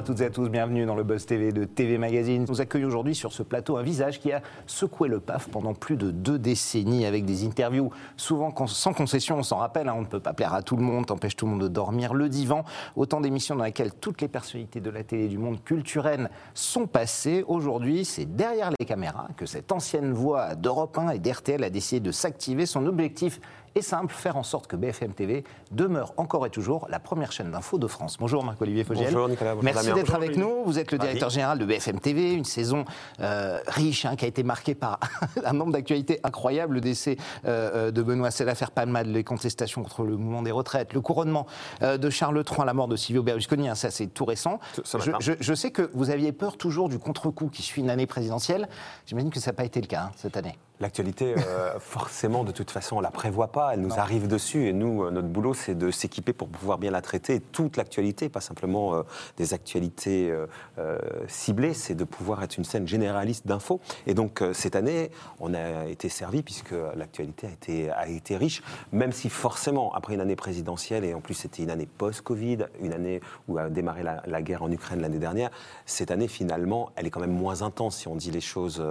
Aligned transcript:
À 0.00 0.02
toutes 0.02 0.22
et 0.22 0.24
à 0.24 0.30
tous, 0.30 0.48
bienvenue 0.48 0.86
dans 0.86 0.94
le 0.94 1.02
Buzz 1.02 1.26
TV 1.26 1.52
de 1.52 1.64
TV 1.64 1.98
Magazine. 1.98 2.46
Nous 2.48 2.62
accueillons 2.62 2.88
aujourd'hui 2.88 3.14
sur 3.14 3.34
ce 3.34 3.42
plateau 3.42 3.76
un 3.76 3.82
visage 3.82 4.18
qui 4.18 4.32
a 4.32 4.40
secoué 4.66 5.08
le 5.08 5.20
PAF 5.20 5.48
pendant 5.50 5.74
plus 5.74 5.96
de 5.98 6.10
deux 6.10 6.38
décennies 6.38 7.04
avec 7.04 7.26
des 7.26 7.44
interviews 7.44 7.90
souvent 8.16 8.50
sans 8.66 8.94
concession, 8.94 9.36
on 9.36 9.42
s'en 9.42 9.58
rappelle, 9.58 9.90
hein, 9.90 9.94
on 9.94 10.00
ne 10.00 10.06
peut 10.06 10.18
pas 10.18 10.32
plaire 10.32 10.54
à 10.54 10.62
tout 10.62 10.76
le 10.76 10.82
monde, 10.82 11.10
empêche 11.10 11.36
tout 11.36 11.44
le 11.44 11.52
monde 11.52 11.60
de 11.60 11.68
dormir, 11.68 12.14
le 12.14 12.30
divan, 12.30 12.64
autant 12.96 13.20
d'émissions 13.20 13.56
dans 13.56 13.64
lesquelles 13.64 13.92
toutes 13.92 14.22
les 14.22 14.28
personnalités 14.28 14.80
de 14.80 14.88
la 14.88 15.04
télé 15.04 15.28
du 15.28 15.36
monde 15.36 15.62
culturel 15.62 16.30
sont 16.54 16.86
passées. 16.86 17.44
Aujourd'hui, 17.46 18.06
c'est 18.06 18.24
derrière 18.24 18.70
les 18.80 18.86
caméras 18.86 19.28
que 19.36 19.44
cette 19.44 19.70
ancienne 19.70 20.14
voix 20.14 20.54
d'Europe 20.54 20.96
1 20.96 21.10
et 21.10 21.18
d'RTL 21.18 21.62
a 21.62 21.68
décidé 21.68 22.00
de 22.00 22.10
s'activer. 22.10 22.64
Son 22.64 22.86
objectif 22.86 23.38
et 23.74 23.82
simple, 23.82 24.12
faire 24.12 24.36
en 24.36 24.42
sorte 24.42 24.66
que 24.66 24.76
BFM 24.76 25.12
TV 25.14 25.44
demeure 25.70 26.12
encore 26.16 26.44
et 26.46 26.50
toujours 26.50 26.86
la 26.90 26.98
première 26.98 27.32
chaîne 27.32 27.50
d'info 27.50 27.78
de 27.78 27.86
France. 27.86 28.16
Bonjour 28.18 28.42
Marc-Olivier 28.44 28.84
Fogiel. 28.84 29.12
Bonjour 29.12 29.28
Nicolas. 29.28 29.54
Bonjour 29.54 29.64
Merci 29.64 29.92
d'être 29.92 30.14
avec 30.14 30.36
nous. 30.36 30.64
Vous 30.64 30.78
êtes 30.78 30.90
le 30.92 30.98
directeur 30.98 31.30
général 31.30 31.58
de 31.58 31.64
BFM 31.64 32.00
TV, 32.00 32.32
une 32.32 32.44
saison 32.44 32.84
euh, 33.20 33.58
riche 33.66 34.04
hein, 34.04 34.16
qui 34.16 34.24
a 34.24 34.28
été 34.28 34.42
marquée 34.42 34.74
par 34.74 34.98
un 35.44 35.52
nombre 35.52 35.72
d'actualités 35.72 36.20
incroyables, 36.24 36.74
le 36.74 36.80
décès 36.80 37.16
euh, 37.44 37.88
euh, 37.88 37.90
de 37.90 38.02
Benoît 38.02 38.30
C'est 38.30 38.44
l'affaire 38.44 38.70
Palmade, 38.72 39.06
les 39.06 39.24
contestations 39.24 39.82
contre 39.82 40.02
le 40.04 40.16
mouvement 40.16 40.42
des 40.42 40.50
retraites, 40.50 40.92
le 40.92 41.00
couronnement 41.00 41.46
euh, 41.82 41.96
de 41.96 42.10
Charles 42.10 42.42
III, 42.48 42.64
la 42.66 42.74
mort 42.74 42.88
de 42.88 42.96
Silvio 42.96 43.22
Berlusconi, 43.22 43.68
hein, 43.68 43.74
ça 43.74 43.90
c'est 43.90 44.08
tout 44.08 44.24
récent. 44.24 44.58
Ce- 44.74 44.82
ce 44.84 44.98
Je, 44.98 45.10
matin. 45.10 45.18
je- 45.20 45.32
je 45.38 45.54
sais 45.54 45.70
que 45.70 45.90
vous 45.94 46.10
aviez 46.10 46.32
peur 46.32 46.56
toujours 46.56 46.88
du 46.88 46.98
contre-coup 46.98 47.48
qui 47.48 47.62
suit 47.62 47.82
une 47.82 47.90
année 47.90 48.06
présidentielle. 48.06 48.68
J'imagine 49.06 49.30
que 49.30 49.40
ça 49.40 49.50
n'a 49.50 49.56
pas 49.56 49.64
été 49.64 49.80
le 49.80 49.86
cas 49.86 50.04
hein, 50.06 50.10
cette 50.16 50.36
année. 50.36 50.58
L'actualité, 50.80 51.34
euh, 51.36 51.78
forcément, 51.78 52.42
de 52.42 52.52
toute 52.52 52.70
façon, 52.70 52.96
on 52.96 53.00
la 53.00 53.10
prévoit 53.10 53.48
pas, 53.48 53.74
elle 53.74 53.82
nous 53.82 53.98
arrive 53.98 54.28
dessus. 54.28 54.66
Et 54.66 54.72
nous, 54.72 55.04
euh, 55.04 55.10
notre 55.10 55.28
boulot, 55.28 55.52
c'est 55.52 55.74
de 55.74 55.90
s'équiper 55.90 56.32
pour 56.32 56.48
pouvoir 56.48 56.78
bien 56.78 56.90
la 56.90 57.02
traiter. 57.02 57.34
Et 57.34 57.40
toute 57.40 57.76
l'actualité, 57.76 58.30
pas 58.30 58.40
simplement 58.40 58.94
euh, 58.94 59.02
des 59.36 59.52
actualités 59.52 60.32
euh, 60.78 60.98
ciblées, 61.28 61.74
c'est 61.74 61.94
de 61.94 62.04
pouvoir 62.04 62.42
être 62.42 62.56
une 62.56 62.64
scène 62.64 62.88
généraliste 62.88 63.46
d'infos. 63.46 63.80
Et 64.06 64.14
donc, 64.14 64.42
cette 64.54 64.74
année, 64.74 65.10
on 65.38 65.52
a 65.52 65.86
été 65.86 66.08
servi 66.08 66.42
puisque 66.42 66.74
l'actualité 66.94 67.46
a 67.46 67.50
été, 67.50 67.90
a 67.90 68.08
été 68.08 68.36
riche, 68.36 68.62
même 68.92 69.12
si 69.12 69.28
forcément, 69.28 69.92
après 69.94 70.14
une 70.14 70.20
année 70.20 70.36
présidentielle, 70.36 71.04
et 71.04 71.12
en 71.12 71.20
plus 71.20 71.34
c'était 71.34 71.62
une 71.62 71.70
année 71.70 71.86
post-Covid, 71.86 72.66
une 72.80 72.92
année 72.92 73.20
où 73.48 73.58
a 73.58 73.68
démarré 73.68 74.02
la, 74.02 74.22
la 74.26 74.42
guerre 74.42 74.62
en 74.62 74.70
Ukraine 74.70 75.00
l'année 75.00 75.18
dernière, 75.18 75.50
cette 75.84 76.10
année, 76.10 76.28
finalement, 76.28 76.90
elle 76.96 77.06
est 77.06 77.10
quand 77.10 77.20
même 77.20 77.36
moins 77.36 77.62
intense 77.62 77.98
si 77.98 78.08
on 78.08 78.16
dit 78.16 78.30
les 78.30 78.40
choses 78.40 78.82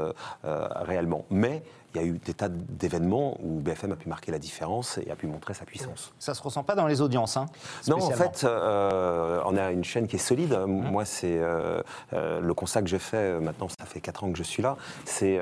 réellement. 0.43 1.25
Mais 1.29 1.63
il 1.95 2.01
y 2.01 2.03
a 2.03 2.07
eu 2.07 2.19
des 2.23 2.33
tas 2.33 2.49
d'événements 2.49 3.37
où 3.43 3.59
BFM 3.59 3.91
a 3.91 3.95
pu 3.95 4.09
marquer 4.09 4.31
la 4.31 4.39
différence 4.39 4.97
et 4.99 5.09
a 5.11 5.15
pu 5.15 5.27
montrer 5.27 5.53
sa 5.53 5.65
puissance. 5.65 6.13
Ça 6.19 6.33
se 6.33 6.41
ressent 6.43 6.63
pas 6.63 6.75
dans 6.75 6.85
les 6.87 7.01
audiences. 7.01 7.35
Hein, 7.37 7.47
Non, 7.87 7.97
en 7.97 8.09
fait, 8.11 8.43
euh, 8.43 9.41
on 9.45 9.57
a 9.57 9.71
une 9.71 9.83
chaîne 9.83 10.07
qui 10.07 10.17
est 10.17 10.19
solide. 10.19 10.57
Moi, 10.67 11.05
c'est 11.05 11.37
euh, 11.37 11.81
euh, 12.13 12.39
le 12.39 12.53
constat 12.53 12.81
que 12.81 12.87
j'ai 12.87 12.99
fait, 12.99 13.17
euh, 13.17 13.39
maintenant, 13.39 13.67
ça 13.69 13.85
fait 13.85 14.01
4 14.01 14.23
ans 14.23 14.31
que 14.31 14.37
je 14.37 14.43
suis 14.43 14.61
là, 14.63 14.77
c'est 15.05 15.39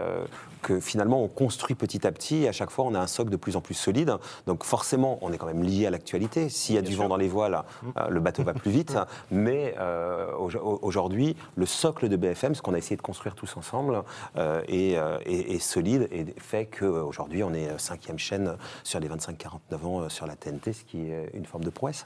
que 0.62 0.80
finalement, 0.80 1.22
on 1.24 1.28
construit 1.28 1.76
petit 1.76 2.06
à 2.08 2.12
petit 2.12 2.44
et 2.44 2.48
à 2.48 2.52
chaque 2.52 2.72
fois, 2.72 2.86
on 2.86 2.96
a 2.96 3.00
un 3.00 3.08
socle 3.08 3.30
de 3.30 3.38
plus 3.38 3.56
en 3.56 3.62
plus 3.62 3.74
solide. 3.76 4.14
Donc 4.48 4.64
forcément, 4.64 5.20
on 5.22 5.32
est 5.32 5.38
quand 5.38 5.46
même 5.46 5.64
lié 5.64 5.86
à 5.86 5.90
l'actualité. 5.92 6.50
S'il 6.50 6.76
y 6.76 6.78
a 6.78 6.82
du 6.82 6.96
vent 6.96 7.08
dans 7.10 7.18
les 7.18 7.28
voiles, 7.28 7.62
euh, 7.98 8.08
le 8.10 8.20
bateau 8.20 8.44
va 8.44 8.54
plus 8.54 8.72
vite. 8.72 8.98
Mais 9.32 9.76
euh, 9.80 10.32
au- 10.34 10.80
aujourd'hui, 10.82 11.36
le 11.56 11.66
socle 11.66 12.10
de 12.10 12.16
BFM, 12.16 12.56
ce 12.56 12.62
qu'on 12.62 12.74
a 12.74 12.78
essayé 12.78 12.96
de 12.98 13.02
construire 13.02 13.36
tous 13.36 13.56
ensemble, 13.58 14.04
est, 14.68 14.92
est- 15.26 15.52
est 15.56 15.60
solide 15.60 16.08
et 16.12 16.26
fait 16.40 16.66
qu'aujourd'hui, 16.66 17.44
on 17.44 17.54
est 17.54 17.78
cinquième 17.78 18.20
chaîne 18.20 18.58
sur 18.84 19.00
les 19.00 19.10
25-49 19.10 19.86
ans 19.86 20.02
euh, 20.02 20.10
sur 20.10 20.26
la 20.26 20.36
TNT, 20.36 20.74
ce 20.74 20.84
qui 20.84 21.10
est 21.10 21.32
une 21.34 21.46
forme 21.46 21.64
de 21.64 21.70
prouesse. 21.70 22.06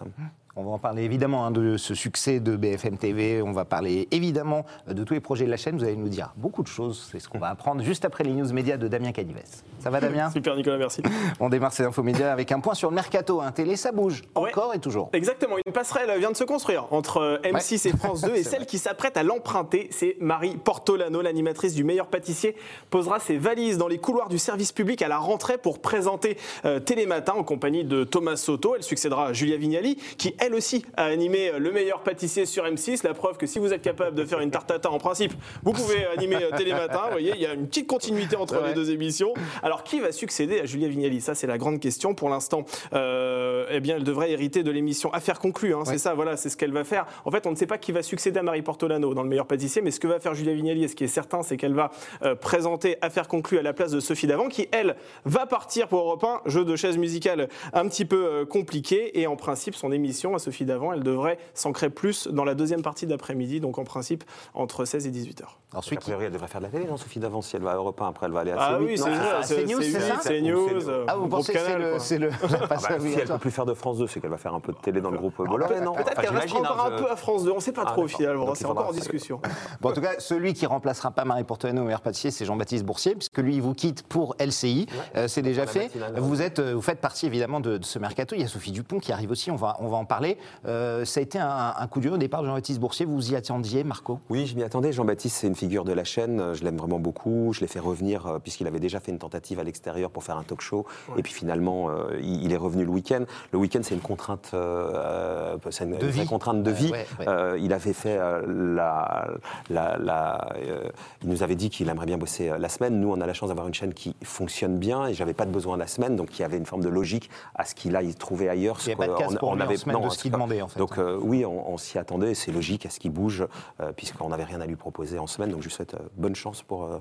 On 0.57 0.63
va 0.63 0.71
en 0.71 0.79
parler 0.79 1.03
évidemment 1.03 1.45
hein, 1.45 1.51
de 1.51 1.77
ce 1.77 1.95
succès 1.95 2.41
de 2.41 2.57
BFM 2.57 2.97
TV. 2.97 3.41
On 3.41 3.53
va 3.53 3.63
parler 3.63 4.09
évidemment 4.11 4.65
de 4.85 5.01
tous 5.05 5.13
les 5.13 5.21
projets 5.21 5.45
de 5.45 5.49
la 5.49 5.55
chaîne. 5.55 5.77
Vous 5.77 5.85
allez 5.85 5.95
nous 5.95 6.09
dire 6.09 6.33
beaucoup 6.35 6.61
de 6.61 6.67
choses. 6.67 7.07
C'est 7.09 7.19
ce 7.19 7.29
qu'on 7.29 7.39
va 7.39 7.47
apprendre 7.47 7.81
juste 7.83 8.03
après 8.03 8.25
les 8.25 8.33
news 8.33 8.51
médias 8.51 8.75
de 8.75 8.89
Damien 8.89 9.13
Canivès. 9.13 9.63
Ça 9.79 9.89
va 9.89 10.01
Damien 10.01 10.29
Super 10.33 10.57
Nicolas, 10.57 10.77
merci. 10.77 11.01
On 11.39 11.47
démarre 11.47 11.71
ces 11.71 11.83
infos 11.83 12.03
médias 12.03 12.33
avec 12.33 12.51
un 12.51 12.59
point 12.59 12.73
sur 12.73 12.89
le 12.89 12.95
mercato. 12.95 13.39
Un 13.39 13.51
télé, 13.53 13.77
ça 13.77 13.93
bouge 13.93 14.23
Ouais. 14.35 14.49
encore 14.49 14.73
et 14.73 14.79
toujours. 14.79 15.09
Exactement, 15.13 15.55
une 15.65 15.71
passerelle 15.71 16.19
vient 16.19 16.31
de 16.31 16.35
se 16.37 16.43
construire 16.43 16.85
entre 16.91 17.17
euh, 17.17 17.37
M6 17.43 17.87
et 17.87 17.97
France 17.97 18.21
2 18.21 18.35
et 18.35 18.43
celle 18.43 18.65
qui 18.65 18.77
s'apprête 18.77 19.15
à 19.15 19.23
l'emprunter, 19.23 19.87
c'est 19.91 20.17
Marie 20.19 20.57
Portolano, 20.57 21.21
l'animatrice 21.21 21.73
du 21.75 21.83
meilleur 21.85 22.07
pâtissier, 22.07 22.57
posera 22.89 23.19
ses 23.19 23.37
valises 23.37 23.77
dans 23.77 23.87
les 23.87 23.99
couloirs 23.99 24.27
du 24.27 24.37
service 24.37 24.73
public 24.73 25.01
à 25.01 25.07
la 25.07 25.17
rentrée 25.17 25.57
pour 25.57 25.79
présenter 25.79 26.37
euh, 26.65 26.79
Télématin 26.79 27.33
en 27.33 27.43
compagnie 27.43 27.85
de 27.85 28.03
Thomas 28.03 28.35
Soto. 28.35 28.75
Elle 28.75 28.83
succédera 28.83 29.27
à 29.27 29.33
Julia 29.33 29.55
Vignali, 29.55 29.95
qui 30.17 30.35
elle 30.41 30.53
aussi 30.55 30.83
a 30.97 31.05
animé 31.05 31.51
le 31.57 31.71
meilleur 31.71 32.01
pâtissier 32.01 32.45
sur 32.45 32.65
M6. 32.65 33.05
La 33.07 33.13
preuve 33.13 33.37
que 33.37 33.45
si 33.45 33.59
vous 33.59 33.71
êtes 33.73 33.81
capable 33.81 34.15
de 34.15 34.25
faire 34.25 34.39
une 34.41 34.51
tarte 34.51 34.67
tatin 34.67 34.89
en 34.89 34.97
principe, 34.97 35.31
vous 35.63 35.71
pouvez 35.71 36.05
animer 36.17 36.37
euh, 36.43 36.57
Télématin. 36.57 37.03
Vous 37.05 37.11
voyez, 37.11 37.31
il 37.35 37.41
y 37.41 37.45
a 37.45 37.53
une 37.53 37.67
petite 37.67 37.87
continuité 37.87 38.35
entre 38.35 38.59
Ouais. 38.61 38.69
les 38.69 38.73
deux 38.73 38.91
émissions. 38.91 39.33
Alors 39.63 39.83
qui 39.83 39.99
va 39.99 40.11
succéder 40.11 40.59
à 40.59 40.65
Julia 40.65 40.87
Vignali? 40.89 41.21
Ça, 41.21 41.35
c'est 41.35 41.47
la 41.47 41.57
grande 41.57 41.79
question. 41.79 42.13
Pour 42.15 42.27
l'instant, 42.29 42.65
euh, 42.93 43.65
eh 43.71 43.79
bien, 43.79 43.95
elle 43.97 44.03
devrait 44.03 44.31
hériter 44.31 44.63
de 44.63 44.71
l'émission 44.71 45.13
Affaires 45.13 45.39
conclues. 45.39 45.73
hein. 45.75 45.83
C'est 45.85 45.97
ça, 45.99 46.13
voilà, 46.15 46.35
c'est 46.37 46.49
ce 46.49 46.57
qu'elle 46.57 46.73
va 46.73 46.83
faire. 46.83 47.05
En 47.25 47.31
fait, 47.31 47.45
on 47.47 47.51
ne 47.51 47.55
sait 47.55 47.67
pas 47.67 47.77
qui 47.77 47.91
va 47.91 48.01
succéder 48.01 48.39
à 48.39 48.43
Marie 48.43 48.61
Portolano 48.63 49.13
dans 49.13 49.23
le 49.23 49.29
meilleur 49.29 49.45
pâtissier, 49.45 49.81
mais 49.81 49.91
ce 49.91 49.99
que 49.99 50.07
va 50.07 50.19
faire 50.19 50.33
Julia 50.33 50.53
Vignali, 50.53 50.83
et 50.83 50.87
ce 50.87 50.95
qui 50.95 51.03
est 51.03 51.07
certain, 51.07 51.43
c'est 51.43 51.55
qu'elle 51.57 51.73
va 51.75 51.91
euh, 52.23 52.33
présenter 52.35 52.97
Affaires 53.01 53.27
conclues 53.27 53.59
à 53.59 53.61
la 53.61 53.73
place 53.73 53.91
de 53.91 53.99
Sophie 53.99 54.27
Davant, 54.27 54.47
qui 54.49 54.67
elle 54.71 54.95
va 55.25 55.45
partir 55.45 55.87
pour 55.87 55.99
Europe 55.99 56.23
1. 56.23 56.41
Jeu 56.49 56.65
de 56.65 56.75
chaise 56.75 56.97
musicale 56.97 57.47
un 57.73 57.87
petit 57.87 58.05
peu 58.05 58.25
euh, 58.25 58.45
compliqué, 58.45 59.19
et 59.19 59.27
en 59.27 59.35
principe, 59.35 59.75
son 59.75 59.91
émission 59.91 60.30
à 60.35 60.39
Sophie 60.39 60.65
Davant, 60.65 60.93
elle 60.93 61.03
devrait 61.03 61.37
s'ancrer 61.53 61.89
plus 61.89 62.27
dans 62.27 62.43
la 62.43 62.55
deuxième 62.55 62.81
partie 62.81 63.05
d'après-midi, 63.07 63.59
donc 63.59 63.77
en 63.77 63.83
principe 63.83 64.23
entre 64.53 64.85
16 64.85 65.07
et 65.07 65.11
18 65.11 65.41
heures. 65.41 65.57
Ensuite, 65.73 65.99
a 65.99 66.01
priori, 66.01 66.25
elle 66.25 66.33
devrait 66.33 66.47
faire 66.49 66.59
de 66.59 66.65
la 66.65 66.71
télé, 66.71 66.85
non, 66.85 66.97
Sophie 66.97 67.19
d'avant, 67.19 67.41
si 67.41 67.55
elle 67.55 67.61
va 67.61 67.71
à 67.71 67.75
Europe 67.75 68.01
1, 68.01 68.07
après 68.09 68.25
elle 68.25 68.33
va 68.33 68.41
aller 68.41 68.51
à 68.51 68.57
Ah 68.59 68.77
C8, 68.79 68.83
oui, 68.85 68.97
c'est 68.97 69.03
Ah, 69.09 69.41
c'est 69.43 69.65
News, 69.65 69.81
c'est 69.81 69.99
ça 70.01 70.15
c'est 70.21 70.41
Ou 70.41 70.45
News. 70.47 70.67
c'est- 70.81 70.87
euh, 70.89 71.05
ah, 71.07 71.15
vous 71.15 71.27
pensez 71.27 71.53
que 71.53 71.59
c'est 71.99 72.17
le, 72.19 72.29
Ah 72.43 72.67
bah, 72.69 72.77
si 72.99 73.13
elle 73.17 73.27
peut 73.27 73.37
plus 73.37 73.51
faire 73.51 73.65
de 73.65 73.73
France 73.73 73.97
2, 73.99 74.07
c'est 74.07 74.19
qu'elle 74.19 74.29
va 74.31 74.37
faire 74.37 74.53
un 74.53 74.59
peu 74.59 74.73
de 74.73 74.77
télé 74.79 74.99
dans 74.99 75.11
le 75.11 75.17
groupe 75.17 75.37
Bolloré, 75.37 75.79
non 75.79 75.93
Peut-être 75.93 76.19
qu'elle 76.19 76.29
restera 76.35 76.47
j'imagine, 76.47 76.57
encore 76.57 76.85
hein, 76.85 76.91
un 76.93 76.97
peu 77.01 77.09
à 77.09 77.15
France 77.15 77.45
2, 77.45 77.51
on 77.51 77.55
ne 77.55 77.59
sait 77.61 77.71
pas 77.71 77.83
Ah, 77.85 77.91
trop 77.91 78.05
finalement, 78.07 78.53
c'est 78.53 78.65
encore 78.65 78.89
en 78.89 78.91
discussion. 78.91 79.39
Bon, 79.79 79.89
en 79.89 79.93
tout 79.93 80.01
cas, 80.01 80.19
celui 80.19 80.53
qui 80.53 80.65
remplacera 80.65 81.11
pas 81.11 81.23
Marie 81.23 81.45
Portolano 81.45 81.83
meilleur 81.85 82.01
pâtissier, 82.01 82.31
c'est 82.31 82.43
Jean-Baptiste 82.43 82.83
Boursier, 82.85 83.15
puisque 83.15 83.37
lui, 83.37 83.55
il 83.55 83.61
vous 83.61 83.73
quitte 83.73 84.03
pour 84.03 84.35
LCI. 84.39 84.87
Euh, 85.15 85.27
c'est 85.29 85.41
déjà 85.41 85.65
fait. 85.67 85.89
Vous, 86.17 86.41
êtes, 86.41 86.59
euh, 86.59 86.73
vous 86.73 86.81
faites 86.81 86.99
partie 86.99 87.27
évidemment 87.27 87.61
de, 87.61 87.77
de 87.77 87.85
ce 87.85 87.97
mercato. 87.97 88.35
Il 88.35 88.41
y 88.41 88.43
a 88.43 88.47
Sophie 88.47 88.71
Dupont 88.71 88.99
qui 88.99 89.13
arrive 89.13 89.31
aussi, 89.31 89.51
on 89.51 89.55
va, 89.55 89.77
on 89.79 89.87
va 89.87 89.95
en 89.97 90.05
parler. 90.05 90.20
Euh, 90.65 91.05
ça 91.05 91.19
a 91.19 91.23
été 91.23 91.39
un, 91.39 91.73
un 91.77 91.87
coup 91.87 91.99
dur 91.99 92.13
au 92.13 92.17
départ 92.17 92.41
de 92.41 92.47
Jean-Baptiste 92.47 92.79
Boursier. 92.79 93.05
Vous 93.05 93.15
vous 93.15 93.31
y 93.31 93.35
attendiez, 93.35 93.83
Marco? 93.83 94.19
Oui, 94.29 94.45
je 94.47 94.55
m'y 94.55 94.63
attendais. 94.63 94.91
Jean-Baptiste, 94.93 95.37
c'est 95.37 95.47
une 95.47 95.55
figure 95.55 95.83
de 95.85 95.93
la 95.93 96.03
chaîne. 96.03 96.53
Je 96.53 96.63
l'aime 96.63 96.77
vraiment 96.77 96.99
beaucoup. 96.99 97.51
Je 97.53 97.61
l'ai 97.61 97.67
fait 97.67 97.79
revenir 97.79 98.27
euh, 98.27 98.39
puisqu'il 98.39 98.67
avait 98.67 98.79
déjà 98.79 98.99
fait 98.99 99.11
une 99.11 99.19
tentative 99.19 99.59
à 99.59 99.63
l'extérieur 99.63 100.09
pour 100.11 100.23
faire 100.23 100.37
un 100.37 100.43
talk 100.43 100.61
show. 100.61 100.85
Et 101.17 101.21
puis 101.23 101.33
finalement, 101.33 101.89
euh, 101.89 102.19
il, 102.21 102.51
est 102.53 102.57
revenu 102.57 102.83
le 102.85 102.91
week-end. 102.91 103.23
Le 103.51 103.59
week-end, 103.59 103.79
c'est 103.83 103.95
une 103.95 104.01
contrainte, 104.01 104.51
euh, 104.53 105.57
c'est 105.69 105.83
une, 105.85 105.91
De 105.91 105.95
une 106.05 106.11
vraie 106.11 106.21
vie. 106.23 106.27
contrainte 106.27 106.63
de 106.63 106.71
vie. 106.71 106.91
ouais, 106.91 107.05
ouais. 107.19 107.27
Euh, 107.27 107.57
il 107.59 107.73
avait 107.73 107.93
fait 107.93 108.17
euh, 108.17 108.41
la, 108.75 109.27
la, 109.69 109.97
la- 109.97 110.49
euh, 110.57 110.89
il 111.23 111.29
nous 111.29 111.43
avait 111.43 111.55
dit 111.55 111.69
qu'il 111.69 111.89
aimerait 111.89 112.05
bien 112.05 112.17
bosser 112.17 112.49
euh, 112.49 112.57
la 112.57 112.69
semaine. 112.69 112.99
Nous, 112.99 113.11
on 113.11 113.19
a 113.21 113.25
la 113.25 113.33
chance 113.33 113.49
d'avoir 113.49 113.67
une 113.67 113.73
chaîne 113.73 113.93
qui 113.93 114.15
fonctionne 114.23 114.77
bien 114.77 115.07
et 115.07 115.13
j'avais 115.13 115.33
pas 115.33 115.45
de 115.45 115.51
besoin 115.51 115.77
la 115.77 115.87
semaine, 115.87 116.15
donc 116.15 116.37
il 116.37 116.41
y 116.41 116.45
avait 116.45 116.57
une 116.57 116.65
forme 116.65 116.83
de 116.83 116.89
logique 116.89 117.29
à 117.55 117.65
ce 117.65 117.75
qu'il 117.75 117.95
aille 117.95 118.13
trouver 118.15 118.49
ailleurs. 118.49 118.77
Il 118.85 118.89
y 118.89 118.91
a 118.91 118.93
ce 118.93 118.97
pas 118.97 119.07
de 119.07 119.13
qu'on- 119.13 119.19
casse 119.19 119.35
pour 119.35 119.55
lui 119.55 119.63
en 119.63 119.65
semaine 119.77 119.95
de 119.97 120.01
non, 120.01 120.07
ce 120.11 120.21
qu'il 120.21 120.31
demandait, 120.31 120.61
en 120.61 120.67
fait. 120.67 120.79
Donc 120.79 120.97
euh, 120.97 121.17
oui, 121.21 121.45
on, 121.45 121.71
on 121.71 121.77
s'y 121.77 121.97
attendait. 121.97 122.33
C'est 122.35 122.51
logique 122.51 122.85
à 122.85 122.89
ce 122.89 122.99
qu'il 122.99 123.11
bouge, 123.11 123.45
euh, 123.79 123.91
puisqu'on 123.91 124.29
n'avait 124.29 124.43
rien 124.43 124.61
à 124.61 124.65
lui 124.65 124.75
proposer 124.75 125.19
en 125.19 125.27
semaine. 125.27 125.49
Donc 125.51 125.61
je 125.61 125.67
lui 125.67 125.73
souhaite 125.73 125.93
euh, 125.95 125.99
bonne 126.15 126.35
chance 126.35 126.61
pour 126.63 126.83
euh, 126.83 126.97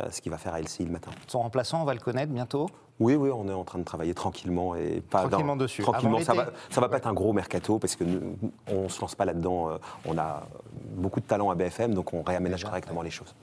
euh, 0.00 0.10
ce 0.10 0.20
qu'il 0.20 0.30
va 0.32 0.38
faire 0.38 0.54
à 0.54 0.60
LCI 0.60 0.84
le 0.84 0.90
matin. 0.90 1.10
Son 1.26 1.40
remplaçant, 1.40 1.80
on 1.82 1.84
va 1.84 1.94
le 1.94 2.00
connaître 2.00 2.32
bientôt? 2.32 2.68
Oui, 2.98 3.14
oui, 3.14 3.28
on 3.30 3.46
est 3.48 3.52
en 3.52 3.64
train 3.64 3.78
de 3.78 3.84
travailler 3.84 4.14
tranquillement 4.14 4.74
et 4.74 5.02
pas 5.02 5.20
Tranquillement 5.28 5.54
dans- 5.54 5.64
dessus. 5.64 5.82
Tranquillement, 5.82 6.16
Avant 6.16 6.24
ça 6.24 6.32
va, 6.34 6.46
ça 6.70 6.80
va 6.80 6.88
pas 6.88 6.96
être 6.96 7.06
un 7.06 7.12
gros 7.12 7.34
mercato 7.34 7.78
parce 7.78 7.94
que 7.94 8.04
nous, 8.04 8.38
on 8.68 8.88
se 8.88 9.00
lance 9.02 9.14
pas 9.14 9.26
là-dedans. 9.26 9.68
euh, 9.70 9.76
On 10.06 10.16
a 10.16 10.46
beaucoup 10.94 11.20
de 11.20 11.26
talent 11.26 11.50
à 11.50 11.54
BFM, 11.54 11.92
donc 11.92 12.14
on 12.14 12.22
réaménage 12.22 12.64
correctement 12.64 13.02
les 13.02 13.10
choses. 13.10 13.34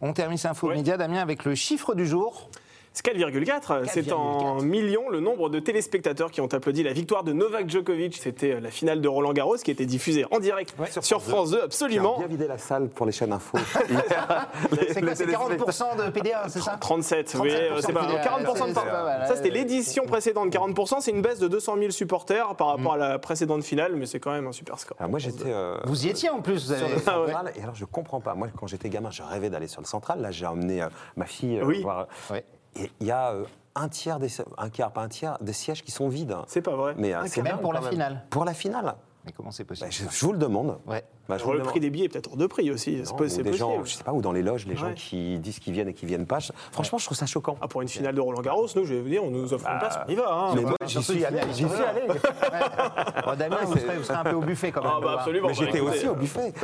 On 0.00 0.12
termine 0.12 0.38
ces 0.38 0.46
infos 0.48 0.68
Ouais. 0.68 0.76
médias, 0.76 0.96
Damien, 0.96 1.20
avec 1.20 1.44
le 1.44 1.54
chiffre 1.56 1.94
du 1.94 2.06
jour. 2.06 2.48
C'est 2.94 3.06
4,4. 3.06 3.86
C'est 3.86 4.12
en 4.12 4.58
4,4. 4.58 4.64
millions 4.64 5.08
le 5.08 5.20
nombre 5.20 5.48
de 5.48 5.58
téléspectateurs 5.60 6.30
qui 6.30 6.40
ont 6.40 6.52
applaudi 6.52 6.82
la 6.82 6.92
victoire 6.92 7.24
de 7.24 7.32
Novak 7.32 7.70
Djokovic. 7.70 8.16
C'était 8.18 8.60
la 8.60 8.70
finale 8.70 9.00
de 9.00 9.08
Roland 9.08 9.32
Garros 9.32 9.56
qui 9.56 9.70
était 9.70 9.86
diffusée 9.86 10.26
en 10.30 10.38
direct 10.40 10.74
sur 11.00 11.22
France 11.22 11.50
2, 11.52 11.56
J'ai 11.58 11.62
absolument. 11.64 12.18
bien 12.18 12.26
vidé 12.26 12.46
la 12.46 12.58
salle 12.58 12.88
pour 12.88 13.06
les 13.06 13.12
chaînes 13.12 13.32
info. 13.32 13.56
C'est 14.92 15.00
quoi 15.02 15.14
C'est 15.14 15.26
40% 15.26 16.04
de 16.04 16.10
PDA, 16.10 16.44
c'est 16.48 16.60
ça 16.60 16.76
37, 16.80 17.36
oui, 17.40 17.48
37%, 17.50 17.54
euh, 17.54 17.80
c'est 17.80 17.92
pas 17.92 18.06
c'est- 18.08 18.28
40% 18.28 18.68
de 18.68 18.74
pas 18.74 19.26
Ça, 19.26 19.36
c'était 19.36 19.50
l'édition 19.50 20.04
précédente. 20.04 20.50
40%, 20.50 21.00
c'est 21.00 21.10
une 21.10 21.22
baisse 21.22 21.38
de 21.38 21.48
200 21.48 21.76
000 21.78 21.90
supporters 21.90 22.54
par 22.56 22.68
Mm. 22.68 22.70
rapport 22.76 22.92
à 22.94 22.96
la 22.98 23.18
précédente 23.18 23.64
finale, 23.64 23.94
mais 23.96 24.06
c'est 24.06 24.20
quand 24.20 24.32
même 24.32 24.46
un 24.46 24.52
super 24.52 24.78
score. 24.78 24.96
Alors 24.98 25.10
moi 25.10 25.18
j'étais 25.18 25.44
euh, 25.50 25.76
Vous 25.84 26.06
y 26.06 26.10
étiez 26.10 26.30
en 26.30 26.40
plus, 26.40 26.68
vous 26.70 26.74
sur 26.74 26.84
avez... 26.84 26.94
le 26.94 27.00
central 27.00 27.52
et 27.56 27.62
alors 27.62 27.74
je 27.74 27.84
comprends 27.84 28.20
pas. 28.20 28.34
Moi 28.34 28.48
quand 28.58 28.66
j'étais 28.66 28.88
gamin, 28.88 29.10
je 29.10 29.22
rêvais 29.22 29.50
d'aller 29.50 29.68
sur 29.68 29.80
le 29.80 29.86
central. 29.86 30.20
Là 30.20 30.30
j'ai 30.30 30.46
emmené 30.46 30.82
euh, 30.82 30.88
ma 31.16 31.26
fille 31.26 31.58
euh, 31.58 31.64
Oui. 31.64 31.82
voir. 31.82 32.06
Ouais. 32.30 32.44
Et 32.76 32.90
il 33.00 33.06
y 33.06 33.10
a 33.10 33.30
euh, 33.32 33.44
un 33.74 33.88
tiers 33.88 34.18
des 34.18 34.28
un 34.58 34.68
quart 34.70 34.92
pas 34.92 35.02
un 35.02 35.08
tiers 35.08 35.38
des 35.40 35.52
sièges 35.52 35.82
qui 35.82 35.90
sont 35.90 36.08
vides. 36.08 36.36
C'est 36.46 36.62
pas 36.62 36.76
vrai. 36.76 36.94
Mais 36.96 37.14
euh, 37.14 37.24
c'est 37.26 37.42
Même 37.42 37.58
pour 37.58 37.72
la 37.72 37.82
finale. 37.82 38.24
Pour 38.30 38.44
la 38.44 38.54
finale. 38.54 38.94
Mais 39.24 39.32
comment 39.32 39.50
c'est 39.50 39.64
Bah, 39.64 39.68
possible 39.68 39.90
je, 39.92 40.04
je 40.16 40.24
vous 40.26 40.32
le 40.32 40.38
demande. 40.38 40.78
Ouais. 40.86 41.04
Bah, 41.28 41.38
je 41.38 41.44
le 41.46 41.52
demande. 41.52 41.68
prix 41.68 41.80
des 41.80 41.90
billets 41.90 42.06
est 42.06 42.08
peut-être 42.08 42.30
hors 42.30 42.36
de 42.36 42.46
prix 42.46 42.70
aussi. 42.70 42.96
Non, 42.96 43.16
pas- 43.16 43.24
des 43.26 43.52
gens, 43.52 43.68
possible. 43.68 43.86
je 43.86 43.92
sais 43.94 44.04
pas, 44.04 44.12
ou 44.12 44.20
dans 44.20 44.32
les 44.32 44.42
loges, 44.42 44.66
les 44.66 44.76
gens 44.76 44.92
qui 44.94 45.38
disent 45.38 45.58
qu'ils 45.60 45.72
viennent 45.72 45.88
et 45.88 45.94
qui 45.94 46.04
viennent 46.06 46.26
pas. 46.26 46.38
Franchement, 46.72 46.98
je 46.98 47.04
trouve 47.06 47.16
ça 47.16 47.26
choquant. 47.26 47.56
Ah, 47.60 47.68
pour 47.68 47.80
une 47.82 47.88
finale 47.88 48.14
de 48.14 48.20
Roland 48.20 48.40
Garros, 48.42 48.66
nous, 48.76 48.84
je 48.84 48.94
vais 48.94 49.00
vous 49.00 49.08
dire, 49.08 49.22
on 49.24 49.30
nous 49.30 49.52
offre 49.54 49.68
une 49.70 49.78
place, 49.78 49.98
on 50.06 50.10
y 50.10 50.14
va. 50.16 50.24
hein. 50.32 50.52
mais 50.56 50.62
moi, 50.62 50.76
j'y 50.86 51.02
suis 51.02 51.24
allé. 51.24 51.38
J'y 51.52 51.64
suis 51.68 51.82
allé. 51.82 52.02
Bon, 53.24 53.34
Damien, 53.38 53.58
vous 53.64 53.76
serez, 53.78 53.96
vous 53.96 54.04
serez 54.04 54.18
un 54.18 54.24
peu 54.24 54.34
au 54.36 54.40
buffet 54.40 54.72
quand 54.72 54.82
même. 54.82 54.92
Ah, 54.96 55.00
bah, 55.00 55.16
absolument. 55.18 55.48
Mais 55.48 55.54
Bah, 55.54 55.60
j'étais 55.64 55.80
aussi 55.80 56.08
au 56.08 56.14
buffet. 56.14 56.52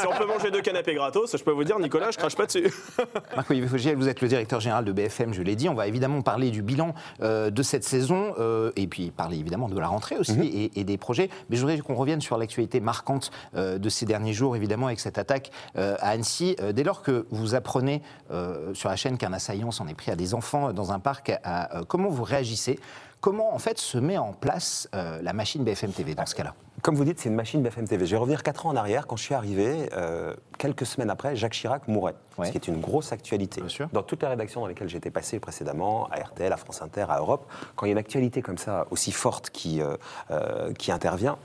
Si 0.00 0.06
on 0.06 0.18
peut 0.18 0.26
manger 0.26 0.50
deux 0.50 0.60
canapés 0.60 0.94
gratos, 0.94 1.36
je 1.36 1.42
peux 1.42 1.52
vous 1.52 1.64
dire, 1.64 1.78
Nicolas, 1.78 2.10
je 2.10 2.18
crache 2.18 2.36
pas 2.36 2.46
dessus. 2.46 2.72
Marc-Olivier 3.36 3.68
Fogiel, 3.68 3.96
vous 3.96 4.08
êtes 4.08 4.20
le 4.20 4.28
directeur 4.28 4.60
général 4.60 4.84
de 4.84 4.92
BFM, 4.92 5.32
je 5.34 5.42
l'ai 5.42 5.56
dit. 5.56 5.68
On 5.68 5.74
va 5.74 5.86
évidemment 5.86 6.20
parler 6.22 6.50
du 6.50 6.62
bilan 6.62 6.94
euh, 7.22 7.50
de 7.50 7.62
cette 7.62 7.84
saison 7.84 8.34
euh, 8.38 8.72
et 8.76 8.86
puis 8.86 9.10
parler 9.10 9.38
évidemment 9.38 9.68
de 9.68 9.78
la 9.78 9.86
rentrée 9.86 10.16
aussi 10.18 10.40
et, 10.40 10.80
et 10.80 10.84
des 10.84 10.96
projets. 10.98 11.30
Mais 11.48 11.56
je 11.56 11.60
voudrais 11.62 11.78
qu'on 11.78 11.94
revienne 11.94 12.20
sur 12.20 12.36
l'actualité 12.38 12.80
marquante 12.80 13.30
euh, 13.56 13.78
de 13.84 13.88
ces 13.90 14.06
derniers 14.06 14.32
jours, 14.32 14.56
évidemment, 14.56 14.86
avec 14.86 14.98
cette 14.98 15.18
attaque 15.18 15.50
euh, 15.76 15.96
à 16.00 16.08
Annecy. 16.10 16.56
Euh, 16.60 16.72
dès 16.72 16.82
lors 16.82 17.02
que 17.02 17.26
vous 17.30 17.54
apprenez 17.54 18.02
euh, 18.30 18.72
sur 18.74 18.88
la 18.88 18.96
chaîne 18.96 19.18
qu'un 19.18 19.32
assaillant 19.32 19.70
s'en 19.70 19.86
est 19.86 19.94
pris 19.94 20.10
à 20.10 20.16
des 20.16 20.32
enfants 20.34 20.72
dans 20.72 20.90
un 20.92 20.98
parc, 20.98 21.30
à- 21.44 21.82
comment 21.86 22.08
vous 22.08 22.24
réagissez? 22.24 22.80
Comment 23.20 23.54
en 23.54 23.58
fait 23.58 23.78
se 23.78 23.96
met 23.98 24.18
en 24.18 24.32
place 24.32 24.88
euh, 24.94 25.20
la 25.22 25.32
machine 25.32 25.64
BFM 25.64 25.92
TV 25.92 26.14
dans 26.14 26.26
ce 26.26 26.34
cas-là? 26.34 26.54
Comme 26.82 26.94
vous 26.96 27.04
dites, 27.04 27.18
c'est 27.18 27.30
une 27.30 27.34
machine 27.34 27.62
BFM 27.62 27.88
TV. 27.88 28.04
Je 28.04 28.10
vais 28.10 28.18
revenir 28.18 28.42
4 28.42 28.66
ans 28.66 28.70
en 28.70 28.76
arrière. 28.76 29.06
Quand 29.06 29.16
je 29.16 29.22
suis 29.22 29.34
arrivé, 29.34 29.88
euh, 29.94 30.34
quelques 30.58 30.84
semaines 30.84 31.08
après, 31.08 31.34
Jacques 31.34 31.54
Chirac 31.54 31.88
mourait. 31.88 32.14
Ouais. 32.36 32.46
Ce 32.46 32.50
qui 32.50 32.58
est 32.58 32.68
une 32.68 32.80
grosse 32.82 33.12
actualité. 33.12 33.62
Bien 33.62 33.70
sûr. 33.70 33.88
Dans 33.94 34.02
toutes 34.02 34.20
les 34.22 34.28
rédactions 34.28 34.60
dans 34.60 34.66
lesquelles 34.66 34.90
j'étais 34.90 35.10
passé 35.10 35.40
précédemment, 35.40 36.08
à 36.10 36.20
RTL, 36.20 36.52
à 36.52 36.58
France 36.58 36.82
Inter, 36.82 37.06
à 37.08 37.18
Europe, 37.18 37.50
quand 37.76 37.86
il 37.86 37.88
y 37.88 37.92
a 37.92 37.94
une 37.94 37.98
actualité 37.98 38.42
comme 38.42 38.58
ça, 38.58 38.86
aussi 38.90 39.12
forte, 39.12 39.48
qui, 39.48 39.80
euh, 39.80 40.72
qui 40.74 40.92
intervient, 40.92 41.38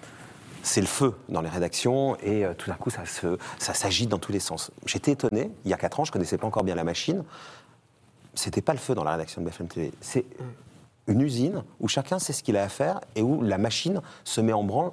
c'est 0.64 0.82
le 0.82 0.88
feu 0.88 1.16
dans 1.30 1.42
les 1.42 1.50
rédactions 1.50 2.16
et 2.24 2.46
euh, 2.46 2.54
tout 2.54 2.70
d'un 2.70 2.76
coup, 2.76 2.90
ça, 2.90 3.06
se- 3.06 3.38
ça 3.58 3.74
s'agite 3.74 4.10
dans 4.10 4.20
tous 4.20 4.32
les 4.32 4.40
sens. 4.40 4.72
J'étais 4.86 5.12
étonné. 5.12 5.52
Il 5.66 5.72
y 5.72 5.74
a 5.74 5.78
4 5.78 6.00
ans, 6.00 6.06
je 6.06 6.12
ne 6.12 6.14
connaissais 6.14 6.38
pas 6.38 6.48
encore 6.48 6.64
bien 6.64 6.76
la 6.76 6.84
machine. 6.84 7.24
C'était 8.36 8.62
pas 8.62 8.74
le 8.74 8.80
feu 8.80 8.96
dans 8.96 9.04
la 9.04 9.12
rédaction 9.14 9.42
de 9.42 9.48
BFM 9.50 9.68
TV. 9.68 9.92
C'est 10.02 10.26
une 11.08 11.22
usine 11.22 11.64
où 11.80 11.88
chacun 11.88 12.20
sait 12.20 12.34
ce 12.34 12.44
qu'il 12.44 12.56
a 12.58 12.64
à 12.64 12.70
faire 12.70 13.00
et 13.16 13.22
où 13.22 13.42
la 13.42 13.58
machine 13.58 14.02
se 14.24 14.42
met 14.42 14.54
en 14.54 14.64
branle 14.64 14.92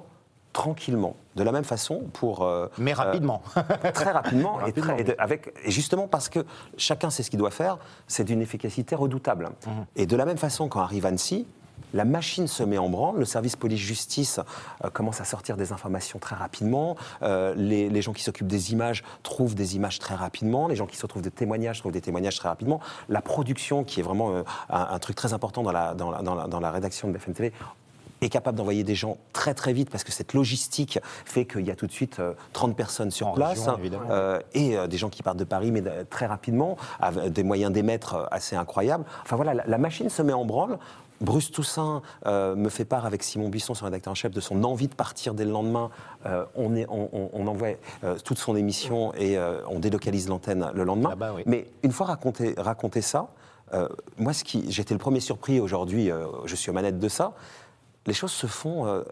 tranquillement. 0.53 1.15
De 1.35 1.43
la 1.43 1.51
même 1.51 1.63
façon 1.63 2.05
pour... 2.13 2.41
euh, 2.43 2.67
Mais 2.79 2.93
rapidement. 2.93 3.43
euh, 3.57 3.91
très 3.93 4.11
rapidement, 4.11 4.59
et, 4.61 4.63
Rapidement, 4.63 4.93
très- 4.93 5.01
et 5.01 5.03
de- 5.03 5.15
avec, 5.19 5.53
et 5.63 5.69
justement 5.69 6.07
parce 6.07 6.29
que 6.29 6.43
chacun 6.77 7.11
sait 7.11 7.21
ce 7.21 7.29
qu'il 7.29 7.37
doit 7.37 7.51
faire, 7.51 7.77
c'est 8.07 8.23
d'une 8.23 8.41
efficacité 8.41 8.95
redoutable. 8.95 9.49
Mhm. 9.67 9.85
Et 9.95 10.05
de 10.07 10.15
la 10.15 10.25
même 10.25 10.37
façon, 10.39 10.67
quand 10.67 10.79
arrive 10.81 11.05
Annecy, 11.05 11.45
la 11.93 12.05
machine 12.05 12.47
se 12.47 12.63
met 12.63 12.77
en 12.77 12.89
branle, 12.89 13.17
le 13.17 13.25
service 13.25 13.55
police-justice 13.55 14.39
euh, 14.83 14.89
commence 14.89 15.21
à 15.21 15.23
sortir 15.25 15.55
des 15.57 15.71
informations 15.71 16.19
très 16.19 16.35
rapidement, 16.35 16.95
euh, 17.23 17.53
les, 17.55 17.89
les 17.89 18.01
gens 18.01 18.13
qui 18.13 18.23
s'occupent 18.23 18.47
des 18.47 18.71
images 18.73 19.03
trouvent 19.23 19.55
des 19.55 19.75
images 19.75 19.99
très 19.99 20.15
rapidement, 20.15 20.67
les 20.67 20.75
gens 20.75 20.85
qui 20.85 20.97
se 20.97 21.05
trouvent 21.07 21.21
des 21.21 21.31
témoignages 21.31 21.79
trouvent 21.79 21.91
des 21.93 22.01
témoignages 22.01 22.37
très 22.37 22.49
rapidement, 22.49 22.79
la 23.09 23.21
production, 23.21 23.83
qui 23.83 23.99
est 24.01 24.03
vraiment 24.03 24.31
euh, 24.31 24.43
un, 24.69 24.87
un 24.91 24.99
truc 24.99 25.15
très 25.15 25.33
important 25.33 25.63
dans 25.63 25.71
la, 25.71 25.93
dans 25.93 26.11
la, 26.11 26.21
dans 26.21 26.35
la- 26.35 26.47
dans 26.47 26.59
la 26.59 26.71
rédaction 26.71 27.07
de 27.07 27.13
BFM 27.13 27.33
TV, 27.33 27.53
est 28.21 28.29
capable 28.29 28.57
d'envoyer 28.57 28.83
des 28.83 28.95
gens 28.95 29.17
très 29.31 29.53
très 29.53 29.73
vite 29.73 29.91
parce 29.91 30.03
que 30.03 30.11
cette 30.11 30.33
logistique 30.33 30.97
fait 31.23 31.45
qu'il 31.45 31.65
y 31.67 31.69
a 31.71 31.75
tout 31.75 31.85
de 31.85 31.91
suite 31.91 32.19
euh, 32.19 32.33
30 32.53 32.75
personnes 32.75 33.11
sur 33.11 33.27
En 33.27 33.33
place 33.33 33.59
région, 33.59 33.73
euh, 34.09 34.39
et 34.55 34.75
euh, 34.75 34.87
des 34.87 34.97
gens 34.97 35.09
qui 35.09 35.21
partent 35.21 35.37
de 35.37 35.43
Paris 35.43 35.71
mais 35.71 35.83
très 36.09 36.25
rapidement 36.25 36.77
avec 36.99 37.31
des 37.31 37.43
moyens 37.43 37.71
d'émettre 37.71 38.27
assez 38.31 38.55
incroyables. 38.55 39.05
Enfin 39.23 39.35
voilà, 39.35 39.53
la, 39.53 39.63
la 39.67 39.77
machine 39.77 40.09
se 40.09 40.23
met 40.23 40.33
en 40.33 40.45
branle. 40.45 40.79
Bruce 41.21 41.51
Toussaint 41.51 42.01
euh, 42.25 42.55
me 42.55 42.69
fait 42.69 42.85
part 42.85 43.05
avec 43.05 43.23
Simon 43.23 43.49
Buisson, 43.49 43.73
son 43.73 43.85
rédacteur 43.85 44.11
en 44.11 44.15
chef, 44.15 44.31
de 44.31 44.39
son 44.39 44.63
envie 44.63 44.87
de 44.87 44.95
partir 44.95 45.33
dès 45.33 45.45
le 45.45 45.51
lendemain. 45.51 45.89
Euh, 46.25 46.45
on, 46.55 46.75
est, 46.75 46.85
on, 46.89 47.09
on- 47.13 47.29
on 47.33 47.47
envoie 47.47 47.69
euh, 48.03 48.17
toute 48.23 48.37
son 48.37 48.55
émission 48.55 49.13
et 49.15 49.37
on 49.69 49.79
délocalise 49.79 50.27
l'antenne 50.29 50.69
le 50.73 50.83
lendemain. 50.83 51.15
Oui. 51.35 51.43
Mais 51.45 51.67
une 51.83 51.91
fois 51.91 52.07
raconté, 52.07 52.53
raconté 52.57 53.01
ça, 53.01 53.27
moi, 54.17 54.31
ce 54.33 54.43
qui, 54.43 54.71
j'étais 54.71 54.93
le 54.93 54.99
premier 54.99 55.19
surpris 55.19 55.59
aujourd'hui, 55.59 56.09
je 56.45 56.55
suis 56.55 56.69
aux 56.69 56.73
manettes 56.73 56.99
de 56.99 57.09
ça, 57.09 57.33
les 58.05 58.13
choses 58.13 58.31
se 58.31 58.47
font 58.47 59.03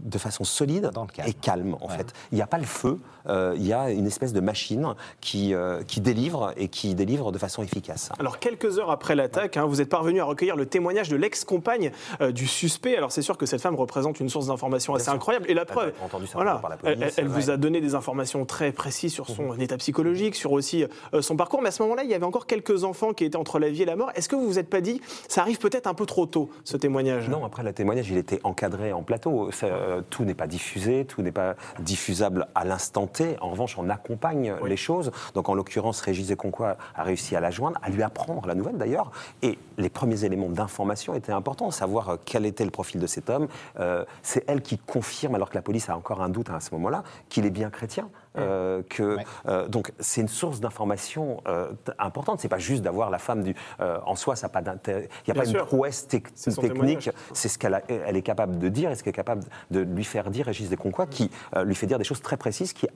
de 0.00 0.18
façon 0.18 0.44
solide 0.44 0.90
Dans 0.92 1.02
le 1.02 1.08
calme. 1.08 1.28
et 1.28 1.32
calme, 1.32 1.76
en 1.80 1.86
Ouais. 1.88 1.96
fait. 1.96 2.12
Il 2.32 2.34
n'y 2.36 2.42
a 2.42 2.46
pas 2.46 2.58
le 2.58 2.64
feu, 2.64 2.98
euh, 3.28 3.54
il 3.56 3.64
y 3.66 3.72
a 3.72 3.90
une 3.90 4.06
espèce 4.06 4.32
de 4.32 4.40
machine 4.40 4.94
qui, 5.20 5.54
euh, 5.54 5.82
qui 5.84 6.00
délivre 6.00 6.52
et 6.56 6.68
qui 6.68 6.94
délivre 6.94 7.30
de 7.32 7.38
façon 7.38 7.62
efficace. 7.62 8.10
Alors, 8.18 8.38
quelques 8.38 8.78
heures 8.78 8.90
après 8.90 9.14
l'attaque, 9.14 9.56
hein, 9.56 9.64
vous 9.66 9.80
êtes 9.80 9.88
parvenu 9.88 10.20
à 10.20 10.24
recueillir 10.24 10.56
le 10.56 10.66
témoignage 10.66 11.08
de 11.08 11.16
l'ex-compagne 11.16 11.92
euh, 12.20 12.32
du 12.32 12.46
suspect. 12.46 12.96
Alors, 12.96 13.12
c'est 13.12 13.22
sûr 13.22 13.38
que 13.38 13.46
cette 13.46 13.60
femme 13.62 13.76
représente 13.76 14.20
une 14.20 14.28
source 14.28 14.48
d'information 14.48 14.94
assez 14.94 15.04
sûr. 15.04 15.12
incroyable. 15.14 15.46
Et 15.48 15.54
la 15.54 15.64
preuve, 15.64 15.92
a 16.00 16.04
entendu 16.04 16.26
ça 16.26 16.34
voilà, 16.34 16.56
par 16.56 16.70
la 16.70 16.76
elle, 16.84 16.98
police, 16.98 17.14
elle 17.18 17.28
ouais. 17.28 17.32
vous 17.40 17.50
a 17.50 17.56
donné 17.56 17.80
des 17.80 17.94
informations 17.94 18.44
très 18.44 18.72
précises 18.72 19.12
sur 19.12 19.28
son 19.28 19.58
état 19.58 19.76
psychologique, 19.78 20.34
sur 20.34 20.52
aussi 20.52 20.84
son 21.20 21.36
parcours. 21.36 21.62
Mais 21.62 21.68
à 21.68 21.72
ce 21.72 21.82
moment-là, 21.84 22.02
il 22.04 22.10
y 22.10 22.14
avait 22.14 22.24
encore 22.26 22.46
quelques 22.46 22.84
enfants 22.84 23.12
qui 23.12 23.24
étaient 23.24 23.36
entre 23.36 23.58
la 23.58 23.70
vie 23.70 23.82
et 23.82 23.86
la 23.86 23.96
mort. 23.96 24.10
Est-ce 24.16 24.28
que 24.28 24.36
vous 24.36 24.46
vous 24.46 24.58
êtes 24.58 24.68
pas 24.68 24.80
dit, 24.80 25.00
ça 25.28 25.40
arrive 25.42 25.58
peut-être 25.58 25.86
un 25.86 25.94
peu 25.94 26.04
trop 26.04 26.26
tôt, 26.26 26.50
ce 26.64 26.76
témoignage? 26.76 27.28
Non, 27.28 27.44
après 27.44 27.62
le 27.62 27.72
témoignage, 27.72 28.10
il 28.10 28.16
était 28.18 28.40
encadré 28.44 28.92
en 28.92 29.02
plateau. 29.02 29.50
Ça, 29.52 29.68
euh, 29.84 30.02
tout 30.08 30.24
n'est 30.24 30.34
pas 30.34 30.46
diffusé, 30.46 31.04
tout 31.04 31.22
n'est 31.22 31.32
pas 31.32 31.54
diffusable 31.80 32.46
à 32.54 32.64
l'instant 32.64 33.06
T. 33.06 33.36
En 33.40 33.50
revanche, 33.50 33.76
on 33.78 33.88
accompagne 33.90 34.54
les 34.64 34.76
choses. 34.76 35.10
Donc, 35.34 35.48
en 35.48 35.54
l'occurrence, 35.54 36.00
Régis 36.00 36.30
Econquois 36.30 36.76
a 36.94 37.02
réussi 37.02 37.36
à 37.36 37.40
la 37.40 37.50
joindre, 37.50 37.78
à 37.82 37.90
lui 37.90 38.02
apprendre 38.02 38.46
la 38.46 38.54
nouvelle 38.54 38.76
d'ailleurs. 38.76 39.10
Et 39.42 39.58
les 39.78 39.88
premiers 39.88 40.24
éléments 40.24 40.48
d'information 40.48 41.14
étaient 41.14 41.32
importants, 41.32 41.70
savoir 41.70 42.08
euh, 42.08 42.16
quel 42.24 42.46
était 42.46 42.64
le 42.64 42.70
profil 42.70 43.00
de 43.00 43.06
cet 43.06 43.30
homme. 43.30 43.48
Euh, 43.78 44.04
C'est 44.22 44.44
elle 44.46 44.62
qui 44.62 44.78
confirme, 44.78 45.34
alors 45.34 45.50
que 45.50 45.54
la 45.54 45.62
police 45.62 45.88
a 45.90 45.96
encore 45.96 46.22
un 46.22 46.28
doute 46.28 46.50
à 46.50 46.60
ce 46.60 46.74
moment-là, 46.74 47.02
qu'il 47.28 47.46
est 47.46 47.50
bien 47.50 47.70
chrétien. 47.70 48.08
Euh, 48.36 48.82
que, 48.88 49.16
Ouais. 49.16 49.24
euh, 49.46 49.68
donc 49.68 49.92
c'est 50.00 50.20
une 50.20 50.28
source 50.28 50.60
d'information 50.60 51.40
euh, 51.46 51.70
importante. 51.98 52.40
C'est 52.40 52.48
pas 52.48 52.58
juste 52.58 52.82
d'avoir 52.82 53.10
la 53.10 53.18
femme 53.18 53.42
du. 53.42 53.54
euh, 53.80 53.98
en 54.06 54.16
soi, 54.16 54.34
ça 54.36 54.48
pas 54.48 54.60
d'intérêt. 54.62 55.08
Il 55.26 55.32
n'y 55.32 55.32
a 55.32 55.34
Bien 55.34 55.42
pas 55.42 55.48
sûr. 55.48 55.60
une 55.60 55.66
prouesse 55.66 56.06
technique. 56.08 57.10
C'est 57.32 57.48
ce 57.48 57.58
qu'elle 57.58 57.82
elle 57.88 58.16
est 58.16 58.22
capable 58.22 58.58
de 58.58 58.68
dire 58.68 58.90
et 58.90 58.94
ce 58.96 59.02
qu'elle 59.02 59.12
est 59.12 59.14
capable 59.14 59.44
de 59.70 59.80
lui 59.80 60.04
faire 60.04 60.30
dire 60.30 60.46
Régis 60.46 60.68
Desconquois, 60.68 61.06
qui 61.06 61.30
euh, 61.56 61.64
lui 61.64 61.74
fait 61.74 61.86
dire 61.86 61.98
des 61.98 62.04
choses 62.04 62.22
très 62.22 62.36
précises 62.36 62.72
qui, 62.72 62.86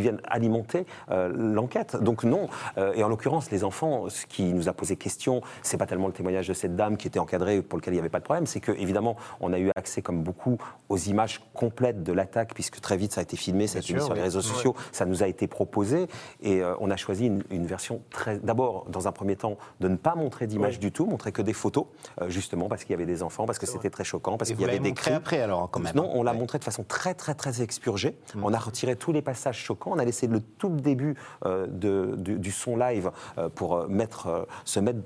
viennent 0.00 0.20
alimenter 0.28 0.86
l'enquête? 1.10 1.96
Donc 2.00 2.24
non. 2.24 2.48
Et 2.94 3.02
en 3.02 3.08
l'occurrence, 3.08 3.50
les 3.50 3.64
enfants, 3.64 4.08
ce 4.08 4.26
qui 4.26 4.44
nous 4.52 4.68
a 4.68 4.72
posé 4.72 4.96
question, 4.96 5.42
c'est 5.62 5.76
pas 5.76 5.86
tellement 5.86 6.06
le 6.06 6.12
témoignage 6.12 6.48
de 6.48 6.54
cette 6.54 6.76
dame 6.76 6.96
qui 6.96 7.08
était 7.08 7.18
encadrée 7.18 7.62
pour 7.62 7.78
lequel 7.78 7.92
il 7.94 7.96
n'y 7.96 8.00
avait 8.00 8.08
pas 8.08 8.20
de 8.20 8.24
problème, 8.24 8.46
c'est 8.46 8.60
que 8.60 8.72
évidemment, 8.72 9.16
on 9.40 9.52
a 9.52 9.58
eu 9.58 9.70
accès 9.76 10.02
comme 10.02 10.22
beaucoup 10.22 10.58
aux 10.88 10.96
images 10.96 11.40
complètes 11.54 12.02
de 12.02 12.12
l'attaque 12.12 12.54
puisque 12.54 12.80
très 12.80 12.96
vite 12.96 13.12
ça 13.12 13.20
a 13.20 13.22
été 13.22 13.36
filmé, 13.36 13.66
ça 13.66 13.78
a 13.78 13.80
été 13.80 13.92
mis 13.94 14.00
sur 14.00 14.14
les 14.14 14.22
réseaux 14.22 14.40
sociaux, 14.40 14.74
ça 14.92 15.06
nous 15.06 15.22
a 15.22 15.26
été 15.28 15.46
proposé 15.46 16.06
et 16.42 16.62
euh, 16.62 16.74
on 16.80 16.90
a 16.90 16.96
choisi 16.96 17.26
une, 17.26 17.42
une 17.50 17.66
version 17.66 18.02
très. 18.10 18.38
D'abord, 18.38 18.86
dans 18.88 19.08
un 19.08 19.12
premier 19.12 19.36
temps, 19.36 19.56
de 19.80 19.88
ne 19.88 19.96
pas 19.96 20.14
montrer 20.14 20.46
d'image 20.46 20.74
Oui. 20.74 20.78
du 20.80 20.92
tout, 20.92 21.06
montrer 21.06 21.32
que 21.32 21.42
des 21.42 21.52
photos, 21.52 21.86
euh, 22.20 22.28
justement 22.28 22.68
parce 22.68 22.82
qu'il 22.84 22.90
y 22.92 22.94
avait 22.94 23.06
des 23.06 23.22
enfants, 23.22 23.46
parce 23.46 23.58
que 23.58 23.66
c'était 23.66 23.90
très 23.90 24.04
choquant, 24.04 24.36
parce 24.38 24.50
qu'il 24.50 24.60
y 24.60 24.64
avait 24.64 24.78
des 24.78 24.92
cris. 24.92 25.12
après 25.12 25.40
alors 25.40 25.70
quand 25.70 25.80
même. 25.80 25.94
Non, 25.94 26.10
on 26.14 26.22
l'a 26.22 26.32
Ouais. 26.32 26.38
montré 26.38 26.58
de 26.58 26.64
façon 26.64 26.84
très 26.84 27.14
très 27.14 27.34
très 27.34 27.62
expurgée. 27.62 28.16
Mm. 28.34 28.44
On 28.44 28.52
a 28.52 28.58
retiré 28.58 28.96
tous 28.96 29.12
les 29.12 29.22
passages 29.22 29.58
choquants. 29.58 29.90
On 29.94 29.98
a 29.98 30.04
laissé 30.04 30.26
le 30.26 30.40
tout 30.40 30.68
début 30.68 31.16
euh, 31.44 31.66
de- 31.68 32.14
du, 32.16 32.38
du 32.38 32.50
son 32.52 32.76
live 32.76 33.10
pour 33.54 33.88
mettre, 33.88 34.46
se 34.64 34.80
mettre 34.80 35.00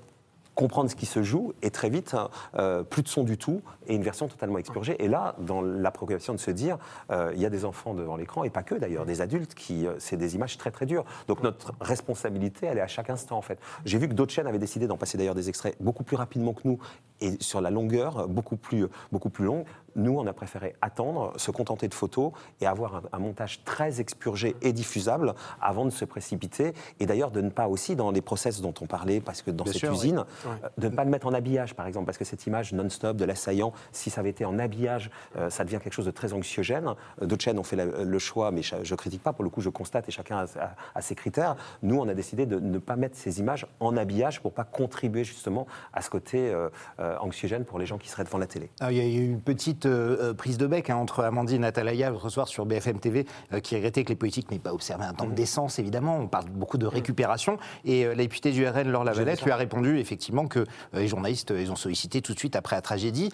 comprendre 0.55 0.91
ce 0.91 0.97
qui 0.97 1.07
se 1.07 1.23
joue 1.23 1.55
et 1.63 1.71
très 1.71 1.89
vite 1.89 2.15
euh, 2.57 2.83
plus 2.83 3.03
de 3.03 3.09
son 3.09 3.25
du 3.25 3.39
tout 3.39 3.63
et 3.87 3.95
une 3.95 4.03
version 4.03 4.29
totalement 4.29 4.59
expurgée. 4.59 5.03
Et 5.03 5.09
là 5.09 5.35
dans 5.39 5.63
la 5.63 5.91
préoccupation 5.91 6.35
de 6.35 6.39
se 6.39 6.51
dire 6.51 6.79
euh, 7.11 7.33
il 7.35 7.41
y 7.41 7.47
a 7.47 7.51
des 7.51 7.65
enfants 7.65 7.95
devant 7.95 8.17
l'écran 8.17 8.45
et 8.45 8.51
pas 8.51 8.63
que 8.63 8.75
d'ailleurs 8.75 9.07
des 9.07 9.21
adultes 9.21 9.55
qui 9.55 9.87
euh, 9.87 9.95
c'est 9.99 10.17
des 10.17 10.35
images 10.35 10.59
très 10.59 10.71
très 10.71 10.87
dures. 10.87 11.05
Donc 11.29 11.43
notre 11.43 11.73
responsabilité 11.81 12.67
elle 12.67 12.79
est 12.79 12.83
à 12.83 12.87
chaque 12.87 13.11
instant 13.11 13.39
en 13.39 13.43
fait. 13.43 13.59
J'ai 13.85 13.99
vu 13.99 14.09
que 14.09 14.15
d'autres 14.15 14.33
chaînes 14.33 14.47
avaient 14.47 14.59
décidé 14.59 14.87
d'en 14.87 14.97
passer 14.97 15.17
d'ailleurs 15.17 15.35
des 15.35 15.49
extraits 15.49 15.77
beaucoup 15.81 16.05
plus 16.05 16.17
rapidement 16.17 16.53
que 16.53 16.63
nous 16.65 16.79
et 17.21 17.37
sur 17.41 17.61
la 17.61 17.71
longueur 17.71 18.29
beaucoup 18.29 18.57
plus 18.57 18.87
beaucoup 19.11 19.31
plus 19.31 19.45
longue 19.45 19.65
nous, 19.97 20.17
on 20.19 20.27
a 20.27 20.33
préféré 20.33 20.75
attendre, 20.83 21.33
se 21.37 21.51
contenter 21.51 21.89
de 21.89 21.95
photos 21.95 22.33
et 22.61 22.67
avoir 22.67 22.97
un, 22.97 23.03
un 23.13 23.19
montage 23.19 23.63
très 23.65 24.01
expurgé 24.01 24.57
et 24.63 24.73
diffusable 24.73 25.35
avant 25.61 25.85
de 25.85 25.91
se 25.91 26.05
précipiter. 26.05 26.73
Et 27.01 27.07
d'ailleurs, 27.07 27.31
de 27.31 27.41
ne 27.41 27.51
pas 27.51 27.69
aussi, 27.69 27.97
dans 27.97 28.11
les 28.11 28.21
process 28.21 28.61
dont 28.61 28.75
on 28.81 28.87
parlait, 28.87 29.21
parce 29.21 29.43
que 29.43 29.51
dans 29.51 29.65
Bien 29.65 29.73
cette 29.73 29.81
sûr, 29.81 29.91
oui. 29.91 29.97
usine, 29.97 30.25
euh, 30.47 30.69
de 30.79 30.89
ne 30.89 30.95
pas 30.95 31.05
le 31.05 31.11
mettre 31.11 31.27
en 31.27 31.33
habillage, 31.33 31.75
par 31.75 31.87
exemple, 31.87 32.07
parce 32.07 32.19
que 32.19 32.25
cette 32.25 32.47
image 32.47 32.73
non-stop 32.73 33.17
de 33.17 33.25
l'assaillant, 33.25 33.73
si 33.93 34.11
ça 34.11 34.21
avait 34.21 34.31
été 34.31 34.45
en 34.45 34.59
habillage, 34.59 35.11
euh, 35.37 35.51
ça 35.51 35.65
devient 35.65 35.79
quelque 35.83 35.93
chose 35.93 36.07
de 36.07 36.11
très 36.11 36.33
anxiogène. 36.33 36.95
Euh, 37.21 37.27
D'autres 37.27 37.43
chaînes 37.45 37.59
ont 37.59 37.63
fait 37.65 37.77
la- 37.77 37.85
le 38.05 38.19
choix, 38.19 38.51
mais 38.51 38.63
je 38.63 38.77
ne 38.77 38.97
critique 38.97 39.23
pas, 39.23 39.33
pour 39.33 39.45
le 39.45 39.51
coup, 39.51 39.61
je 39.61 39.69
constate 39.69 40.09
et 40.09 40.13
chacun 40.13 40.39
a, 40.39 40.45
a- 40.45 40.75
a 40.95 41.01
ses 41.03 41.15
critères. 41.15 41.57
Nous, 41.83 41.97
on 41.99 42.09
a 42.09 42.15
décidé 42.15 42.47
de 42.47 42.59
ne 42.59 42.79
pas 42.79 42.97
mettre 42.97 43.17
ces 43.17 43.41
images 43.41 43.67
en 43.81 43.97
habillage 43.97 44.41
pour 44.41 44.53
pas 44.53 44.65
contribuer 44.65 45.25
justement 45.25 45.67
à 45.93 46.03
ce 46.03 46.11
côté 46.11 46.51
euh, 46.53 46.69
euh, 47.01 47.17
anxiogène 47.21 47.65
pour 47.65 47.79
les 47.79 47.87
gens 47.87 47.99
qui 47.99 48.09
seraient 48.09 48.25
devant 48.25 48.39
la 48.39 48.47
télé. 48.47 48.71
Ah, 48.81 48.91
Il 48.93 48.99
y 48.99 49.01
a 49.01 49.05
eu 49.05 49.25
une 49.25 49.41
petite 49.41 49.82
euh, 49.87 50.31
euh, 50.31 50.35
prise 50.35 50.59
de 50.59 50.67
bec 50.67 50.91
hein, 50.91 50.97
entre 50.97 51.25
Amandine 51.25 51.65
Atalaya 51.65 52.11
l'autre 52.11 52.29
soir 52.29 52.49
sur 52.49 52.67
BFM 52.67 52.99
TV 52.99 53.27
euh, 53.53 53.61
qui 53.61 53.75
regrettait 53.77 54.05
que 54.05 54.11
les 54.11 54.17
politiques 54.17 54.51
n'aient 54.51 54.59
pas 54.59 54.73
observé 54.73 55.05
un 55.05 55.13
temps 55.13 55.27
de 55.27 55.35
décence, 55.35 55.79
évidemment. 55.79 56.19
On 56.19 56.29
parle 56.29 56.49
beaucoup 56.51 56.79
de 56.79 56.87
récupération. 56.87 57.59
Et 57.85 58.05
euh, 58.05 58.11
la 58.11 58.23
députée 58.23 58.53
du 58.53 58.67
RN, 58.67 58.91
Laure 58.91 59.05
Lavalette, 59.05 59.43
lui 59.43 59.51
a 59.51 59.57
répondu 59.57 59.99
effectivement 59.99 60.47
que 60.47 60.65
les 60.93 61.09
journalistes, 61.09 61.53
ils 61.57 61.71
ont 61.71 61.77
sollicité 61.77 62.23
tout 62.23 62.35
de 62.35 62.39
suite 62.39 62.57
après 62.57 62.77
la 62.77 62.83
tragédie. 62.83 63.31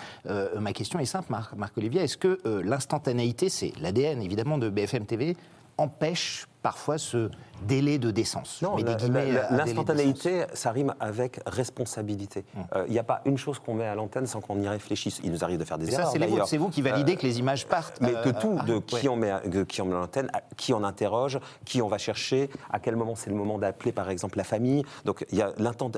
Ma 0.58 0.72
question 0.72 0.98
est 0.98 1.04
simple, 1.04 1.26
Marc, 1.30 1.54
Marc-Olivier. 1.54 2.02
Est-ce 2.02 2.16
que 2.16 2.38
l'instantanéité, 2.64 3.48
c'est 3.48 3.72
l'ADN 3.80 4.22
évidemment 4.22 4.58
de 4.58 4.68
BFM 4.68 5.06
TV, 5.06 5.36
empêche 5.76 6.46
parfois 6.62 6.98
ce 6.98 7.30
délai 7.62 7.98
de 7.98 8.10
décence 8.10 8.62
Non, 8.62 8.76
décence. 8.76 9.02
l'instantanéité, 9.50 10.44
ça 10.54 10.70
rime 10.70 10.94
avec 11.00 11.40
responsabilité. 11.46 12.44
Hum. 12.56 12.64
Euh, 12.74 12.84
Il 12.86 12.92
n'y 12.92 12.98
a 12.98 13.04
pas 13.04 13.20
une 13.24 13.38
chose 13.38 13.58
qu'on 13.58 13.74
met 13.74 13.86
à 13.86 13.94
l'antenne 13.94 14.26
sans 14.26 14.40
qu'on 14.40 14.60
y 14.60 14.68
réfléchisse. 14.68 15.20
Il 15.24 15.32
nous 15.32 15.44
arrive 15.44 15.58
de 15.58 15.64
faire 15.64 15.78
des 15.78 15.90
ça, 15.90 16.10
erreurs. 16.14 16.46
c'est 16.48 16.56
vous 16.56 16.68
qui 16.68 16.82
validez 16.82 17.16
que 17.16 17.26
les 17.26 17.38
images 17.38 17.66
partent. 17.66 18.00
Mais 18.00 18.14
euh, 18.14 18.22
que 18.22 18.30
tout, 18.30 18.58
de 18.66 18.74
ouais. 18.74 18.80
qui 18.86 19.08
on 19.08 19.16
met, 19.16 19.32
de 19.46 19.64
qui 19.64 19.82
on 19.82 19.86
met 19.86 19.94
à 19.94 19.98
l'antenne, 19.98 20.30
qui 20.56 20.72
on 20.72 20.84
interroge, 20.84 21.38
qui 21.64 21.82
on 21.82 21.88
va 21.88 21.98
chercher, 21.98 22.50
à 22.70 22.78
quel 22.80 22.96
moment 22.96 23.14
c'est 23.14 23.30
le 23.30 23.36
moment 23.36 23.58
d'appeler 23.58 23.92
par 23.92 24.10
exemple 24.10 24.38
la 24.38 24.44
famille. 24.44 24.84
Donc 25.04 25.26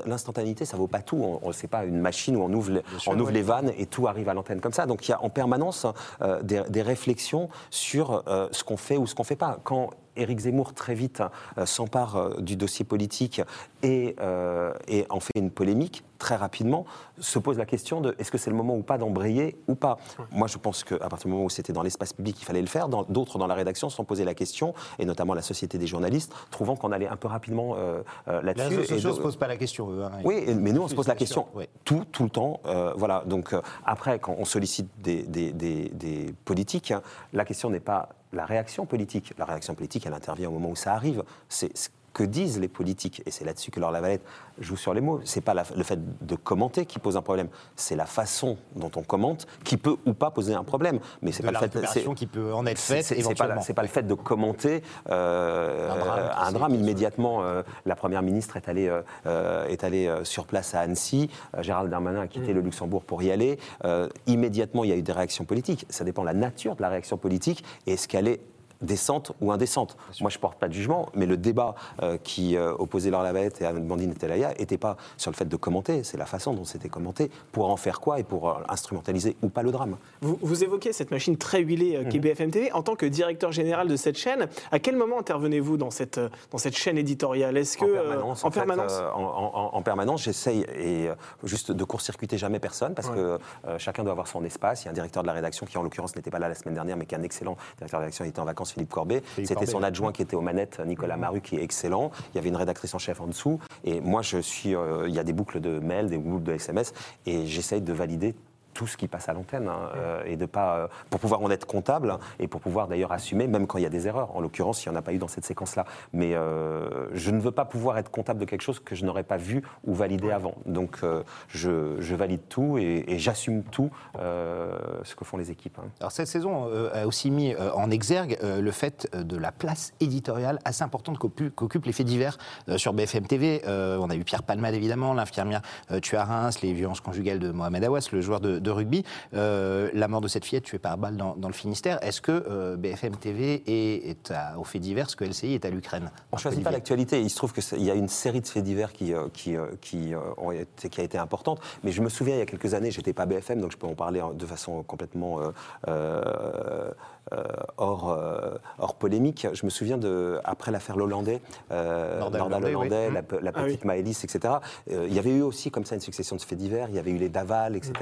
l'instantanéité, 0.05 0.65
ça 0.65 0.77
vaut 0.77 0.87
pas 0.87 1.01
tout. 1.01 1.17
On, 1.17 1.39
on 1.43 1.51
sait 1.51 1.67
pas 1.67 1.85
une 1.85 1.99
machine 1.99 2.35
où 2.35 2.43
on 2.43 2.51
ouvre, 2.53 2.71
les, 2.71 2.81
sûr, 2.97 3.11
on 3.11 3.19
ouvre 3.19 3.27
oui. 3.27 3.33
les 3.33 3.41
vannes 3.41 3.71
et 3.77 3.85
tout 3.85 4.07
arrive 4.07 4.29
à 4.29 4.33
l'antenne 4.33 4.61
comme 4.61 4.73
ça. 4.73 4.85
Donc 4.85 5.07
il 5.07 5.11
y 5.11 5.13
a 5.13 5.21
en 5.23 5.29
permanence 5.29 5.85
euh, 6.21 6.41
des, 6.41 6.61
des 6.69 6.81
réflexions 6.81 7.49
sur 7.69 8.23
euh, 8.27 8.47
ce 8.51 8.63
qu'on 8.63 8.77
fait 8.77 8.97
ou 8.97 9.07
ce 9.07 9.15
qu'on 9.15 9.23
fait 9.23 9.35
pas. 9.35 9.59
Quand 9.63 9.91
Éric 10.17 10.39
Zemmour 10.39 10.73
très 10.73 10.93
vite 10.93 11.21
euh, 11.21 11.27
s'empare 11.65 12.15
euh, 12.15 12.41
du 12.41 12.55
dossier 12.55 12.85
politique 12.85 13.41
euh, 13.83 14.73
et 14.87 15.05
en 15.09 15.19
fait 15.19 15.33
une 15.35 15.51
polémique 15.51 16.03
très 16.21 16.35
rapidement, 16.35 16.85
se 17.19 17.39
pose 17.39 17.57
la 17.57 17.65
question 17.65 17.99
de 17.99 18.15
est-ce 18.19 18.29
que 18.31 18.37
c'est 18.37 18.51
le 18.51 18.55
moment 18.55 18.75
ou 18.75 18.83
pas 18.83 18.99
d'embrayer 18.99 19.57
ou 19.67 19.73
pas. 19.73 19.97
Moi, 20.31 20.47
je 20.47 20.57
pense 20.59 20.83
qu'à 20.83 20.97
partir 21.09 21.25
du 21.25 21.33
moment 21.33 21.45
où 21.45 21.49
c'était 21.49 21.73
dans 21.73 21.81
l'espace 21.81 22.13
public, 22.13 22.37
il 22.39 22.45
fallait 22.45 22.61
le 22.61 22.67
faire. 22.67 22.87
D'autres 22.87 23.39
dans 23.39 23.47
la 23.47 23.55
rédaction 23.55 23.89
se 23.89 23.95
sont 23.95 24.05
posé 24.05 24.23
la 24.23 24.35
question, 24.35 24.75
et 24.99 25.05
notamment 25.05 25.33
la 25.33 25.41
Société 25.41 25.79
des 25.79 25.87
journalistes, 25.87 26.31
trouvant 26.51 26.75
qu'on 26.75 26.91
allait 26.91 27.07
un 27.07 27.15
peu 27.15 27.27
rapidement 27.27 27.73
euh, 27.75 28.03
euh, 28.27 28.39
Les 28.41 28.53
là-dessus. 28.53 28.67
réseaux 28.69 28.81
et 28.83 28.85
sociaux 28.85 29.09
ne 29.09 29.15
se 29.15 29.21
posent 29.21 29.35
pas 29.35 29.47
la 29.47 29.57
question, 29.57 29.89
eux. 29.91 30.03
hein. 30.03 30.11
oui, 30.23 30.45
mais 30.55 30.71
nous, 30.71 30.83
on 30.83 30.87
se 30.87 30.93
pose 30.95 31.07
la 31.07 31.15
question 31.15 31.47
tout, 31.83 32.05
tout 32.11 32.23
le 32.23 32.29
temps. 32.29 32.59
euh, 32.67 32.93
voilà. 32.95 33.23
Donc, 33.25 33.53
euh, 33.53 33.61
après, 33.83 34.19
quand 34.19 34.35
on 34.37 34.45
sollicite 34.45 34.89
des, 35.01 35.23
des- 35.23 35.51
des- 35.51 35.89
des 35.89 36.33
politiques, 36.45 36.91
hein, 36.91 37.01
la 37.33 37.45
question 37.45 37.71
n'est 37.71 37.79
pas 37.79 38.09
la 38.31 38.45
réaction 38.45 38.85
politique. 38.85 39.33
La 39.39 39.45
réaction 39.45 39.73
politique, 39.73 40.05
elle 40.05 40.13
intervient 40.13 40.49
au 40.49 40.53
moment 40.53 40.69
où 40.69 40.75
ça 40.75 40.93
arrive. 40.93 41.23
C'est 41.49 41.71
que 42.13 42.23
disent 42.23 42.59
les 42.59 42.67
politiques. 42.67 43.21
Et 43.25 43.31
c'est 43.31 43.45
là-dessus 43.45 43.71
que 43.71 43.79
Laure 43.79 43.91
Lavalette 43.91 44.23
joue 44.59 44.75
sur 44.75 44.93
les 44.93 45.01
mots. 45.01 45.21
C'est 45.23 45.41
pas 45.41 45.53
la- 45.53 45.63
le 45.75 45.83
fait 45.83 45.99
de 46.25 46.35
commenter 46.35 46.85
qui 46.85 46.99
pose 46.99 47.15
un 47.17 47.21
problème. 47.21 47.47
C'est 47.75 47.95
la 47.95 48.05
façon 48.05 48.57
dont 48.75 48.91
on 48.95 49.01
commente 49.03 49.47
qui 49.63 49.77
peut 49.77 49.95
ou 50.05 50.13
pas 50.13 50.29
poser 50.31 50.53
un 50.53 50.63
problème. 50.63 50.99
Mais 51.21 51.31
c'est 51.31 51.43
pas 51.43 51.51
la 51.51 51.61
le 51.61 51.67
fait. 51.87 52.13
qui 52.15 52.27
peut 52.27 52.53
en 52.53 52.65
être 52.65 52.79
faite 52.79 53.05
c'est- 53.05 53.15
pas, 53.35 53.47
pas 53.73 53.81
le 53.81 53.87
fait 53.87 54.03
de 54.03 54.13
commenter 54.13 54.83
euh, 55.09 55.89
Un 55.89 55.99
drame 55.99 56.29
qui 56.29 56.47
un 56.47 56.51
drame. 56.51 56.75
Immédiatement, 56.75 57.43
euh, 57.43 57.63
la 57.85 57.95
première 57.95 58.21
ministre 58.21 58.57
est 58.57 58.67
allée, 58.69 58.87
euh, 58.87 59.01
euh, 59.25 59.65
est 59.67 59.83
allée 59.83 60.07
euh, 60.07 60.23
sur 60.23 60.45
place 60.45 60.75
à 60.75 60.81
Annecy. 60.81 61.29
Euh, 61.55 61.63
Gérald 61.63 61.89
Darmanin 61.89 62.21
a 62.21 62.27
quitté 62.27 62.53
le 62.53 62.61
Luxembourg 62.61 63.03
pour 63.03 63.23
y 63.23 63.31
aller. 63.31 63.57
Euh, 63.85 64.09
immédiatement, 64.27 64.83
il 64.83 64.89
y 64.89 64.93
a 64.93 64.97
eu 64.97 65.01
des 65.01 65.11
réactions 65.11 65.45
politiques. 65.45 65.85
Ça 65.89 66.03
dépend 66.03 66.21
de 66.23 66.27
la 66.27 66.33
nature 66.33 66.75
de 66.75 66.81
la 66.81 66.89
réaction 66.89 67.17
politique 67.17 67.63
et 67.87 67.93
est-ce 67.93 68.07
qu'elle 68.07 68.27
est 68.27 68.41
décente 68.81 69.31
ou 69.41 69.51
indécente. 69.51 69.97
Moi, 70.21 70.29
je 70.29 70.39
porte 70.39 70.57
pas 70.57 70.67
de 70.67 70.73
jugement, 70.73 71.09
mais 71.13 71.25
le 71.25 71.37
débat 71.37 71.75
euh, 72.01 72.17
qui 72.23 72.55
euh, 72.57 72.73
opposait 72.77 73.09
Laure 73.09 73.23
Lavallette 73.23 73.61
et 73.61 73.65
Amandine 73.65 74.13
Telaya 74.13 74.53
n'était 74.59 74.77
pas 74.77 74.97
sur 75.17 75.31
le 75.31 75.35
fait 75.35 75.45
de 75.47 75.55
commenter, 75.55 76.03
c'est 76.03 76.17
la 76.17 76.25
façon 76.25 76.53
dont 76.53 76.65
c'était 76.65 76.89
commenté, 76.89 77.31
pour 77.51 77.69
en 77.69 77.77
faire 77.77 77.99
quoi 77.99 78.19
et 78.19 78.23
pour 78.23 78.49
euh, 78.49 78.53
instrumentaliser 78.69 79.35
ou 79.41 79.49
pas 79.49 79.63
le 79.63 79.71
drame. 79.71 79.97
Vous, 80.21 80.37
vous 80.41 80.63
évoquez 80.63 80.93
cette 80.93 81.11
machine 81.11 81.37
très 81.37 81.61
huilée 81.61 81.95
euh, 81.95 82.03
qui 82.05 82.17
est 82.17 82.19
Mhm. 82.19 82.25
BFM 82.25 82.51
TV. 82.51 82.71
En 82.71 82.83
tant 82.83 82.95
que 82.95 83.05
directeur 83.05 83.51
général 83.51 83.87
de 83.87 83.95
cette 83.95 84.17
chaîne, 84.17 84.47
à 84.71 84.79
quel 84.79 84.95
moment 84.95 85.19
intervenez-vous 85.19 85.77
dans 85.77 85.91
cette, 85.91 86.19
dans 86.51 86.57
cette 86.57 86.75
chaîne 86.77 86.97
éditoriale? 86.97 87.57
Est-ce 87.57 87.77
que 87.77 88.21
en 88.43 88.51
permanence, 88.51 88.93
en 89.13 89.21
en 89.21 89.31
en, 89.31 89.51
en- 89.55 89.75
en 89.77 89.81
permanence, 89.81 90.23
j'essaye 90.23 90.65
et 90.77 91.09
juste 91.43 91.71
de 91.71 91.83
court-circuiter 91.83 92.37
jamais 92.37 92.59
personne 92.59 92.93
parce 92.93 93.09
Ouais. 93.09 93.15
que 93.15 93.39
chacun 93.77 94.03
doit 94.03 94.11
avoir 94.11 94.27
son 94.27 94.43
espace. 94.45 94.83
Il 94.83 94.85
y 94.85 94.87
a 94.87 94.91
un 94.91 94.93
directeur 94.93 95.23
de 95.23 95.27
la 95.27 95.33
rédaction 95.33 95.65
qui, 95.65 95.77
en 95.77 95.83
l'occurrence, 95.83 96.15
n'était 96.15 96.29
pas 96.31 96.39
là 96.39 96.47
la 96.49 96.55
semaine 96.55 96.75
dernière, 96.75 96.95
mais 96.97 97.05
qui 97.05 97.15
est 97.15 97.17
un 97.17 97.23
excellent 97.23 97.57
directeur 97.77 97.99
de 97.99 98.03
la 98.03 98.05
rédaction. 98.05 98.25
Il 98.25 98.29
était 98.29 98.39
en 98.39 98.45
vacances, 98.45 98.70
Philippe 98.73 98.89
Corbet. 98.89 99.21
C'était 99.43 99.65
son 99.65 99.83
adjoint 99.83 100.11
qui 100.11 100.21
était 100.21 100.35
aux 100.35 100.41
manettes, 100.41 100.79
Nicolas 100.85 101.17
Maru, 101.17 101.41
qui 101.41 101.55
est 101.57 101.63
excellent. 101.63 102.11
Il 102.33 102.35
y 102.35 102.39
avait 102.39 102.49
une 102.49 102.55
rédactrice 102.55 102.93
en 102.93 102.99
chef 102.99 103.21
en 103.21 103.27
dessous. 103.27 103.59
Et 103.83 104.01
moi, 104.01 104.21
je 104.21 104.37
suis. 104.39 104.75
euh, 104.75 105.07
il 105.07 105.13
y 105.13 105.19
a 105.19 105.23
des 105.23 105.33
boucles 105.33 105.59
de 105.59 105.79
mails, 105.79 106.09
des 106.09 106.17
boucles 106.17 106.43
de 106.43 106.53
SMS, 106.53 106.93
et 107.25 107.45
j'essaye 107.45 107.81
de 107.81 107.93
valider 107.93 108.35
tout 108.73 108.87
ce 108.87 108.97
qui 108.97 109.07
passe 109.07 109.29
à 109.29 109.33
l'antenne 109.33 109.67
hein, 109.67 109.89
euh, 109.95 110.23
et 110.25 110.35
de 110.37 110.45
pas 110.45 110.75
euh, 110.77 110.87
pour 111.09 111.19
pouvoir 111.19 111.41
en 111.41 111.49
être 111.51 111.65
comptable 111.65 112.17
et 112.39 112.47
pour 112.47 112.61
pouvoir 112.61 112.87
d'ailleurs 112.87 113.11
assumer 113.11 113.47
même 113.47 113.67
quand 113.67 113.77
il 113.77 113.83
y 113.83 113.85
a 113.85 113.89
des 113.89 114.07
erreurs. 114.07 114.35
En 114.35 114.41
l'occurrence 114.41 114.85
il 114.85 114.89
n'y 114.89 114.95
en 114.95 114.99
a 114.99 115.01
pas 115.01 115.13
eu 115.13 115.17
dans 115.17 115.27
cette 115.27 115.45
séquence 115.45 115.75
là 115.75 115.85
mais 116.13 116.33
euh, 116.35 117.07
je 117.13 117.31
ne 117.31 117.39
veux 117.39 117.51
pas 117.51 117.65
pouvoir 117.65 117.97
être 117.97 118.09
comptable 118.11 118.39
de 118.39 118.45
quelque 118.45 118.61
chose 118.61 118.79
que 118.79 118.95
je 118.95 119.05
n'aurais 119.05 119.23
pas 119.23 119.37
vu 119.37 119.63
ou 119.85 119.93
validé 119.93 120.31
avant. 120.31 120.55
Donc 120.65 120.99
euh, 121.03 121.23
je, 121.47 121.95
je 121.99 122.15
valide 122.15 122.41
tout 122.49 122.77
et, 122.77 123.03
et 123.07 123.19
j'assume 123.19 123.63
tout 123.63 123.89
euh, 124.19 124.77
ce 125.03 125.15
que 125.15 125.25
font 125.25 125.37
les 125.37 125.51
équipes 125.51 125.77
hein. 125.79 125.87
Alors 125.99 126.11
cette 126.11 126.27
saison 126.27 126.67
a 126.93 127.05
aussi 127.05 127.31
mis 127.31 127.55
en 127.75 127.91
exergue 127.91 128.37
le 128.41 128.71
fait 128.71 129.07
de 129.15 129.37
la 129.37 129.51
place 129.51 129.93
éditoriale 129.99 130.59
assez 130.65 130.83
importante 130.83 131.17
qu'occu- 131.19 131.51
qu'occupent 131.51 131.85
les 131.85 131.93
faits 131.93 132.05
divers 132.07 132.37
sur 132.77 132.93
BFM 132.93 133.27
TV. 133.27 133.61
On 133.67 134.09
a 134.09 134.15
eu 134.15 134.23
Pierre 134.23 134.43
Palmade 134.43 134.73
évidemment, 134.73 135.13
l'infirmière 135.13 135.61
tuée 136.01 136.17
à 136.17 136.25
Reims, 136.25 136.61
les 136.61 136.73
violences 136.73 137.01
conjugales 137.01 137.39
de 137.39 137.51
Mohamed 137.51 137.83
Awas, 137.83 138.07
le 138.11 138.21
joueur 138.21 138.39
de, 138.39 138.59
de 138.59 138.70
rugby, 138.71 139.03
euh, 139.33 139.89
la 139.93 140.07
mort 140.07 140.21
de 140.21 140.27
cette 140.27 140.45
fillette 140.45 140.63
tuée 140.63 140.79
par 140.79 140.97
balle 140.97 141.17
dans, 141.17 141.35
dans 141.35 141.47
le 141.47 141.53
Finistère. 141.53 141.99
Est-ce 142.03 142.21
que 142.21 142.31
euh, 142.31 142.75
BFM 142.77 143.15
TV 143.17 143.63
est, 143.67 144.09
est 144.09 144.31
à- 144.31 144.57
aux 144.59 144.63
faits 144.63 144.81
divers 144.81 145.09
ce 145.09 145.15
que 145.15 145.23
LCI 145.25 145.53
est 145.53 145.65
à 145.65 145.69
l'Ukraine? 145.69 146.11
On 146.31 146.37
ne 146.37 146.41
choisit 146.41 146.63
pas 146.63 146.71
l'actualité. 146.71 147.21
Il 147.21 147.29
se 147.29 147.35
trouve 147.35 147.53
qu'il 147.53 147.83
y 147.83 147.91
a 147.91 147.95
une 147.95 148.07
série 148.09 148.41
de 148.41 148.47
faits 148.47 148.63
divers 148.63 148.91
qui, 148.93 149.13
euh, 149.13 149.27
qui, 149.33 149.55
qui, 149.81 150.13
ont 150.37 150.51
été, 150.51 150.89
qui 150.89 151.01
a 151.01 151.03
été 151.03 151.17
importante. 151.17 151.59
Mais 151.83 151.91
je 151.91 152.01
me 152.01 152.09
souviens, 152.09 152.35
il 152.35 152.39
y 152.39 152.43
a 152.43 152.45
quelques 152.45 152.73
années, 152.73 152.91
j'étais 152.91 153.13
pas 153.13 153.25
BFM, 153.25 153.61
donc 153.61 153.71
je 153.71 153.77
peux 153.77 153.87
en 153.87 153.95
parler 153.95 154.21
de 154.33 154.45
façon 154.45 154.83
complètement 154.83 155.39
euh, 155.41 155.51
euh, 155.87 156.91
euh, 157.33 157.43
hors, 157.77 158.09
euh, 158.11 158.55
hors 158.79 158.95
polémique. 158.95 159.47
Je 159.53 159.65
me 159.65 159.69
souviens 159.69 159.97
de, 159.97 160.39
après 160.43 160.71
l'affaire 160.71 160.97
Lollandais, 160.97 161.39
euh, 161.71 162.19
Lelandais, 162.29 162.75
oui. 162.75 162.89
la, 162.89 163.51
Ah 163.53 163.61
oui. 163.63 163.67
petite 163.67 163.85
Maëlys, 163.85 164.23
etc. 164.23 164.55
euh, 164.91 165.05
il 165.07 165.13
y 165.13 165.19
avait 165.19 165.29
eu 165.31 165.41
aussi 165.41 165.69
comme 165.71 165.85
ça 165.85 165.95
une 165.95 166.01
succession 166.01 166.35
de 166.35 166.41
faits 166.41 166.57
divers. 166.57 166.87
Il 166.89 166.95
y 166.95 166.99
avait 166.99 167.11
eu 167.11 167.17
les 167.17 167.29
Daval, 167.29 167.75
etc. 167.75 167.93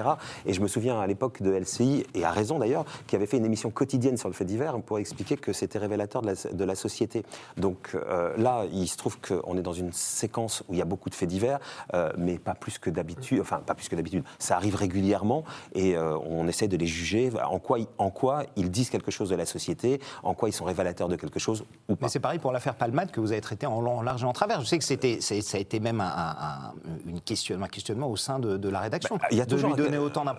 Et 0.50 0.54
je 0.54 0.62
me 0.62 0.68
souviens 0.68 1.00
à 1.00 1.06
l'époque 1.06 1.44
de 1.44 1.52
LCI, 1.52 2.06
et 2.16 2.26
à 2.26 2.32
raison 2.32 2.58
d'ailleurs, 2.58 2.84
qui 3.06 3.16
avait 3.16 3.28
fait 3.28 3.38
une 3.38 3.46
émission 3.46 3.70
quotidienne 3.70 4.18
sur 4.18 4.28
le 4.30 4.34
fait 4.34 4.46
divers 4.46 4.76
pour 4.82 4.98
expliquer 4.98 5.38
que 5.38 5.54
c'était 5.54 5.78
révélateur 5.78 6.24
de 6.24 6.28
la, 6.28 6.34
de 6.52 6.64
la 6.66 6.74
société. 6.74 7.24
Donc 7.58 7.92
euh, 7.94 8.36
là, 8.36 8.64
il 8.74 8.88
se 8.88 8.98
trouve 8.98 9.20
qu'on 9.20 9.56
est 9.58 9.62
dans 9.62 9.74
une 9.74 9.94
séquence 9.94 10.64
où 10.68 10.74
il 10.74 10.80
y 10.80 10.82
a 10.82 10.86
beaucoup 10.86 11.10
de 11.12 11.16
faits 11.16 11.30
divers, 11.30 11.60
euh, 11.94 12.12
mais 12.18 12.40
pas 12.40 12.56
plus 12.56 12.80
que 12.80 12.90
d'habitude. 12.90 13.40
Enfin, 13.42 13.60
pas 13.64 13.76
plus 13.76 13.90
que 13.90 13.96
d'habitude. 13.96 14.24
Ça 14.40 14.56
arrive 14.56 14.74
régulièrement 14.76 15.44
et 15.76 15.96
euh, 15.96 16.18
on 16.28 16.48
essaie 16.48 16.68
de 16.68 16.78
les 16.78 16.88
juger 16.88 17.30
en 17.48 17.60
quoi, 17.60 17.78
ils- 17.78 17.88
en 18.00 18.10
quoi 18.10 18.44
ils 18.56 18.72
disent 18.72 18.90
quelque 18.90 19.12
chose 19.12 19.30
de 19.30 19.36
la 19.36 19.46
société, 19.46 20.02
en 20.24 20.34
quoi 20.34 20.50
ils 20.50 20.54
sont 20.54 20.66
révélateurs 20.66 21.10
de 21.10 21.16
quelque 21.16 21.38
chose 21.40 21.64
ou 21.90 21.96
pas. 21.96 22.08
Mais 22.08 22.10
c'est 22.10 22.20
pareil 22.20 22.40
pour 22.40 22.52
l'affaire 22.52 22.74
Palmade 22.74 23.12
que 23.12 23.20
vous 23.20 23.32
avez 23.34 23.42
traité 23.42 23.68
en 23.68 23.82
long, 23.82 24.00
en 24.00 24.02
large 24.02 24.24
et 24.24 24.26
en 24.26 24.34
travers. 24.34 24.62
Je 24.62 24.66
sais 24.66 24.80
que 24.80 24.84
c'était, 24.84 25.22
ça 25.22 25.36
a 25.36 25.60
été 25.60 25.80
même 25.80 26.02
un, 26.02 26.06
un- 26.08 26.36
un- 26.40 26.74
une 27.06 27.22
question, 27.22 27.62
un 27.62 27.68
questionnement 27.68 28.08
au 28.10 28.16
sein 28.18 28.40
de, 28.40 28.58
de 28.58 28.70
la 28.70 28.80
rédaction. 28.80 29.18
Bah, 29.18 29.28
il 29.30 29.38
y 29.38 29.42
a 29.42 29.46
de 29.46 29.50
toujours 29.52 29.70
lui 29.76 29.84
donner 29.84 29.98
autant 30.00 30.26
d'importance. 30.26 30.39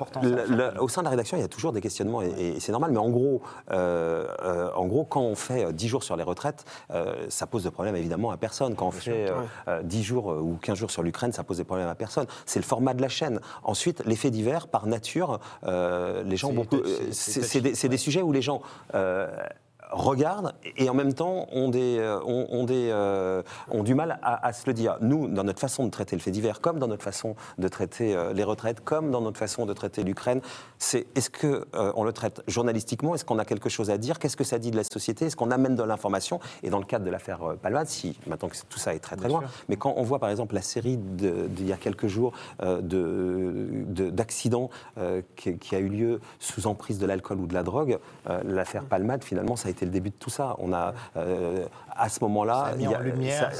Au 0.80 0.88
sein 0.88 1.02
de 1.02 1.04
la 1.04 1.11
rédaction, 1.11 1.37
il 1.37 1.40
y 1.40 1.45
a 1.45 1.49
toujours 1.49 1.73
des 1.73 1.80
questionnements 1.80 2.23
et, 2.23 2.28
et 2.57 2.61
c'est 2.61 2.73
normal. 2.73 2.90
Mais 2.92 2.99
en 2.99 3.11
gros, 3.11 3.42
euh, 3.71 4.26
euh, 4.42 4.71
en 4.75 4.87
gros, 4.87 5.04
quand 5.04 5.21
on 5.21 5.35
fait 5.35 5.66
euh, 5.66 5.73
10 5.73 5.88
jours 5.88 6.02
sur 6.02 6.16
les 6.16 6.23
retraites, 6.23 6.64
euh, 6.90 7.26
ça 7.28 7.47
pose 7.47 7.64
de 7.64 7.71
problème 7.71 7.97
évidemment 7.97 8.30
à 8.30 8.37
personne. 8.37 8.75
Quand 8.75 8.88
on 8.88 8.90
fait 8.90 9.30
euh, 9.30 9.42
euh, 9.69 9.83
10 9.83 10.02
jours 10.02 10.33
euh, 10.33 10.40
ou 10.40 10.59
15 10.61 10.78
jours 10.78 10.90
sur 10.90 11.02
l'Ukraine, 11.02 11.33
ça 11.33 11.45
pose 11.45 11.59
des 11.59 11.64
problèmes 11.64 11.88
à 11.88 11.95
personne. 11.95 12.26
C'est 12.47 12.59
le 12.59 12.64
format 12.64 12.95
de 12.95 13.02
la 13.02 13.09
chaîne. 13.09 13.40
Ensuite, 13.62 14.02
les 14.07 14.16
faits 14.16 14.33
divers, 14.33 14.69
par 14.69 14.87
nature, 14.87 15.40
euh, 15.64 16.23
les 16.23 16.37
gens 16.37 16.52
euh, 16.54 17.09
c'est 17.12 17.61
des, 17.61 17.97
sujets 17.97 18.23
où 18.23 18.33
les 18.33 18.42
gens. 18.42 18.62
Regardent 19.92 20.54
et 20.76 20.88
en 20.88 20.94
même 20.94 21.14
temps 21.14 21.47
ont, 21.52 21.68
des, 21.68 21.99
euh, 21.99 22.20
ont, 22.25 22.47
ont 22.50 22.64
des, 22.64 22.88
euh, 22.90 23.42
ont 23.70 23.82
du 23.82 23.94
mal 23.94 24.18
à, 24.23 24.47
à 24.47 24.52
se 24.52 24.64
le 24.66 24.73
dire. 24.75 24.97
Nous, 25.00 25.28
dans 25.28 25.44
notre 25.44 25.61
façon 25.61 25.85
de 25.85 25.90
traiter 25.90 26.16
le 26.16 26.23
fait 26.23 26.30
divers, 26.30 26.61
comme 26.61 26.78
dans 26.78 26.88
notre 26.88 27.02
façon 27.02 27.35
de 27.59 27.68
traiter 27.68 28.14
euh, 28.14 28.32
les 28.32 28.44
retraites, 28.44 28.80
comme 28.82 29.11
dans 29.11 29.20
notre 29.20 29.38
façon 29.38 29.66
de 29.66 29.73
traiter 29.73 30.02
l'Ukraine, 30.04 30.40
c'est 30.78 31.06
est-ce 31.14 31.30
que 31.30 31.66
euh, 31.75 31.92
on 31.97 32.04
le 32.04 32.12
traite 32.12 32.42
journalistiquement? 32.47 33.14
Est-ce 33.14 33.25
qu'on 33.25 33.38
a 33.38 33.44
quelque 33.44 33.68
chose 33.68 33.90
à 33.90 33.99
dire? 33.99 34.18
Qu'est-ce 34.18 34.37
que 34.37 34.44
ça 34.44 34.59
dit 34.59 34.70
de 34.70 34.76
la 34.76 34.85
société? 34.85 35.26
Est-ce 35.26 35.37
qu'on 35.37 35.50
amène 35.50 35.75
de 35.75 35.82
l'information? 35.82 36.40
Et 36.62 36.70
dans 36.70 36.78
le 36.78 36.85
cadre 36.85 37.04
de 37.04 37.11
l'affaire 37.11 37.40
Palmade, 37.62 37.88
si 37.88 38.18
maintenant 38.26 38.49
que 38.49 38.56
tout 38.68 38.78
ça 38.78 38.94
est 38.94 38.99
très 39.00 39.16
très 39.16 39.28
loin, 39.28 39.40
mais 39.68 39.76
quand 39.76 39.94
on 39.97 40.02
voit 40.02 40.18
par 40.18 40.30
exemple 40.30 40.54
la 40.54 40.62
série 40.62 40.97
d'il 40.97 41.66
y 41.66 41.73
a 41.73 41.76
quelques 41.76 42.06
jours 42.06 42.32
euh, 42.62 42.80
de- 42.80 43.68
de- 43.87 44.11
d'accidents 44.11 44.70
qui, 45.37 45.59
qui 45.59 45.75
a 45.75 45.78
eu 45.78 45.88
lieu 45.88 46.20
sous 46.38 46.66
emprise 46.66 46.99
de 46.99 47.06
l'alcool 47.06 47.40
ou 47.40 47.47
de 47.47 47.54
la 47.54 47.62
drogue, 47.62 47.99
l'affaire 48.44 48.85
Palmade 48.85 49.25
finalement 49.25 49.56
ça 49.56 49.68
a 49.68 49.70
été 49.70 49.79
le 49.84 49.90
début 49.90 50.10
de 50.10 50.14
tout 50.14 50.30
ça. 50.30 50.56
On 50.58 50.72
a 50.72 50.94
euh, 51.16 51.64
à 51.96 52.08
ce 52.08 52.20
moment-là, 52.22 52.72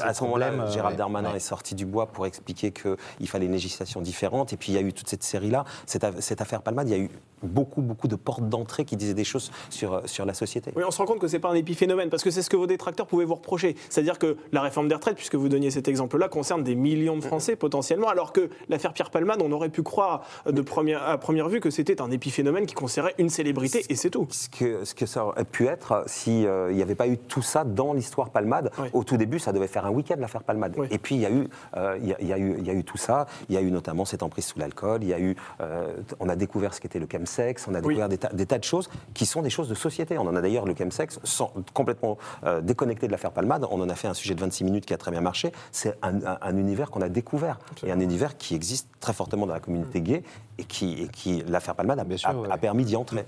à 0.01 0.13
ce 0.13 0.23
moment-là, 0.23 0.51
euh, 0.51 0.71
Gérald. 0.71 0.97
Darmanin 0.97 1.31
Ouais. 1.31 1.37
est 1.37 1.39
sorti 1.39 1.75
du 1.75 1.85
bois 1.85 2.07
pour 2.07 2.25
expliquer 2.25 2.71
qu'il 2.71 3.27
fallait 3.27 3.45
une 3.45 3.51
législation 3.51 4.01
différente. 4.01 4.53
Et 4.53 4.57
puis 4.57 4.71
il 4.71 4.75
y 4.75 4.77
a 4.77 4.81
eu 4.81 4.93
toute 4.93 5.07
cette 5.07 5.23
série-là, 5.23 5.65
cette, 5.85 6.41
affaire 6.41 6.61
Palmade, 6.61 6.89
il 6.89 6.91
y 6.91 6.99
a 6.99 7.03
eu 7.03 7.09
beaucoup, 7.43 7.81
beaucoup 7.81 8.07
de 8.07 8.15
portes 8.15 8.47
d'entrée 8.47 8.85
qui 8.85 8.95
disaient 8.97 9.13
des 9.13 9.23
choses 9.23 9.51
sur, 9.69 10.01
sur 10.05 10.25
la 10.25 10.33
société. 10.33 10.71
Oui, 10.75 10.83
on 10.85 10.91
se 10.91 10.97
rend 10.97 11.05
compte 11.05 11.19
que 11.19 11.27
c'est 11.27 11.39
pas 11.39 11.49
un 11.49 11.55
épiphénomène, 11.55 12.09
parce 12.09 12.23
que 12.23 12.31
c'est 12.31 12.41
ce 12.41 12.49
que 12.49 12.57
vos 12.57 12.67
détracteurs 12.67 13.07
pouvaient 13.07 13.25
vous 13.25 13.35
reprocher. 13.35 13.75
C'est-à-dire 13.89 14.19
que 14.19 14.37
la 14.51 14.61
réforme 14.61 14.87
des 14.87 14.95
retraites, 14.95 15.15
puisque 15.15 15.35
vous 15.35 15.49
donniez 15.49 15.71
cet 15.71 15.87
exemple-là, 15.87 16.27
concerne 16.29 16.63
des 16.63 16.75
millions 16.75 17.15
de 17.17 17.23
Français 17.23 17.55
potentiellement, 17.55 18.09
alors 18.09 18.33
que 18.33 18.49
l'affaire 18.69 18.93
Pierre 18.93 19.09
Palmade, 19.09 19.41
on 19.43 19.51
aurait 19.51 19.69
pu 19.69 19.81
croire 19.83 20.23
de 20.45 20.61
première, 20.61 21.03
à 21.07 21.17
première 21.17 21.49
vue 21.49 21.59
que 21.59 21.69
c'était 21.69 22.01
un 22.01 22.11
épiphénomène 22.11 22.65
qui 22.65 22.75
concernait 22.75 23.15
une 23.17 23.29
célébrité, 23.29 23.85
et 23.89 23.95
c'est 23.95 24.09
tout. 24.11 24.27
Ce 24.29 24.49
que, 24.49 24.85
ce 24.85 24.93
que 24.93 25.05
ça 25.05 25.25
aurait 25.25 25.45
pu 25.45 25.67
être 25.67 26.03
s'il 26.11 26.49
n'y 26.73 26.81
avait 26.81 26.95
pas 26.95 27.07
eu 27.07 27.17
tout 27.17 27.41
ça 27.41 27.63
dans 27.63 27.93
l'histoire 27.93 28.29
Palmade. 28.29 28.71
Oui. 28.77 28.89
Au 28.93 29.03
tout 29.03 29.17
début, 29.17 29.39
ça 29.39 29.51
devait 29.53 29.67
faire 29.67 29.85
un 29.85 29.89
week-end 29.91 30.15
l'affaire 30.19 30.43
Palmade. 30.43 30.73
Oui. 30.77 30.87
Et 30.91 30.97
puis 30.97 31.15
il 31.15 31.21
y, 31.21 31.25
a 31.25 31.31
eu, 31.31 31.47
euh, 31.77 31.97
il 32.01 32.07
y 32.09 32.13
a- 32.13 32.17
il 32.21 32.27
y 32.27 32.33
a 32.33 32.37
eu, 32.37 32.55
il 32.59 32.65
y 32.65 32.69
a 32.69 32.73
eu 32.73 32.83
tout 32.83 32.97
ça. 32.97 33.25
Il 33.49 33.55
y 33.55 33.57
a 33.57 33.61
eu 33.61 33.71
notamment 33.71 34.05
cette 34.05 34.23
emprise 34.23 34.45
sous 34.45 34.59
l'alcool. 34.59 35.03
Il 35.03 35.09
y 35.09 35.13
a 35.13 35.19
eu, 35.19 35.35
euh, 35.61 35.95
on 36.19 36.29
a 36.29 36.35
découvert 36.35 36.73
ce 36.73 36.81
qu'était 36.81 36.99
le 36.99 37.07
chemsex. 37.11 37.67
On 37.67 37.73
a 37.75 37.81
découvert 37.81 38.09
des, 38.09 38.17
tas, 38.17 38.29
des 38.33 38.45
tas 38.45 38.57
de 38.59 38.63
choses 38.63 38.89
qui 39.13 39.25
sont 39.25 39.41
des 39.41 39.49
choses 39.49 39.69
de 39.69 39.75
société. 39.75 40.17
On 40.17 40.27
en 40.27 40.35
a 40.35 40.41
d'ailleurs 40.41 40.65
le 40.65 40.75
chemsex 40.75 41.19
sans, 41.23 41.53
complètement 41.73 42.17
euh, 42.43 42.61
déconnecté 42.61 43.07
de 43.07 43.11
l'affaire 43.11 43.31
Palmade. 43.31 43.65
On 43.71 43.79
en 43.81 43.89
a 43.89 43.95
fait 43.95 44.07
un 44.07 44.13
sujet 44.13 44.35
de 44.35 44.41
26 44.41 44.63
minutes 44.63 44.85
qui 44.85 44.93
a 44.93 44.97
très 44.97 45.11
bien 45.11 45.21
marché. 45.21 45.51
C'est 45.71 45.97
un, 46.01 46.15
un- 46.25 46.37
un 46.41 46.57
univers 46.57 46.91
qu'on 46.91 47.01
a 47.01 47.09
découvert 47.09 47.59
et 47.85 47.91
un 47.91 47.99
univers 47.99 48.37
qui 48.37 48.55
existe 48.55 48.87
très 48.99 49.13
fortement 49.13 49.45
dans 49.47 49.53
la 49.53 49.59
communauté 49.59 50.01
gay 50.01 50.23
et 50.57 50.63
qui, 50.65 51.03
et 51.03 51.07
qui 51.07 51.43
l'affaire 51.47 51.75
Palmade 51.75 51.99
a, 51.99 52.03
Bien 52.03 52.17
sûr, 52.17 52.29
a- 52.29 52.35
ouais, 52.35 52.47
a 52.51 52.57
permis 52.57 52.85
d'y 52.85 52.95
entrer. 52.95 53.25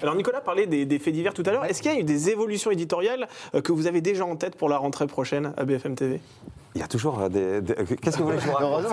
Alors 0.00 0.14
Nicolas 0.14 0.40
parlait 0.40 0.66
des, 0.66 0.98
faits 0.98 1.14
divers 1.14 1.34
tout 1.34 1.42
à 1.46 1.50
l'heure. 1.50 1.64
Est-ce 1.64 1.82
qu'il 1.82 1.92
y 1.92 1.94
a 1.94 1.98
eu 1.98 2.04
des 2.04 2.30
évolutions 2.30 2.70
éditoriales 2.70 3.28
euh, 3.54 3.60
que 3.60 3.72
vous 3.72 3.86
avez 3.86 4.00
déjà 4.00 4.24
en 4.24 4.36
tête 4.36 4.56
pour 4.56 4.68
la 4.68 4.76
rentrée 4.76 5.06
prochaine 5.06 5.52
à 5.56 5.64
BFM 5.64 5.94
TV 5.94 6.20
Il 6.74 6.80
y 6.80 6.84
a 6.84 6.88
toujours 6.88 7.20
euh, 7.20 7.28
des. 7.28 7.60
des- 7.60 7.74
Qu'est-ce 7.96 8.16
que 8.16 8.22
vous 8.22 8.28
voulez 8.28 8.38
que 8.38 8.44
je 8.44 8.48
vous 8.48 8.54
raconte. 8.54 8.86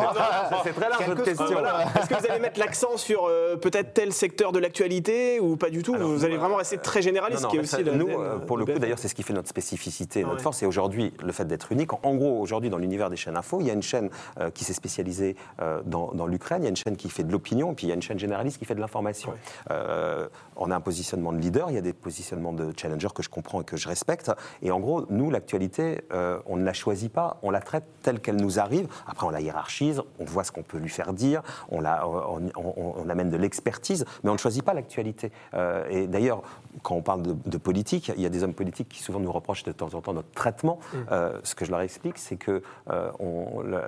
C'est 0.64 0.74
très 0.74 0.90
large 0.90 1.06
votre 1.08 1.24
question. 1.24 1.46
voilà. 1.46 1.86
Est-ce 2.00 2.10
que 2.10 2.14
vous 2.16 2.26
allez 2.30 2.40
mettre 2.42 2.60
l'accent 2.60 2.98
sur 2.98 3.26
euh, 3.26 3.56
peut-être 3.56 3.94
tel 3.94 4.12
secteur 4.12 4.52
de 4.52 4.60
l'actualité 4.60 5.40
ou 5.40 5.56
pas 5.56 5.70
du 5.70 5.82
tout 5.84 5.96
Vous 5.96 6.26
allez 6.26 6.38
vraiment 6.38 6.58
rester 6.58 6.78
très 6.78 7.02
généraliste, 7.02 7.44
Non, 7.44 7.50
qui 7.50 7.56
est 7.56 7.60
non, 7.60 7.64
aussi 7.64 7.72
ça, 7.72 7.82
la 7.82 7.96
nous, 7.96 8.08
euh, 8.10 8.36
euh, 8.36 8.38
pour 8.40 8.58
le 8.58 8.66
coup, 8.66 8.78
d'ailleurs, 8.80 9.00
c'est 9.00 9.08
ce 9.08 9.16
qui 9.16 9.24
fait 9.24 9.34
notre 9.34 9.48
spécificité, 9.50 10.24
notre 10.24 10.36
ouais. 10.36 10.42
force, 10.42 10.58
c'est 10.58 10.66
aujourd'hui 10.66 11.14
le 11.24 11.32
fait 11.32 11.46
d'être 11.46 11.72
unique. 11.72 11.92
En 12.04 12.16
gros, 12.16 12.40
aujourd'hui, 12.42 12.70
dans 12.70 12.78
l'univers 12.78 13.10
des 13.10 13.16
chaînes 13.16 13.38
info, 13.38 13.60
il 13.62 13.68
y 13.68 13.70
a 13.70 13.74
une 13.74 13.82
chaîne 13.82 14.10
euh, 14.40 14.50
qui 14.50 14.64
s'est 14.66 14.74
spécialisée 14.74 15.36
euh, 15.62 15.82
dans, 15.86 16.12
dans 16.14 16.28
l'Ukraine, 16.28 16.62
il 16.64 16.66
y 16.66 16.68
a 16.68 16.72
une 16.72 16.76
chaîne 16.76 16.98
qui 16.98 17.10
fait 17.10 17.24
de 17.24 17.32
l'opinion, 17.32 17.74
puis 17.74 17.88
il 17.88 17.90
y 17.90 17.94
a 17.94 17.96
une 17.96 18.02
chaîne 18.02 18.20
généraliste 18.20 18.58
qui 18.58 18.66
fait 18.66 18.76
de 18.76 18.82
l'information. 18.82 19.34
Euh, 19.72 20.28
on 20.58 20.72
a 20.72 20.76
un 20.76 20.82
positionnement 20.82 21.32
de 21.32 21.38
leader, 21.38 21.70
il 21.70 21.76
y 21.76 21.78
a 21.78 21.82
des 21.82 21.94
positionnements 21.94 22.52
de 22.54 22.74
challenger 22.76 23.08
que 23.16 23.24
je 23.24 23.30
comprends 23.30 23.62
et 23.62 23.64
que 23.64 23.78
je 23.78 23.88
respecte. 23.88 24.32
Et 24.62 24.72
en 24.72 24.80
gros, 24.80 25.06
nous, 25.10 25.32
l'actualité, 25.32 26.02
euh, 26.12 26.40
on 26.46 26.58
ne 26.58 26.64
la 26.66 26.74
choisit 26.74 27.12
pas, 27.12 27.38
on 27.42 27.52
la 27.52 27.62
telle 28.02 28.20
qu'elle 28.20 28.36
nous 28.38 28.60
arrive. 28.60 28.88
Après, 29.08 29.26
on 29.28 29.30
la 29.30 29.42
hiérarchise, 29.42 30.02
on 30.20 30.26
voit 30.26 30.44
ce 30.44 30.52
qu'on 30.52 30.64
peut 30.64 30.78
lui 30.78 30.90
faire 30.90 31.14
dire, 31.14 31.42
on, 31.70 31.80
la, 31.82 32.08
on, 32.08 32.42
on- 32.56 32.94
on 33.06 33.10
amène 33.10 33.30
de 33.30 33.38
l'expertise, 33.38 34.06
mais 34.24 34.30
on 34.30 34.34
ne 34.34 34.38
choisit 34.40 34.64
pas 34.64 34.74
l'actualité. 34.74 35.32
Euh, 35.54 35.86
et 35.90 36.08
d'ailleurs, 36.08 36.42
quand 36.84 36.96
on 36.96 37.02
parle 37.02 37.22
de, 37.24 37.36
de 37.46 37.58
politique, 37.58 38.12
il 38.16 38.22
y 38.22 38.26
a 38.26 38.30
des 38.30 38.44
hommes 38.44 38.54
politiques 38.54 38.90
qui 38.90 39.02
souvent 39.04 39.20
nous 39.20 39.32
reprochent 39.32 39.64
de 39.64 39.72
temps 39.72 39.94
en 39.94 40.02
temps 40.02 40.14
notre 40.14 40.32
traitement. 40.32 40.80
Euh, 41.12 41.40
ce 41.44 41.56
que 41.56 41.66
je 41.66 41.72
leur 41.72 41.82
explique, 41.82 42.18
c'est 42.18 42.38
que 42.38 42.62
euh, 42.90 43.12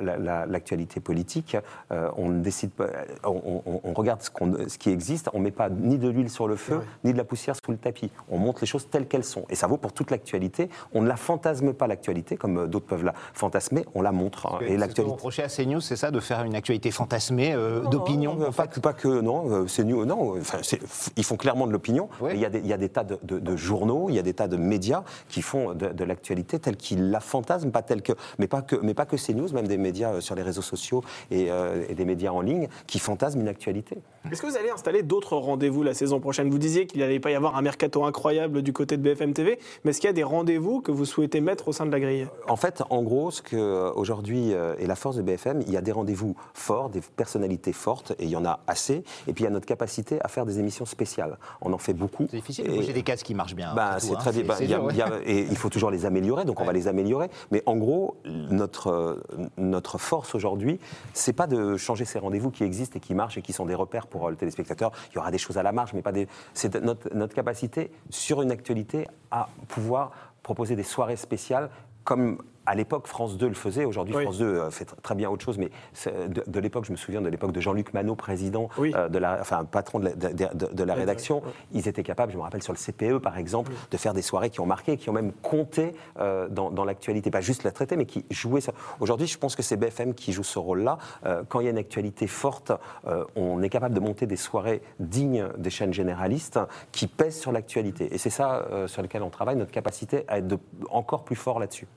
la- 0.02 0.18
la- 0.18 0.46
l'actualité 0.46 1.00
politique, 1.00 1.56
on 1.90 2.30
ne 2.30 2.40
décide 2.42 2.72
pas, 2.72 2.88
on, 3.24 3.94
regarde 3.94 4.22
ce, 4.22 4.78
qui 4.78 4.90
existe, 4.90 5.30
on 5.34 5.40
ne 5.40 5.44
met 5.46 5.52
pas 5.52 5.70
ni 5.70 5.98
de 5.98 6.10
l'huile 6.10 6.30
sur 6.30 6.48
le 6.48 6.56
feu, 6.56 6.82
ni 7.04 7.14
de 7.14 7.18
la 7.18 7.24
poussière 7.24 7.56
sous 7.56 7.72
le 7.72 7.78
tapis. 7.78 8.12
On 8.30 8.38
montre 8.38 8.60
les 8.62 8.68
choses 8.68 8.88
telles 8.90 9.08
qu'elles 9.08 9.24
sont. 9.24 9.46
Et 9.50 9.56
ça 9.56 9.68
vaut 9.68 9.78
pour 9.78 9.94
toute 9.94 10.12
l'actualité. 10.12 10.70
On 10.94 11.02
ne 11.02 11.08
la 11.08 11.16
fantasme 11.16 11.74
pas 11.74 11.88
l'actualité, 11.88 12.36
comme 12.38 12.68
d'autres 12.68 12.86
peuvent 12.88 13.04
la 13.06 13.14
fantasmer, 13.34 13.71
on 13.96 14.01
la 14.01 14.12
montre. 14.12 14.46
hein. 14.48 14.60
Et 14.66 14.78
l'actualité. 14.78 15.12
reprochez 15.13 15.44
à 15.44 15.48
CNews, 15.48 15.82
c'est 15.82 15.96
ça, 15.96 16.12
de 16.12 16.20
faire 16.20 16.44
une 16.44 16.56
actualité 16.56 16.92
fantasmée 16.92 17.54
euh, 17.54 17.82
d'opinion 17.82 18.34
en 18.34 18.51
pas, 18.51 18.63
fait 18.63 18.70
que- 18.75 18.80
pas 18.80 18.94
que, 18.94 19.22
non, 19.22 19.66
euh, 19.66 19.84
new, 19.84 20.06
non, 20.06 20.38
enfin, 20.40 20.60
c'est- 20.62 20.80
ils 21.18 21.24
font 21.24 21.38
clairement 21.38 21.68
de 21.68 21.72
l'opinion. 21.72 22.10
Oui. 22.22 22.32
Il, 22.34 22.40
y 22.40 22.46
a 22.46 22.50
des, 22.50 22.60
il 22.60 22.68
y 22.68 22.74
a 22.74 22.78
des 22.78 22.90
tas 22.90 23.04
de, 23.04 23.18
de- 23.24 23.40
de 23.40 23.56
journaux, 23.56 24.08
il 24.10 24.16
y 24.16 24.20
a 24.20 24.22
des 24.24 24.34
tas 24.34 24.48
de 24.48 24.58
médias 24.58 25.04
qui 25.30 25.42
font 25.42 25.74
de, 25.74 25.88
de 25.88 26.04
l'actualité 26.04 26.60
telle 26.60 26.78
qu'ils 26.78 27.10
la 27.12 27.20
fantasment, 27.20 27.72
pas 27.72 27.82
telle 27.82 28.01
que, 28.01 28.13
mais 28.40 28.48
pas 28.48 28.62
que, 28.62 28.75
mais 28.82 28.94
pas 28.94 29.06
que 29.06 29.16
CNews, 29.16 29.51
même 29.54 29.68
des 29.68 29.78
médias 29.78 30.13
euh, 30.13 30.22
sur 30.22 30.36
les 30.36 30.44
réseaux 30.44 30.62
sociaux 30.62 31.01
et, 31.32 31.51
euh, 31.51 31.84
et 31.90 31.96
des 31.96 32.06
médias 32.06 32.32
en 32.32 32.41
ligne 32.41 32.67
qui 32.88 33.00
fantasment 33.00 33.41
une 33.41 33.48
actualité. 33.48 33.98
Est-ce 34.32 34.41
que 34.41 34.48
vous 34.48 34.58
allez 34.58 34.69
installer 34.69 35.02
d'autres 35.04 35.36
rendez-vous 35.38 35.84
la 35.84 35.93
saison 35.93 36.19
prochaine? 36.19 36.50
Vous 36.50 36.60
disiez 36.60 36.86
qu'il 36.86 37.00
n'allait 37.02 37.19
pas 37.19 37.32
y 37.32 37.36
avoir 37.36 37.56
un 37.56 37.62
mercato 37.62 38.04
incroyable 38.06 38.62
du 38.62 38.74
côté 38.74 38.98
de 38.98 39.02
BFM 39.02 39.34
TV, 39.34 39.60
mais 39.84 39.91
est-ce 39.91 40.00
qu'il 40.00 40.08
y 40.08 40.12
a 40.12 40.13
des 40.13 40.24
rendez-vous 40.24 40.82
que 40.82 40.91
vous 40.91 41.06
souhaitez 41.06 41.41
mettre 41.41 41.67
au 41.69 41.72
sein 41.72 41.86
de 41.86 41.91
la 41.91 42.00
grille? 42.00 42.28
En 42.48 42.56
fait, 42.56 42.84
en 42.89 43.02
gros, 43.02 43.32
ce 43.32 43.41
que 43.41 43.56
euh, 43.62 43.91
aujourd'hui 43.95 44.54
euh, 44.54 44.76
est 44.78 44.88
la 44.88 44.95
force 44.95 45.15
de 45.15 45.21
BFM, 45.21 45.62
il 45.62 45.71
y 45.71 45.78
a 45.78 45.82
des 45.82 45.91
rendez-vous 45.91 46.36
forts, 46.54 46.89
des 46.89 47.02
personnalités 47.02 47.74
fortes, 47.74 48.12
et 48.19 48.24
il 48.26 48.30
y 48.30 48.36
en 48.36 48.45
a 48.45 48.60
assez. 48.67 49.04
Et 49.28 49.34
puis 49.34 49.43
il 49.43 49.45
y 49.45 49.47
a 49.47 49.52
notre 49.52 49.65
capacité 49.65 50.19
à 50.24 50.28
faire 50.28 50.45
des 50.45 50.60
émissions 50.60 50.86
spéciales. 50.86 51.38
On 51.62 51.71
en 51.74 51.78
fait 51.78 51.93
beaucoup. 51.93 52.28
C'est 52.30 52.38
difficile 52.38 52.65
de 52.67 52.71
Et- 52.71 52.76
bouger 52.78 52.93
des 52.93 53.04
cases 53.04 53.24
qui 53.24 53.34
marchent 53.36 53.56
bien. 53.56 53.74
Bah, 53.76 53.95
c'est 54.00 54.13
très 54.15 54.30
hein. 54.38 54.43
bien. 54.43 54.45
Bah, 54.45 54.56
y 54.63 54.74
a- 54.74 54.91
y 54.93 55.02
a- 55.02 55.19
et 55.26 55.41
il 55.50 55.58
faut 55.58 55.69
toujours 55.69 55.91
les 55.91 56.06
améliorer, 56.06 56.45
donc 56.45 56.60
on 56.60 56.65
va 56.65 56.74
les 56.74 56.88
améliorer. 56.88 57.30
Mais 57.52 57.63
en 57.65 57.76
gros, 57.78 58.17
notre, 58.26 58.88
euh, 58.88 59.24
notre 59.58 59.97
force 59.97 60.36
aujourd'hui, 60.36 60.80
c'est 61.13 61.34
pas 61.34 61.47
de 61.47 61.78
changer 61.78 62.06
ces 62.06 62.19
rendez-vous 62.19 62.52
qui 62.52 62.63
existent 62.63 62.97
et 62.97 63.00
qui 63.00 63.13
marchent 63.15 63.38
et 63.38 63.41
qui 63.41 63.54
sont 63.54 63.65
des 63.65 63.76
repères 63.76 64.08
pour 64.08 64.28
euh, 64.28 64.32
le 64.32 64.36
téléspectateur. 64.36 64.91
Il 65.12 65.15
y 65.15 65.17
aura 65.19 65.32
des 65.32 65.38
choses 65.38 65.58
à 65.58 65.63
la 65.63 65.71
marge, 65.71 65.93
mais 65.93 66.02
pas 66.02 66.12
des. 66.12 66.28
C'est 66.54 66.76
notre, 66.82 67.13
notre 67.13 67.34
capacité 67.36 67.91
sur 68.10 68.41
une 68.41 68.52
actualité 68.52 69.08
à 69.32 69.47
pouvoir 69.67 70.12
proposer 70.43 70.76
des 70.76 70.84
soirées 70.84 71.15
spéciales 71.17 71.69
comme. 72.04 72.38
À 72.67 72.76
l'époque, 72.76 73.08
France 73.08 73.38
2 73.38 73.47
le 73.47 73.54
faisait. 73.56 73.86
Aujourd'hui, 73.86 74.15
Oui. 74.15 74.24
France 74.24 74.38
2 74.38 74.45
euh, 74.45 74.69
fait 74.69 74.86
tr- 74.86 74.93
très 75.02 75.15
bien 75.15 75.30
autre 75.32 75.43
chose. 75.43 75.58
Mais 75.58 75.71
c'est- 75.93 76.30
de, 76.32 76.43
de 76.45 76.60
l'époque, 76.60 76.86
je 76.86 76.91
me 76.91 76.97
souviens 76.97 77.19
de 77.21 77.28
l'époque 77.28 77.52
de 77.52 77.60
Jean-Luc 77.60 77.91
Manot, 77.93 78.15
président, 78.15 78.69
Oui. 78.78 78.93
euh, 78.95 79.10
de 79.10 79.17
la, 79.17 79.39
enfin 79.41 79.65
patron 79.65 80.00
de 80.00 80.06
la, 80.06 80.13
de- 80.13 80.34
de- 80.54 80.74
de 80.74 80.84
la 80.84 80.93
rédaction. 80.93 81.41
Ils 81.74 81.88
étaient 81.88 82.04
capables, 82.04 82.32
je 82.32 82.38
me 82.38 82.43
rappelle 82.43 82.62
sur 82.62 82.71
le 82.71 82.78
CPE 82.78 83.17
par 83.17 83.38
exemple, 83.39 83.71
de 83.89 83.97
faire 83.97 84.13
des 84.13 84.21
soirées 84.21 84.52
qui 84.52 84.60
ont 84.60 84.67
marqué, 84.67 84.97
qui 84.97 85.10
ont 85.10 85.13
même 85.13 85.32
compté 85.41 85.93
euh, 86.19 86.47
dans, 86.50 86.69
dans 86.69 86.86
l'actualité, 86.86 87.32
pas 87.32 87.41
juste 87.41 87.63
la 87.63 87.71
traiter, 87.71 87.97
mais 87.97 88.06
qui 88.06 88.26
jouaient 88.30 88.62
ça. 88.62 88.74
Aujourd'hui, 89.00 89.26
je 89.26 89.39
pense 89.39 89.56
que 89.56 89.63
c'est 89.63 89.76
BFM 89.78 90.13
qui 90.13 90.32
joue 90.32 90.43
ce 90.43 90.60
rôle-là. 90.60 91.00
Euh, 91.26 91.41
quand 91.50 91.62
il 91.62 91.63
y 91.63 91.67
a 91.67 91.71
une 91.71 91.78
actualité 91.80 92.28
forte, 92.28 92.71
euh, 93.08 93.26
on 93.36 93.63
est 93.63 93.69
capable 93.69 93.95
de 93.95 94.00
monter 94.00 94.28
des 94.28 94.36
soirées 94.38 94.84
dignes 95.00 95.47
des 95.58 95.71
chaînes 95.71 95.93
généralistes 95.93 96.60
qui 96.91 97.08
pèsent 97.08 97.39
sur 97.39 97.52
l'actualité. 97.52 98.13
Et 98.13 98.19
c'est 98.19 98.30
ça 98.30 98.67
euh, 98.71 98.88
sur 98.88 99.02
lequel 99.02 99.24
on 99.24 99.30
travaille, 99.32 99.56
notre 99.56 99.71
capacité 99.71 100.26
à 100.28 100.38
être 100.38 100.60
encore 100.91 101.24
plus 101.24 101.36
fort 101.36 101.60
là-dessus. 101.60 101.88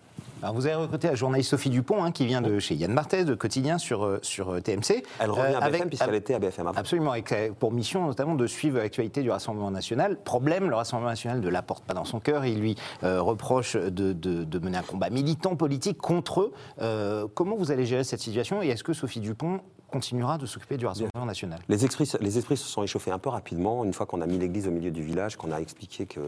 Alors, 0.44 0.56
vous 0.56 0.66
avez 0.66 0.74
recruté 0.74 1.08
la 1.08 1.14
journaliste 1.14 1.48
Sophie 1.48 1.70
Dupont, 1.70 2.04
hein, 2.04 2.12
qui 2.12 2.26
vient 2.26 2.42
de 2.42 2.58
chez 2.58 2.74
Yann 2.74 2.92
Marthez, 2.92 3.24
de 3.24 3.34
Quotidien 3.34 3.78
sur, 3.78 4.04
euh, 4.04 4.18
sur 4.20 4.50
euh, 4.52 4.60
TMC. 4.60 5.02
Elle 5.18 5.30
revient 5.30 5.54
Euh, 5.54 5.58
à 5.58 5.70
BFM 5.70 5.88
puisqu'elle 5.88 6.14
était 6.16 6.34
à 6.34 6.38
BFM 6.38 6.66
avant. 6.66 6.78
Absolument, 6.78 7.12
avec, 7.12 7.32
pour 7.58 7.72
mission 7.72 8.06
notamment 8.06 8.34
de 8.34 8.46
suivre 8.46 8.76
l'actualité 8.76 9.22
du 9.22 9.30
Rassemblement 9.30 9.70
national. 9.70 10.18
Problème, 10.22 10.68
le 10.68 10.74
Rassemblement 10.76 11.08
national 11.08 11.40
ne 11.40 11.48
la 11.48 11.62
porte 11.62 11.84
pas 11.86 11.94
dans 11.94 12.04
son 12.04 12.20
cœur. 12.20 12.44
Il 12.44 12.60
lui 12.60 12.76
euh, 13.04 13.22
reproche 13.22 13.74
de, 13.76 14.12
de- 14.12 14.44
de 14.44 14.58
mener 14.58 14.76
un 14.76 14.82
combat 14.82 15.08
militant 15.08 15.56
politique 15.56 15.96
contre 15.96 16.42
eux. 16.42 16.52
Euh, 16.82 17.26
comment 17.32 17.56
vous 17.56 17.72
allez 17.72 17.86
gérer 17.86 18.04
cette 18.04 18.20
situation 18.20 18.62
et 18.62 18.68
est-ce 18.68 18.84
que 18.84 18.92
Sophie 18.92 19.20
Dupont 19.20 19.60
continuera 19.94 20.38
de 20.38 20.46
s'occuper 20.46 20.76
du 20.76 20.86
Rassemblement 20.86 21.24
national 21.24 21.60
Les 21.68 21.84
esprits, 21.84 22.10
les 22.20 22.36
esprits 22.38 22.56
se 22.56 22.66
sont 22.66 22.82
échauffés 22.82 23.12
un 23.12 23.18
peu 23.20 23.28
rapidement, 23.30 23.84
une 23.84 23.92
fois 23.92 24.06
qu'on 24.06 24.20
a 24.20 24.26
mis 24.26 24.38
l'église 24.38 24.66
au 24.66 24.72
milieu 24.72 24.90
du 24.90 25.02
village, 25.02 25.36
qu'on 25.36 25.52
a 25.52 25.58
expliqué 25.60 26.04
que 26.06 26.20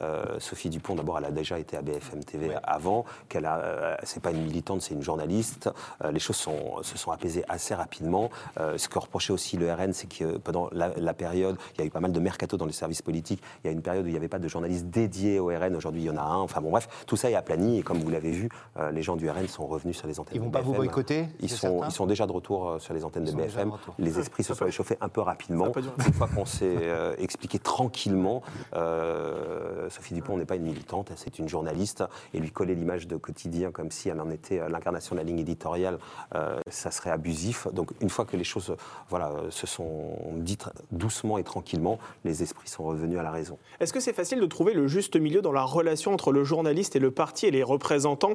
euh, 0.00 0.24
Sophie 0.38 0.70
Dupont, 0.70 0.94
d'abord, 0.94 1.18
elle 1.18 1.24
a 1.24 1.30
déjà 1.32 1.58
été 1.58 1.76
à 1.76 1.82
BFM 1.82 2.22
TV 2.24 2.50
avant, 2.62 3.04
qu'elle 3.28 3.46
a, 3.46 3.58
euh, 3.58 3.96
c'est 4.04 4.22
pas 4.22 4.30
une 4.30 4.42
militante, 4.44 4.80
c'est 4.82 4.94
une 4.94 5.02
journaliste. 5.02 5.68
Euh, 6.04 6.12
les 6.12 6.20
choses 6.20 6.36
sont- 6.36 6.82
se 6.82 6.96
sont 6.96 7.10
apaisées 7.10 7.44
assez 7.48 7.74
rapidement. 7.74 8.30
Euh, 8.60 8.78
ce 8.78 8.88
que 8.88 8.98
reprochait 8.98 9.32
aussi 9.32 9.56
le 9.56 9.72
RN, 9.72 9.92
c'est 9.92 10.08
que 10.08 10.38
pendant 10.38 10.68
la, 10.72 10.90
la 10.96 11.12
période, 11.14 11.56
il 11.74 11.80
y 11.80 11.82
a 11.82 11.86
eu 11.86 11.90
pas 11.90 12.00
mal 12.00 12.12
de 12.12 12.20
mercato 12.20 12.56
dans 12.56 12.66
les 12.66 12.72
services 12.72 13.02
politiques. 13.02 13.42
Il 13.64 13.66
y 13.66 13.70
a 13.70 13.72
une 13.72 13.82
période 13.82 14.04
où 14.04 14.08
il 14.08 14.12
n'y 14.12 14.16
avait 14.16 14.28
pas 14.28 14.38
de 14.38 14.46
journaliste 14.48 14.86
dédié 14.86 15.40
au 15.40 15.46
RN. 15.48 15.74
Aujourd'hui, 15.74 16.02
il 16.02 16.06
y 16.06 16.10
en 16.10 16.16
a 16.16 16.22
un. 16.22 16.38
Enfin 16.38 16.60
bon, 16.60 16.70
bref, 16.70 16.86
tout 17.06 17.16
ça 17.16 17.28
est 17.28 17.34
aplani 17.34 17.78
et 17.80 17.82
comme 17.82 17.98
vous 17.98 18.10
l'avez 18.10 18.30
vu, 18.30 18.48
euh, 18.78 18.92
les 18.92 19.02
gens 19.02 19.16
du 19.16 19.28
RN 19.28 19.48
sont 19.48 19.66
revenus 19.66 19.96
sur 19.96 20.06
les 20.06 20.20
antennes. 20.20 20.36
Ils 20.36 20.40
vont 20.40 20.46
de 20.46 20.52
pas 20.52 20.60
vous 20.60 20.74
boycotter, 20.74 21.26
Ils 21.40 21.48
sont, 21.50 21.56
certain 21.56 21.86
ils 21.88 21.92
sont 21.92 22.06
déjà 22.06 22.26
de 22.26 22.32
retour 22.32 22.68
euh, 22.68 22.78
sur 22.78 22.94
les 22.94 22.99
les 23.00 23.04
antennes 23.04 23.24
de 23.24 23.32
BFM. 23.32 23.72
Les 23.98 24.18
esprits 24.18 24.44
se 24.44 24.54
sont 24.54 24.66
échauffés 24.68 24.96
un 25.00 25.08
peu 25.08 25.20
rapidement. 25.20 25.72
Une 26.06 26.12
fois 26.12 26.28
qu'on 26.28 26.44
s'est 26.44 26.76
euh, 26.80 27.14
expliqué 27.18 27.58
tranquillement, 27.58 28.42
euh, 28.74 29.88
Sophie 29.88 30.14
Dupont 30.14 30.36
n'est 30.36 30.44
pas 30.44 30.56
une 30.56 30.64
militante, 30.64 31.12
c'est 31.16 31.38
une 31.38 31.48
journaliste, 31.48 32.04
et 32.34 32.38
lui 32.38 32.50
coller 32.50 32.74
l'image 32.74 33.06
de 33.06 33.16
quotidien 33.16 33.70
comme 33.72 33.90
si 33.90 34.08
elle 34.08 34.20
en 34.20 34.30
était 34.30 34.68
l'incarnation 34.68 35.14
de 35.14 35.20
la 35.20 35.24
ligne 35.24 35.38
éditoriale, 35.38 35.98
euh, 36.34 36.60
ça 36.68 36.90
serait 36.90 37.10
abusif. 37.10 37.66
Donc 37.72 37.90
une 38.00 38.10
fois 38.10 38.24
que 38.24 38.36
les 38.36 38.44
choses 38.44 38.74
voilà, 39.08 39.32
se 39.50 39.66
sont 39.66 40.18
dites 40.36 40.68
doucement 40.92 41.38
et 41.38 41.44
tranquillement, 41.44 41.98
les 42.24 42.42
esprits 42.42 42.68
sont 42.68 42.84
revenus 42.84 43.18
à 43.18 43.22
la 43.22 43.30
raison. 43.30 43.58
Est-ce 43.80 43.92
que 43.92 44.00
c'est 44.00 44.12
facile 44.12 44.40
de 44.40 44.46
trouver 44.46 44.74
le 44.74 44.86
juste 44.86 45.16
milieu 45.16 45.40
dans 45.40 45.52
la 45.52 45.62
relation 45.62 46.12
entre 46.12 46.32
le 46.32 46.44
journaliste 46.44 46.96
et 46.96 46.98
le 46.98 47.10
parti 47.10 47.46
et 47.46 47.50
les 47.50 47.62
représentants 47.62 48.34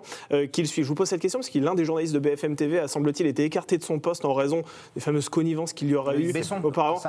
qu'il 0.51 0.67
suit? 0.67 0.84
Je 0.84 0.88
vous 0.88 0.95
pose 0.95 1.10
cette 1.10 1.21
question 1.21 1.39
parce 1.39 1.49
que 1.49 1.60
l'un 1.60 1.75
des 1.75 1.86
journalistes 1.86 2.13
de 2.13 2.19
BFM 2.19 2.56
TV 2.56 2.80
a, 2.80 2.88
semble-t-il, 2.88 3.28
été 3.28 3.43
écarté 3.43 3.78
de 3.78 3.84
son 3.84 3.99
poste 3.99 4.25
en 4.25 4.34
raison 4.34 4.54
des 4.95 5.01
fameuses 5.01 5.29
connivences 5.29 5.73
qu'il 5.73 5.89
y 5.89 5.95
aurait 5.95 6.17
eu 6.19 6.31
Besson, 6.33 6.59
auparavant. 6.63 7.01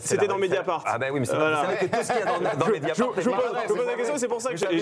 C'était 0.00 0.26
dans 0.28 0.38
Mediapart. 0.38 0.82
Ah 0.86 0.98
ben 0.98 1.10
oui, 1.12 1.20
mais 1.20 1.26
c'est 1.26 1.36
Voilà. 1.36 1.62
que 1.80 1.86
tout 1.86 2.02
ce 2.02 2.12
qu'il 2.12 2.20
y 2.20 2.22
a 2.22 2.26
dans, 2.26 2.58
dans 2.58 2.66
Je- 2.66 2.72
Mediapart 2.72 3.12
je- 3.16 3.20
je 3.22 3.30
pas 3.30 3.36
pose- 3.36 3.76
je 3.76 3.82
la 3.86 3.94
question, 3.94 4.14
c'est 4.18 4.28
pour 4.28 4.40
ça 4.40 4.50
que 4.50 4.56
j'ai- 4.56 4.72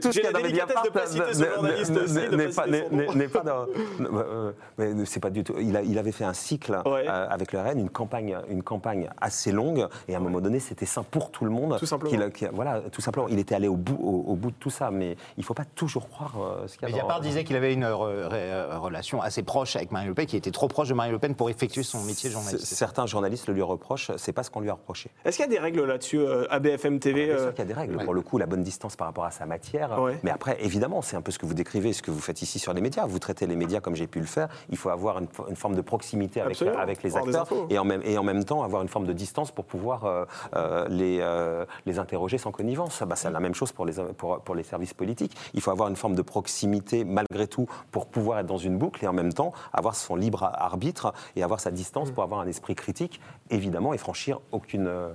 tout 0.00 0.12
ce 0.12 0.20
qu'il 0.20 0.24
y 0.24 0.26
a 0.26 0.32
dans 0.32 0.40
délicatesse 0.40 0.76
de 0.84 0.88
pas 0.90 1.06
citer 1.06 1.34
ce 1.34 3.14
n'est- 3.16 3.28
pas 3.28 3.40
dans. 3.40 3.66
euh, 4.00 4.52
mais 4.78 4.92
c'est 5.04 5.20
pas 5.20 5.30
du 5.30 5.44
tout. 5.44 5.54
Il, 5.60 5.98
avait 5.98 6.12
fait 6.12 6.24
un 6.24 6.32
cycle 6.34 6.80
euh, 6.86 7.26
avec 7.30 7.52
le 7.52 7.60
RN, 7.60 7.78
une 7.78 7.90
campagne, 7.90 8.36
une 8.48 8.62
campagne 8.62 9.08
assez 9.20 9.52
longue, 9.52 9.86
et 10.08 10.14
à 10.14 10.18
un 10.18 10.20
moment 10.20 10.40
donné, 10.40 10.60
c'était 10.60 10.86
sain 10.86 11.02
pour 11.08 11.30
tout 11.30 11.44
le 11.44 11.50
monde. 11.50 11.76
Tout 11.78 11.86
simplement. 11.86 12.12
voilà, 12.52 12.80
tout 12.92 13.00
simplement. 13.00 13.28
Il 13.28 13.38
était 13.38 13.54
allé 13.54 13.68
au 13.68 13.76
bout, 13.76 13.98
au, 14.02 14.32
au 14.32 14.34
bout 14.34 14.50
de 14.50 14.56
tout 14.58 14.70
ça, 14.70 14.90
mais 14.90 15.12
il 15.36 15.40
ne 15.40 15.44
faut 15.44 15.54
pas 15.54 15.64
toujours 15.74 16.08
croire 16.08 16.34
euh, 16.40 16.66
ce 16.68 16.76
qu'il 16.76 16.82
y 16.82 16.84
a 16.84 16.88
dans- 16.88 16.96
Mediapart 16.96 17.20
disait 17.20 17.44
qu'il 17.44 17.56
avait 17.56 17.72
une 17.72 17.84
re- 17.84 18.28
re- 18.28 18.76
relation 18.78 19.20
assez 19.22 19.42
proche 19.42 19.76
avec 19.76 19.92
Marine 19.92 20.08
Le 20.08 20.14
Pen, 20.14 20.26
qui 20.26 20.36
était 20.36 20.50
trop 20.50 20.68
proche 20.74 20.88
de 20.88 20.94
Marine 20.94 21.12
Le 21.12 21.20
Pen 21.20 21.34
pour 21.36 21.48
effectuer 21.50 21.84
son 21.84 22.02
métier 22.02 22.28
de 22.28 22.34
journaliste. 22.34 22.66
Certains 22.66 23.06
journalistes 23.06 23.46
le 23.46 23.54
lui 23.54 23.62
reprochent, 23.62 24.10
c'est 24.16 24.32
pas 24.32 24.42
ce 24.42 24.50
qu'on 24.50 24.60
lui 24.60 24.70
a 24.70 24.74
reproché. 24.74 25.08
Est-ce 25.24 25.36
qu'il 25.36 25.46
y 25.46 25.48
a 25.48 25.50
des 25.50 25.60
règles 25.60 25.84
là-dessus 25.84 26.18
euh, 26.18 26.46
à 26.50 26.58
BFM 26.58 26.98
TV 26.98 27.26
Bien 27.26 27.34
euh, 27.34 27.42
sûr 27.44 27.54
qu'il 27.54 27.60
y 27.60 27.62
a 27.62 27.72
des 27.72 27.80
règles. 27.80 27.96
Pour 28.04 28.12
le 28.12 28.22
coup, 28.22 28.38
la 28.38 28.46
bonne 28.46 28.64
distance 28.64 28.96
par 28.96 29.06
rapport 29.06 29.24
à 29.24 29.30
sa 29.30 29.46
matière. 29.46 30.02
Ouais. 30.02 30.18
Mais 30.24 30.32
après, 30.32 30.58
évidemment, 30.60 31.00
c'est 31.00 31.16
un 31.16 31.22
peu 31.22 31.30
ce 31.30 31.38
que 31.38 31.46
vous 31.46 31.54
décrivez, 31.54 31.92
ce 31.92 32.02
que 32.02 32.10
vous 32.10 32.20
faites 32.20 32.42
ici 32.42 32.58
sur 32.58 32.74
les 32.74 32.80
médias. 32.80 33.06
Vous 33.06 33.20
traitez 33.20 33.46
les 33.46 33.54
médias 33.54 33.80
comme 33.80 33.94
j'ai 33.94 34.08
pu 34.08 34.18
le 34.18 34.26
faire. 34.26 34.48
Il 34.68 34.76
faut 34.76 34.90
avoir 34.90 35.18
une, 35.18 35.28
une 35.48 35.56
forme 35.56 35.76
de 35.76 35.80
proximité 35.80 36.40
avec, 36.40 36.60
avec 36.60 37.02
les 37.04 37.16
acteurs 37.16 37.46
et 37.70 37.78
en, 37.78 37.84
même, 37.84 38.02
et 38.04 38.18
en 38.18 38.24
même 38.24 38.44
temps 38.44 38.64
avoir 38.64 38.82
une 38.82 38.88
forme 38.88 39.06
de 39.06 39.12
distance 39.12 39.52
pour 39.52 39.64
pouvoir 39.64 40.04
euh, 40.04 40.24
euh, 40.56 40.88
les, 40.88 41.18
euh, 41.20 41.64
les 41.86 42.00
interroger 42.00 42.38
sans 42.38 42.50
connivence. 42.50 43.02
Bah, 43.06 43.16
c'est 43.16 43.30
la 43.30 43.40
même 43.40 43.54
chose 43.54 43.72
pour 43.72 43.86
les, 43.86 43.94
pour, 44.16 44.40
pour 44.40 44.54
les 44.54 44.64
services 44.64 44.94
politiques. 44.94 45.36
Il 45.54 45.60
faut 45.60 45.70
avoir 45.70 45.88
une 45.88 45.96
forme 45.96 46.14
de 46.14 46.22
proximité 46.22 47.04
malgré 47.04 47.46
tout 47.46 47.68
pour 47.92 48.06
pouvoir 48.06 48.40
être 48.40 48.46
dans 48.46 48.58
une 48.58 48.76
boucle 48.76 49.04
et 49.04 49.08
en 49.08 49.12
même 49.12 49.32
temps 49.32 49.52
avoir 49.72 49.94
son 49.94 50.16
libre 50.16 50.50
arbitre 50.64 51.12
et 51.36 51.42
avoir 51.42 51.60
sa 51.60 51.70
distance 51.70 52.10
Mm. 52.10 52.12
pour 52.14 52.22
avoir 52.22 52.40
un 52.40 52.46
esprit 52.46 52.74
critique, 52.74 53.20
évidemment, 53.50 53.94
et 53.94 53.98
franchir 53.98 54.40
aucune, 54.52 54.86
euh, 54.86 55.10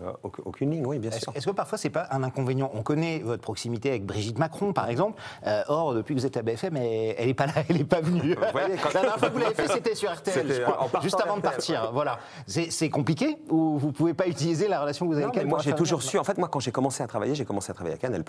aucune, 0.45 0.71
ligne. 0.71 0.85
Oui, 0.85 0.99
bien 0.99 1.11
Est-ce 1.11 1.19
sûr. 1.21 1.31
est-ce 1.35 1.45
que 1.45 1.51
parfois 1.51 1.77
c'est 1.77 1.89
pas 1.89 2.07
un 2.11 2.23
inconvénient? 2.23 2.71
On 2.73 2.81
connaît 2.83 3.19
votre 3.19 3.41
proximité 3.41 3.89
avec 3.89 4.05
Brigitte 4.05 4.39
Macron, 4.39 4.73
par 4.73 4.89
exemple. 4.89 5.21
Euh, 5.45 5.61
or, 5.67 5.93
depuis 5.93 6.15
que 6.15 6.19
vous 6.19 6.25
êtes 6.25 6.37
à 6.37 6.41
BFM, 6.41 6.77
elle, 6.77 7.15
elle 7.17 7.29
est 7.29 7.33
pas 7.33 7.47
là, 7.47 7.53
elle 7.69 7.81
est 7.81 7.83
pas 7.83 8.01
venue. 8.01 8.35
voyez, 8.51 8.75
quand- 8.81 8.93
La 8.93 9.01
dernière 9.01 9.17
fois 9.19 9.27
que 9.29 9.33
vous 9.33 9.39
l'avez 9.39 9.55
fait, 9.55 9.67
c'était 9.67 9.95
sur 9.95 10.11
RTL, 10.11 10.63
crois, 10.63 11.01
juste 11.01 11.19
avant 11.21 11.37
de 11.37 11.41
partir. 11.41 11.91
Voilà. 11.93 12.19
C'est 12.47 12.71
c'est 12.71 12.89
compliqué 12.89 13.37
ou 13.49 13.77
vous 13.77 13.91
pouvez 13.91 14.13
pas 14.13 14.27
utiliser 14.27 14.67
la 14.67 14.81
relation 14.81 15.05
que 15.05 15.11
vous 15.11 15.17
avez 15.17 15.25
Non, 15.27 15.31
avec 15.33 15.47
moi 15.47 15.59
j'ai 15.59 15.73
toujours 15.73 16.01
su. 16.01 16.17
En 16.17 16.23
fait, 16.23 16.37
moi 16.37 16.47
quand 16.47 16.59
j'ai 16.59 16.71
commencé 16.71 17.03
à 17.03 17.07
travailler, 17.07 17.35
j'ai 17.35 17.45
commencé 17.45 17.71
à 17.71 17.73
travailler 17.73 17.95
à 17.95 17.99
Canal 17.99 18.23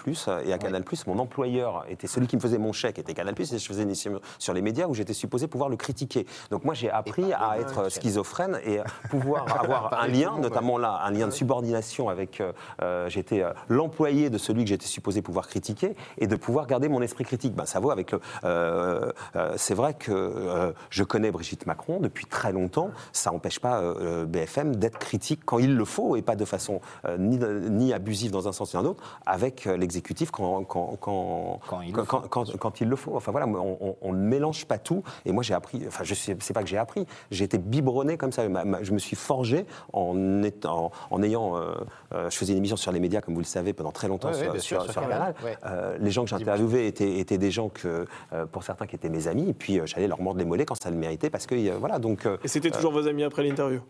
et 0.45 0.53
à 0.53 0.59
Canal 0.59 0.85
mon 1.07 1.19
employeur 1.19 1.85
était 1.89 2.07
celui 2.07 2.27
qui 2.27 2.37
me 2.37 2.41
faisait 2.41 2.59
mon 2.59 2.73
chèque, 2.73 2.99
était 2.99 3.15
Canal 3.15 3.35
et 3.39 3.45
je 3.45 3.67
faisais 3.67 3.83
une 3.83 3.89
émission 3.89 4.21
sur 4.39 4.53
les 4.55 4.63
médias 4.63 4.87
où 4.87 4.95
j'étais 4.95 5.13
supposé 5.13 5.47
pouvoir 5.47 5.69
le 5.69 5.77
critiquer. 5.77 6.27
Donc 6.51 6.65
moi 6.65 6.75
j'ai 6.75 6.91
appris 6.91 7.10
à 7.19 7.59
être 7.59 7.91
schizophrène 7.91 8.59
et 8.65 8.81
pouvoir 9.11 9.47
avoir 9.61 10.01
un 10.03 10.07
lien, 10.09 10.39
notamment 10.39 10.79
là, 10.79 11.01
un 11.05 11.11
lien 11.11 11.27
de 11.27 11.33
subordination 11.33 12.09
avec. 12.09 12.41
euh, 12.41 12.53
euh, 12.83 13.09
j'étais 13.09 13.43
euh, 13.43 13.53
l'employé 13.69 14.31
de 14.31 14.39
celui 14.39 14.65
que 14.65 14.69
j'étais 14.71 14.87
supposé 14.87 15.23
pouvoir 15.23 15.49
critiquer 15.49 15.95
et 16.19 16.27
de 16.27 16.37
pouvoir 16.37 16.67
garder 16.67 16.89
mon 16.89 17.03
esprit 17.03 17.25
critique. 17.25 17.55
Ben, 17.55 17.67
ça 17.67 17.81
vaut 17.81 17.91
avec 17.91 18.13
le. 18.13 18.21
euh, 18.45 19.11
euh, 19.37 19.53
c'est 19.57 19.75
vrai 19.75 19.95
que 19.95 20.73
je 20.91 21.05
connais 21.05 21.31
Brigitte 21.31 21.67
Macron 21.67 21.99
depuis 22.01 22.27
très 22.27 22.53
longtemps. 22.53 22.91
Ça 23.13 23.31
n'empêche 23.31 23.61
pas 23.61 23.83
BFM 24.27 24.77
d'être 24.77 24.99
critique 24.99 25.41
quand 25.45 25.59
il 25.59 25.77
le 25.77 25.85
faut 25.85 26.17
et 26.17 26.23
pas 26.23 26.37
de 26.37 26.45
façon 26.45 26.81
ni, 27.19 27.39
ni 27.39 27.93
abusive 27.93 28.31
dans 28.31 28.49
un 28.49 28.53
sens 28.53 28.75
ni 28.75 28.81
dans 28.81 28.87
l'autre 28.89 29.03
avec 29.27 29.65
l'exécutif 29.65 30.31
quand, 30.31 30.65
quand, 30.65 30.97
quand, 31.01 31.61
Quand 31.69 31.81
il 31.83 31.93
quand, 31.93 32.01
le 32.01 32.07
faut. 32.07 32.17
quand- 32.19 32.29
quand- 32.29 32.59
quand 32.59 32.81
il 32.81 32.89
le 32.89 32.97
faut. 32.97 33.17
Enfin 33.17 33.33
voilà, 33.33 33.47
on, 33.47 34.13
ne 34.13 34.19
mélange 34.19 34.65
pas 34.67 34.79
tout. 34.79 35.03
Et 35.25 35.33
moi 35.33 35.43
j'ai 35.43 35.55
appris, 35.55 35.83
enfin 35.87 36.05
je 36.05 36.15
sais, 36.15 36.37
c'est 36.41 36.53
pas 36.53 36.63
que 36.63 36.69
j'ai 36.69 36.79
appris, 36.79 37.00
j'ai 37.31 37.45
été 37.45 37.59
biberonné 37.59 38.17
comme 38.17 38.33
ça. 38.33 38.49
Ma- 38.49 38.65
ma- 38.65 38.83
je 38.83 38.93
me 38.93 38.99
suis 38.99 39.17
forgé 39.17 39.67
en, 39.93 40.43
étant, 40.43 40.91
en 41.11 41.23
ayant. 41.23 41.57
euh, 41.57 41.75
euh, 42.15 42.29
je 42.31 42.37
faisais 42.37 42.53
une 42.53 42.59
émission 42.59 42.77
sur 42.77 42.93
les 42.93 43.01
médias, 43.01 43.21
comme 43.21 43.35
vous 43.35 43.41
le 43.41 43.47
savez, 43.47 43.73
pendant 43.73 43.93
très 43.93 44.09
longtemps 44.09 44.29
Ouais, 44.29 44.35
sur, 44.59 44.83
sûr, 44.83 44.83
sur- 44.93 45.01
Canal, 45.03 45.35
ouais. 45.45 45.57
Euh, 45.67 45.97
les 46.01 46.11
gens 46.11 46.25
que 46.25 46.31
j'interviewais 46.31 46.87
étaient, 46.87 47.19
étaient 47.19 47.39
des 47.39 47.51
gens 47.51 47.69
que, 47.69 48.07
euh, 48.33 48.47
pour 48.47 48.63
certains, 48.65 48.87
qui 48.87 48.97
étaient 48.97 49.09
mes 49.09 49.29
amis. 49.29 49.49
Et 49.51 49.55
puis 49.55 49.79
euh, 49.79 49.87
j'allais 49.87 50.09
leur 50.09 50.21
mordre 50.21 50.39
les 50.39 50.45
mollets 50.45 50.65
quand 50.65 50.81
ça 50.83 50.91
le 50.91 50.97
méritait, 50.97 51.31
parce 51.31 51.47
que 51.47 51.55
euh, 51.55 51.77
voilà. 51.79 51.99
Donc 51.99 52.27
euh, 52.27 52.37
Et 52.45 52.49
c'était 52.49 52.71
toujours 52.71 52.93
vos 52.93 53.07
amis 53.07 53.23
après 53.25 53.43
l'interview? 53.43 53.81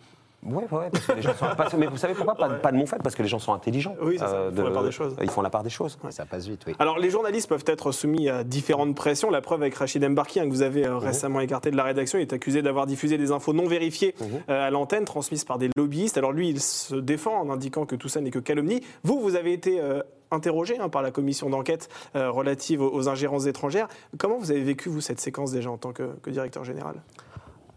Ouais, 0.43 0.65
ouais, 0.71 0.89
parce 0.91 1.07
que 1.07 1.13
les 1.13 1.23
gens 1.23 1.35
sont 1.35 1.45
pas- 1.55 1.69
Mais 1.77 1.87
vous 1.87 1.99
savez 1.99 2.15
pourquoi 2.15 2.35
pas, 2.35 2.49
pas 2.49 2.73
de 2.73 2.77
mon 2.79 2.87
fait 2.87 2.97
Parce 3.03 3.15
que 3.15 3.23
les 3.23 3.29
gens 3.29 3.39
sont 3.39 3.53
intelligents. 3.53 3.95
Oui, 4.01 4.17
c'est 4.19 4.25
ça, 4.27 4.47
ils 4.51 4.57
font 4.57 4.63
la 4.63 4.71
part 4.71 4.85
des 4.85 4.91
choses. 4.91 5.17
Ils 5.21 5.31
font 5.31 5.43
la 5.43 5.51
part 5.51 5.63
des 5.63 5.71
choses. 5.71 5.99
Ça 6.11 6.25
passe 6.25 6.47
vite, 6.47 6.63
oui. 6.67 6.75
Alors, 6.79 6.99
les 6.99 7.11
journalistes 7.11 7.49
peuvent 7.49 7.65
être 7.67 7.93
soumis 7.93 8.29
à 8.31 8.43
différentes 8.43 8.95
pressions. 8.95 9.31
La 9.31 9.43
preuve 9.43 9.61
avec 9.61 9.75
Rachid 9.75 10.03
Mbarki, 10.03 10.41
hein, 10.41 10.45
que 10.47 10.51
vous 10.51 10.63
avez 10.63 10.83
Mhm. 10.87 10.93
euh, 10.93 10.99
récemment 10.99 11.41
écarté 11.41 11.71
de 11.71 11.77
la 11.77 11.85
rédaction, 11.85 12.19
il 12.19 12.23
est 12.23 12.33
accusé 12.33 12.63
d'avoir 12.63 12.87
diffusé 12.87 13.19
des 13.19 13.33
infos 13.33 13.53
non 13.53 13.67
vérifiées 13.67 14.15
Mhm. 14.21 14.27
euh, 14.49 14.67
à 14.67 14.71
l'antenne, 14.71 15.05
transmises 15.05 15.45
par 15.45 15.59
des 15.59 15.69
lobbyistes. 15.77 16.17
Alors, 16.17 16.33
lui, 16.33 16.49
il 16.49 16.61
se 16.61 16.95
défend 16.95 17.39
en 17.39 17.51
indiquant 17.51 17.85
que 17.85 17.97
tout 17.97 18.09
ça 18.09 18.21
n'est 18.23 18.31
que 18.31 18.39
calomnie. 18.39 18.81
Vous, 19.05 19.21
vous 19.21 19.37
avez 19.37 19.53
été 19.53 19.79
euh, 19.81 20.03
interrogé 20.31 20.79
hein, 20.79 20.89
par 20.89 21.03
la 21.03 21.11
commission 21.11 21.51
d'enquête 21.51 21.89
euh, 22.17 22.31
relative 22.31 22.81
aux, 22.81 22.91
aux 22.95 23.09
ingérences 23.09 23.47
étrangères. 23.47 23.89
Comment 24.19 24.39
vous 24.39 24.51
avez 24.53 24.63
vécu, 24.63 24.89
vous, 24.89 25.01
cette 25.03 25.21
séquence 25.21 25.53
déjà 25.53 25.71
en 25.71 25.77
tant 25.77 25.93
que, 25.93 26.05
que 26.23 26.31
directeur 26.31 26.65
général? 26.65 26.95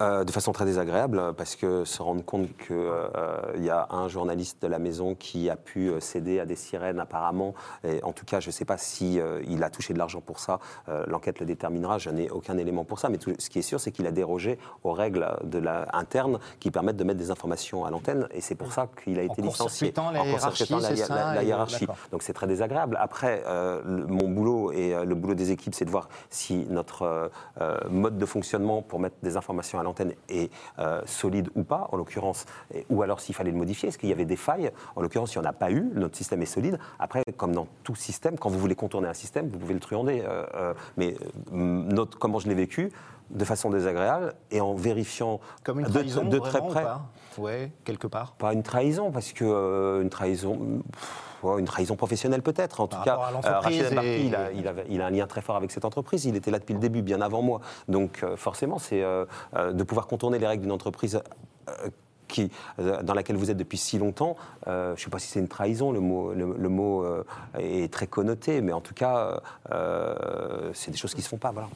Euh, 0.03 0.23
de 0.25 0.31
façon 0.31 0.51
très 0.51 0.65
désagréable, 0.65 1.33
parce 1.37 1.55
que 1.55 1.85
se 1.85 2.01
rendre 2.01 2.23
compte 2.25 2.49
qu'il 2.57 3.63
y 3.63 3.69
a 3.69 3.87
un 3.89 4.07
journaliste 4.09 4.61
de 4.61 4.67
la 4.67 4.77
maison 4.79 5.15
qui 5.15 5.49
a 5.49 5.55
pu 5.55 5.89
euh, 5.89 5.99
céder 6.01 6.39
à 6.41 6.45
des 6.45 6.55
sirènes 6.57 6.99
apparemment, 6.99 7.53
et 7.85 8.03
en 8.03 8.11
tout 8.11 8.25
cas 8.25 8.39
je 8.41 8.47
ne 8.47 8.51
sais 8.51 8.65
pas 8.65 8.77
si 8.77 9.19
euh, 9.19 9.41
il 9.47 9.63
a 9.63 9.69
touché 9.69 9.93
de 9.93 9.99
l'argent 9.99 10.19
pour 10.19 10.39
ça, 10.39 10.59
Euh, 10.89 11.05
l'enquête 11.07 11.39
le 11.39 11.45
déterminera, 11.45 11.97
je 11.99 12.09
n'ai 12.09 12.29
aucun 12.29 12.57
élément 12.57 12.83
pour 12.83 12.99
ça, 12.99 13.07
mais 13.09 13.17
tout- 13.17 13.33
ce 13.39 13.49
qui 13.49 13.59
est 13.59 13.67
sûr 13.71 13.79
c'est 13.79 13.91
qu'il 13.91 14.05
a 14.07 14.11
dérogé 14.11 14.59
aux 14.83 14.91
règles 14.91 15.25
de 15.43 15.59
la, 15.59 15.87
internes 15.93 16.39
qui 16.59 16.69
permettent 16.71 16.97
de 16.97 17.03
mettre 17.05 17.19
des 17.19 17.31
informations 17.31 17.85
à 17.85 17.89
l'antenne, 17.89 18.27
et 18.31 18.41
c'est 18.41 18.55
pour 18.55 18.73
ça 18.73 18.89
qu'il 19.03 19.17
a 19.19 19.23
été 19.23 19.41
licencié. 19.41 19.93
la 20.11 20.21
En 20.21 20.25
court-circuitant 20.25 20.79
hiérarchie, 20.79 21.09
la, 21.09 21.15
la- 21.15 21.35
la 21.35 21.43
hiérarchie. 21.43 21.87
Donc 22.11 22.23
c'est 22.23 22.33
très 22.33 22.47
désagréable. 22.47 22.97
Après, 22.99 23.43
euh, 23.45 23.81
le- 23.85 24.05
mon 24.07 24.27
boulot 24.27 24.71
et 24.73 24.93
euh, 24.93 25.05
le 25.05 25.15
boulot 25.15 25.35
des 25.35 25.51
équipes, 25.51 25.75
c'est 25.75 25.85
de 25.85 25.91
voir 25.91 26.09
si 26.29 26.65
notre 26.69 27.03
euh, 27.03 27.27
euh, 27.61 27.77
mode 27.89 28.17
de 28.17 28.25
fonctionnement 28.25 28.81
pour 28.81 28.99
mettre 28.99 29.15
des 29.23 29.37
informations 29.37 29.79
à 29.79 29.83
l'antenne 29.83 29.92
est 30.29 30.51
euh, 30.79 31.01
solide 31.05 31.49
ou 31.55 31.63
pas, 31.63 31.87
en 31.91 31.97
l'occurrence, 31.97 32.45
ou 32.89 33.01
alors 33.01 33.19
s'il 33.19 33.35
fallait 33.35 33.51
le 33.51 33.57
modifier, 33.57 33.89
est-ce 33.89 33.97
qu'il 33.97 34.09
y 34.09 34.13
avait 34.13 34.25
des 34.25 34.35
failles? 34.35 34.71
En 34.95 35.01
l'occurrence, 35.01 35.33
il 35.35 35.39
n'y 35.39 35.45
en 35.45 35.49
a 35.49 35.53
pas 35.53 35.71
eu, 35.71 35.89
notre 35.95 36.15
système 36.15 36.41
est 36.41 36.45
solide. 36.47 36.79
Après, 36.99 37.23
comme 37.37 37.53
dans 37.53 37.67
tout 37.83 37.95
système, 37.95 38.37
quand 38.37 38.49
vous 38.49 38.59
voulez 38.59 38.75
contourner 38.75 39.07
un 39.07 39.13
système, 39.13 39.49
vous 39.49 39.57
pouvez 39.59 39.73
le 39.73 39.79
truander. 39.79 40.21
euh, 40.25 40.45
euh, 40.55 40.73
mais 40.97 41.15
notre, 41.51 42.17
comment 42.17 42.39
je 42.39 42.47
l'ai 42.47 42.55
vécu 42.55 42.91
de 43.29 43.45
façon 43.45 43.69
désagréable 43.69 44.33
et 44.51 44.61
en 44.61 44.75
vérifiant 44.75 45.39
Comme 45.63 45.79
une 45.79 45.85
de, 45.87 45.91
trahison, 45.91 46.23
de 46.25 46.39
très 46.39 46.59
ou 46.59 46.67
près. 46.67 46.83
pas? 46.83 47.01
Ouais, 47.37 47.71
quelque 47.83 48.07
part. 48.07 48.33
Pas 48.33 48.53
une 48.53 48.63
trahison, 48.63 49.11
parce 49.11 49.33
que 49.33 49.43
euh, 49.45 50.01
une 50.01 50.09
trahison. 50.09 50.81
pff, 50.91 51.32
une 51.59 51.65
trahison 51.65 51.95
professionnelle 51.95 52.41
peut-être. 52.41 52.79
En 52.81 52.87
Par 52.87 52.99
tout 52.99 53.05
cas, 53.05 53.15
à 53.15 53.31
l'entreprise 53.31 53.81
Rachid 53.93 54.03
et- 54.03 54.25
il, 54.25 54.35
a, 54.35 54.51
il 54.51 54.67
avait- 54.67 54.85
il 54.89 55.01
a 55.01 55.07
un 55.07 55.09
lien 55.11 55.27
très 55.27 55.41
fort 55.41 55.55
avec 55.55 55.71
cette 55.71 55.85
entreprise. 55.85 56.25
Il 56.25 56.35
était 56.35 56.51
là 56.51 56.59
depuis 56.59 56.73
le 56.73 56.79
début, 56.79 57.01
bien 57.01 57.21
avant 57.21 57.41
moi. 57.41 57.61
Donc 57.87 58.21
euh, 58.23 58.35
forcément, 58.37 58.79
c'est 58.79 59.03
euh, 59.03 59.25
euh, 59.55 59.71
de 59.73 59.83
pouvoir 59.83 60.07
contourner 60.07 60.39
les 60.39 60.47
règles 60.47 60.63
d'une 60.63 60.71
entreprise. 60.71 61.21
euh, 61.69 61.89
qui, 62.29 62.49
euh, 62.79 63.03
dans 63.03 63.13
laquelle 63.13 63.35
vous 63.35 63.51
êtes 63.51 63.57
depuis 63.57 63.77
si 63.77 63.99
longtemps, 63.99 64.35
euh, 64.67 64.95
je 64.95 65.01
ne 65.01 65.03
sais 65.05 65.09
pas 65.11 65.19
si 65.19 65.27
c'est 65.27 65.39
une 65.39 65.47
trahison, 65.49 65.91
le 65.91 65.99
mot, 65.99 66.33
le, 66.33 66.55
le 66.57 66.69
mot 66.69 67.03
euh, 67.03 67.23
est 67.59 67.93
très 67.93 68.07
connoté, 68.07 68.61
mais 68.61 68.71
en 68.73 68.81
tout 68.81 68.95
cas, 68.95 69.39
euh, 69.71 70.71
c'est 70.73 70.89
des 70.89 70.97
choses 70.97 71.11
qui 71.13 71.19
ne 71.19 71.23
se 71.23 71.29
font 71.29 71.37
pas. 71.37 71.51
Voilà. 71.51 71.67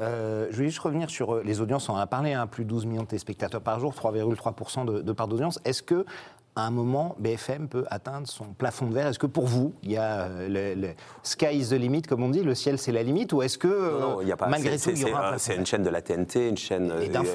Euh, 0.00 0.46
je 0.50 0.56
voulais 0.56 0.68
juste 0.68 0.78
revenir 0.78 1.10
sur 1.10 1.34
euh, 1.34 1.42
les 1.44 1.60
audiences. 1.60 1.88
On 1.90 1.94
en 1.94 1.98
a 1.98 2.06
parlé, 2.06 2.32
hein, 2.32 2.46
plus 2.46 2.64
de 2.64 2.70
12 2.70 2.86
millions 2.86 3.02
de 3.02 3.08
téléspectateurs 3.08 3.60
par 3.60 3.80
jour, 3.80 3.92
3,3% 3.92 4.84
de, 4.86 5.00
de 5.02 5.12
part 5.12 5.28
d'audience. 5.28 5.60
Est-ce 5.66 5.82
que 5.82 6.06
à 6.54 6.66
un 6.66 6.70
moment, 6.70 7.16
BFM 7.18 7.66
peut 7.68 7.84
atteindre 7.88 8.26
son 8.28 8.44
plafond 8.44 8.86
de 8.86 8.92
verre 8.94 9.06
Est-ce 9.06 9.18
que 9.18 9.26
pour 9.26 9.46
vous, 9.46 9.72
il 9.82 9.92
y 9.92 9.96
a 9.96 10.24
euh, 10.24 10.74
le, 10.74 10.80
le 10.80 10.88
sky 11.22 11.46
is 11.56 11.68
the 11.68 11.72
limit, 11.72 12.02
comme 12.02 12.22
on 12.22 12.28
dit, 12.28 12.42
le 12.42 12.54
ciel 12.54 12.78
c'est 12.78 12.92
la 12.92 13.02
limite, 13.02 13.32
ou 13.32 13.40
est-ce 13.40 13.56
que 13.56 13.68
Non, 13.68 14.00
non, 14.00 14.20
euh, 14.20 14.24
y 14.24 14.32
a 14.32 14.36
pas. 14.36 14.48
malgré 14.48 14.76
c'est- 14.76 14.90
tout, 14.90 14.96
il 14.96 15.02
y 15.02 15.04
c'est- 15.06 15.10
aura 15.12 15.30
un 15.34 15.56
une 15.56 15.64
chaîne 15.66 15.82
de 15.82 15.88
la 15.88 16.02
TNT, 16.02 16.48
une 16.50 16.58
chaîne, 16.58 16.92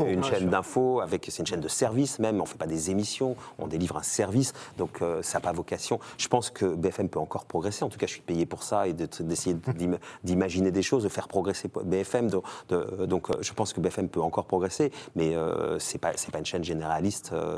une 0.07 0.23
chaîne 0.23 0.49
d'infos, 0.49 1.01
avec 1.01 1.25
c'est 1.29 1.39
une 1.39 1.47
chaîne 1.47 1.61
de 1.61 1.67
service 1.67 2.19
même. 2.19 2.39
On 2.41 2.45
fait 2.45 2.57
pas 2.59 2.67
des 2.67 2.91
émissions, 2.91 3.35
on 3.57 3.65
délivre 3.67 3.97
un 3.97 4.03
service, 4.03 4.53
donc 4.77 5.01
euh, 5.01 5.23
ça 5.23 5.37
n'a 5.37 5.41
pas 5.41 5.51
vocation. 5.51 5.99
Je 6.19 6.27
pense 6.27 6.51
que 6.51 6.65
BFM 6.75 7.09
peut 7.09 7.19
encore 7.19 7.45
progresser. 7.45 7.83
En 7.83 7.89
tout 7.89 7.97
cas, 7.97 8.05
je 8.05 8.11
suis 8.11 8.21
payé 8.21 8.45
pour 8.45 8.61
ça 8.61 8.87
et 8.87 8.93
de- 8.93 9.07
d'essayer 9.23 9.55
d'im- 9.55 9.97
d'imaginer 10.23 10.69
des 10.71 10.83
choses, 10.83 11.03
de 11.03 11.09
faire 11.09 11.27
progresser 11.27 11.69
BFM. 11.83 12.29
de- 12.29 12.41
de- 12.69 13.05
donc, 13.07 13.29
je 13.41 13.53
pense 13.53 13.73
que 13.73 13.79
BFM 13.79 14.09
peut 14.09 14.21
encore 14.21 14.45
progresser, 14.45 14.91
mais 15.15 15.35
euh, 15.35 15.79
c'est 15.79 15.97
pas 15.97 16.11
c'est 16.17 16.29
pas 16.31 16.37
une 16.39 16.45
chaîne 16.45 16.63
généraliste 16.63 17.31
euh. 17.33 17.57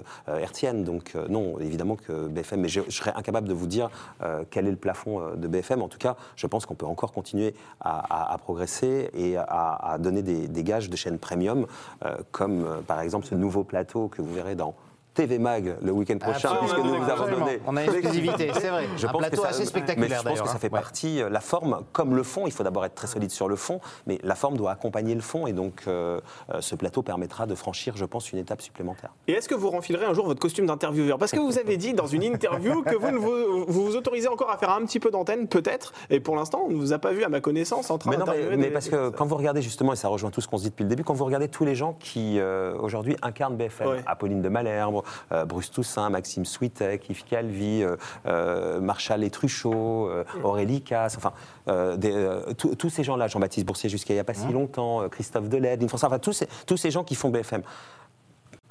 Donc 0.85 1.13
euh, 1.15 1.27
évidemment 1.59 1.95
que 1.95 2.27
BFM. 2.27 2.61
Mais 2.61 2.69
je, 2.69 2.81
serais 2.89 3.13
incapable 3.15 3.47
de 3.47 3.53
vous 3.53 3.67
dire 3.67 3.89
euh, 4.21 4.43
quel 4.49 4.67
est 4.67 4.71
le 4.71 4.77
plafond 4.77 5.21
euh, 5.21 5.35
de 5.35 5.47
BFM. 5.47 5.81
En 5.81 5.87
tout 5.87 5.97
cas, 5.97 6.15
je 6.35 6.47
pense 6.47 6.65
qu'on 6.65 6.75
peut 6.75 6.85
encore 6.85 7.11
continuer 7.11 7.55
à, 7.79 8.37
progresser 8.41 9.09
et 9.13 9.37
à, 9.37 9.97
donner 9.99 10.21
des, 10.21 10.63
gages 10.63 10.89
de 10.89 10.95
chaînes 10.95 11.19
premium, 11.19 11.65
euh, 12.05 12.17
comme 12.31 12.65
par 12.85 13.01
exemple 13.01 13.25
ce 13.25 13.35
nouveau 13.35 13.63
plateau 13.63 14.07
que 14.07 14.21
vous 14.21 14.33
verrez 14.33 14.55
dans 14.55 14.75
TV 15.19 15.37
Mag 15.37 15.75
le 15.81 15.91
week-end 15.91 16.17
prochain, 16.17 16.49
Absolument, 16.49 16.59
puisque 16.61 16.77
nous 16.77 17.03
vous 17.03 17.09
avons 17.11 17.27
donné. 17.39 17.59
On 17.67 17.75
a 17.75 17.83
une 17.83 17.89
exclusivité, 17.93 18.51
c'est 18.53 18.69
vrai. 18.69 18.85
Je 18.95 19.05
un 19.05 19.09
pense 19.11 19.19
plateau 19.19 19.35
que 19.35 19.41
ça- 19.43 19.49
assez 19.49 19.65
spectaculaire 19.65 20.21
Mais 20.23 20.31
je 20.31 20.35
pense 20.35 20.41
que 20.41 20.47
ça 20.47 20.55
hein. 20.55 20.59
fait 20.59 20.67
Ouais. 20.71 20.79
partie, 20.79 21.21
euh, 21.21 21.29
la 21.29 21.41
forme 21.41 21.81
comme 21.91 22.15
le 22.15 22.23
fond, 22.23 22.43
il 22.47 22.53
faut 22.53 22.63
d'abord 22.63 22.85
être 22.85 22.95
très 22.95 23.07
solide 23.07 23.31
sur 23.31 23.49
le 23.49 23.57
fond, 23.57 23.81
mais 24.07 24.17
la 24.23 24.35
forme 24.35 24.55
doit 24.55 24.71
accompagner 24.71 25.15
le 25.15 25.21
fond 25.21 25.45
et 25.45 25.51
donc 25.51 25.81
euh, 25.87 26.21
euh, 26.53 26.61
ce 26.61 26.75
plateau 26.75 27.01
permettra 27.01 27.47
de 27.47 27.55
franchir, 27.55 27.97
je 27.97 28.05
pense, 28.05 28.31
une 28.31 28.37
étape 28.39 28.61
supplémentaire. 28.61 29.09
Et 29.27 29.33
est-ce 29.33 29.49
que 29.49 29.55
vous 29.55 29.69
renfilerez 29.69 30.05
un 30.05 30.13
jour 30.13 30.25
votre 30.25 30.39
costume 30.39 30.65
d'intervieweur? 30.67 31.17
Parce 31.17 31.31
que 31.33 31.39
vous 31.39 31.57
avez 31.57 31.75
dit 31.75 31.93
dans 31.93 32.07
une 32.07 32.23
interview 32.23 32.81
que 32.83 32.95
vous 32.95 33.11
ne 33.11 33.17
vous, 33.17 33.65
vous 33.67 33.83
vous 33.87 33.95
autorisez 33.97 34.29
encore 34.29 34.51
à 34.51 34.57
faire 34.57 34.71
un 34.71 34.85
petit 34.85 35.01
peu 35.01 35.11
d'antenne, 35.11 35.47
peut-être, 35.49 35.91
et 36.09 36.21
pour 36.21 36.37
l'instant, 36.37 36.63
on 36.65 36.69
ne 36.71 36.77
vous 36.77 36.93
a 36.93 36.99
pas 36.99 37.11
vu, 37.11 37.25
à 37.25 37.29
ma 37.29 37.41
connaissance, 37.41 37.89
en 37.91 37.97
train 37.97 38.11
Mais 38.11 38.17
non, 38.17 38.23
mais, 38.25 38.31
d'interviewer 38.31 38.57
mais 38.57 38.67
des- 38.67 38.71
parce 38.73 38.87
que 38.87 39.09
quand 39.09 39.25
vous 39.25 39.35
regardez 39.35 39.61
justement, 39.61 39.91
et 39.91 39.97
ça 39.97 40.07
rejoint 40.07 40.29
tout 40.31 40.39
ce 40.39 40.47
qu'on 40.47 40.57
se 40.57 40.63
dit 40.63 40.69
depuis 40.69 40.83
le 40.83 40.89
début, 40.89 41.03
quand 41.03 41.13
vous 41.13 41.25
regardez 41.25 41.49
tous 41.49 41.65
les 41.65 41.75
gens 41.75 41.97
qui 41.99 42.39
euh, 42.39 42.73
aujourd'hui 42.79 43.17
incarnent 43.21 43.57
BFM, 43.57 43.87
Ouais. 43.89 44.03
Apolline 44.05 44.41
de 44.41 44.49
Malherbe, 44.49 45.01
Bruce 45.47 45.71
Toussaint, 45.71 46.09
Maxime 46.09 46.45
Switek, 46.45 47.09
Yves 47.09 47.23
Calvi, 47.25 47.83
euh, 47.83 47.95
euh, 48.25 48.79
Marshall 48.79 49.23
et 49.23 49.29
Truchot, 49.29 50.07
euh, 50.09 50.23
Aurélie 50.43 50.81
Casse, 50.81 51.17
enfin, 51.17 51.33
euh, 51.67 51.97
euh, 52.03 52.53
tous- 52.53 52.89
ces 52.89 53.03
gens-là, 53.03 53.27
Jean-Baptiste 53.27 53.65
Boursier 53.65 53.89
jusqu'à 53.89 54.13
il 54.13 54.17
n'y 54.17 54.21
a 54.21 54.23
pas 54.23 54.33
si 54.33 54.47
longtemps, 54.51 55.01
euh, 55.03 55.07
Christophe 55.09 55.49
Deled, 55.49 55.87
François, 55.87 56.07
enfin 56.09 56.19
tous 56.19 56.33
ces, 56.33 56.47
tous 56.65 56.77
ces 56.77 56.91
gens 56.91 57.03
qui 57.03 57.15
font 57.15 57.29
BFM. 57.29 57.61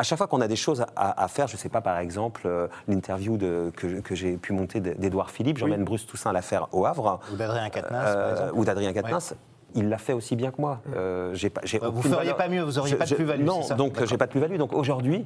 À 0.01 0.05
chaque 0.05 0.19
fois 0.19 0.29
qu'on 0.29 0.41
a 0.41 0.47
des 0.47 0.55
choses 0.57 0.85
à, 0.95 1.23
à 1.25 1.27
faire, 1.29 1.49
je 1.49 1.55
ne 1.55 1.59
sais 1.59 1.69
pas, 1.69 1.81
par 1.81 1.99
exemple, 1.99 2.43
euh, 2.47 2.69
l'interview 2.87 3.37
que, 3.37 4.01
que 4.01 4.15
j'ai 4.15 4.37
pu 4.37 4.53
monter 4.53 4.79
d'Edouard 4.81 5.31
Philippe, 5.31 5.59
j'emmène 5.59 5.83
Bruce 5.85 6.07
Toussaint 6.07 6.33
la 6.33 6.43
faire 6.43 6.69
au 6.73 6.87
Havre. 6.87 7.19
Ou 7.33 7.37
d'Adrien 7.37 7.69
Quatennens, 7.69 8.05
Euh, 8.07 8.51
ou 8.55 8.65
d'Adrien 8.65 8.93
Quatennens. 8.93 9.35
Il 9.75 9.89
l'a 9.91 9.99
fait 9.99 10.15
aussi 10.15 10.35
bien 10.35 10.51
que 10.51 10.61
moi. 10.61 10.81
Euh, 10.97 11.35
j'ai 11.35 11.51
pas, 11.51 11.61
j'ai 11.65 11.79
Bah, 11.79 11.89
vous 11.91 11.99
aucune 11.99 12.11
feriez 12.13 12.25
valeur- 12.33 12.37
pas 12.37 12.49
mieux, 12.49 12.63
vous 12.63 12.79
auriez 12.79 12.95
pas 12.97 13.05
de 13.05 13.15
plus-value, 13.15 13.45
Non, 13.45 13.61
c'est 13.63 13.69
ça 13.69 13.75
donc 13.75 14.03
j'ai 14.05 14.17
pas 14.17 14.25
de 14.27 14.31
plus-value. 14.31 14.57
Donc 14.57 14.73
aujourd'hui, 14.73 15.25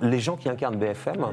les 0.00 0.18
gens 0.20 0.36
qui 0.36 0.48
incarnent 0.48 0.76
BFM, 0.76 1.26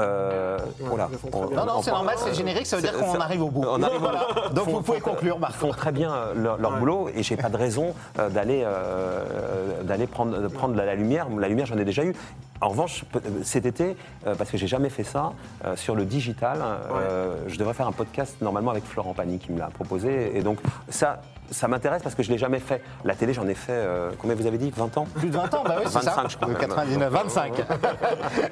euh, 0.00 0.58
voilà. 0.80 1.08
ils 1.12 1.18
on-. 1.32 1.50
Non, 1.50 1.64
non, 1.66 1.72
on- 1.76 1.82
c'est 1.82 1.92
normal, 1.92 2.16
c'est 2.18 2.34
générique, 2.34 2.66
ça 2.66 2.76
veut 2.76 2.82
dire 2.82 2.96
qu'on 2.98 3.14
arrive 3.20 3.42
au 3.42 3.48
bout. 3.50 3.64
On 3.66 3.80
arrive 3.82 3.96
au 3.96 4.00
Voilà. 4.00 4.26
bout. 4.48 4.54
Donc 4.54 4.64
Font- 4.64 4.70
vous 4.72 4.82
pouvez 4.82 4.98
font- 5.00 5.10
conclure, 5.10 5.38
Marc. 5.38 5.52
font 5.52 5.70
très 5.70 5.92
bien 5.92 6.12
euh, 6.12 6.34
leur, 6.58 6.78
boulot 6.78 7.08
et 7.14 7.22
j'ai 7.22 7.36
pas 7.36 7.48
de 7.48 7.56
raison 7.56 7.94
d'aller 8.30 8.62
euh, 8.64 9.82
d'aller 9.84 10.06
prendre, 10.06 10.40
de 10.40 10.48
prendre 10.48 10.74
la, 10.74 10.84
la 10.84 10.94
lumière. 10.96 11.26
La 11.38 11.48
lumière, 11.48 11.66
j'en 11.66 11.78
ai 11.78 11.84
déjà 11.84 12.04
eu. 12.04 12.14
En 12.60 12.68
revanche, 12.68 13.04
cet 13.42 13.64
été, 13.64 13.96
euh, 14.26 14.34
parce 14.34 14.50
que 14.50 14.58
j'ai 14.58 14.66
jamais 14.66 14.90
fait 14.90 15.02
ça, 15.04 15.32
euh, 15.64 15.76
sur 15.76 15.94
le 15.94 16.04
digital, 16.04 16.58
euh, 16.92 17.36
je 17.46 17.56
devrais 17.58 17.72
faire 17.74 17.86
un 17.86 17.92
podcast 17.92 18.36
normalement 18.42 18.70
avec 18.70 18.84
Florent 18.84 19.14
Pagny 19.14 19.38
qui 19.38 19.50
me 19.52 19.58
l'a 19.58 19.68
proposé. 19.68 20.36
Et 20.36 20.42
donc 20.42 20.58
ça, 20.90 21.22
ça 21.50 21.68
m'intéresse 21.68 22.02
parce 22.02 22.14
que 22.14 22.22
je 22.22 22.30
l'ai 22.30 22.36
jamais 22.38 22.58
fait. 22.60 22.82
La 23.04 23.14
télé, 23.14 23.32
j'en 23.32 23.48
ai 23.48 23.54
fait, 23.54 23.72
euh, 23.72 24.10
combien 24.18 24.36
vous 24.36 24.46
avez 24.46 24.58
dit? 24.58 24.70
20 24.76 24.98
ans? 24.98 25.06
Plus 25.14 25.30
de 25.30 25.36
20 25.36 25.54
ans, 25.54 25.64
bah 25.64 25.76
oui, 25.78 25.84
c'est 25.86 26.02
ça. 26.02 26.10
25, 26.10 26.30
je 26.30 26.36
crois 26.36 26.48
De 26.48 26.52
même. 26.52 26.60
99, 26.60 27.10
25. 27.12 27.52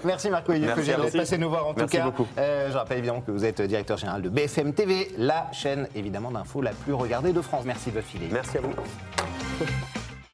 merci 0.04 0.30
Marc 0.30 0.48
Olivier 0.48 0.68
Merci 0.68 0.80
à 0.80 0.82
Fougère 0.82 0.98
vous. 0.98 1.04
d'être 1.04 1.16
passé 1.18 1.36
nous 1.38 1.50
voir 1.50 1.66
en 1.66 1.74
Merci 1.76 1.96
tout 1.96 2.02
cas. 2.02 2.04
beaucoup. 2.04 2.26
Euh, 2.38 2.70
je 2.72 2.76
rappelle 2.78 2.98
évidemment 2.98 3.20
que 3.20 3.30
vous 3.30 3.44
êtes 3.44 3.60
directeur 3.60 3.98
général 3.98 4.22
de 4.22 4.28
BFM 4.30 4.72
TV, 4.72 5.12
la 5.18 5.48
chaîne 5.52 5.86
évidemment 5.94 6.30
d'infos 6.30 6.62
la 6.62 6.70
plus 6.72 6.94
regardée 6.94 7.32
de 7.34 7.42
France. 7.42 7.64
Merci 7.66 7.90
de 7.90 7.96
votre. 7.96 8.28
Merci 8.32 8.56
à 8.56 8.60
vous. 8.62 8.72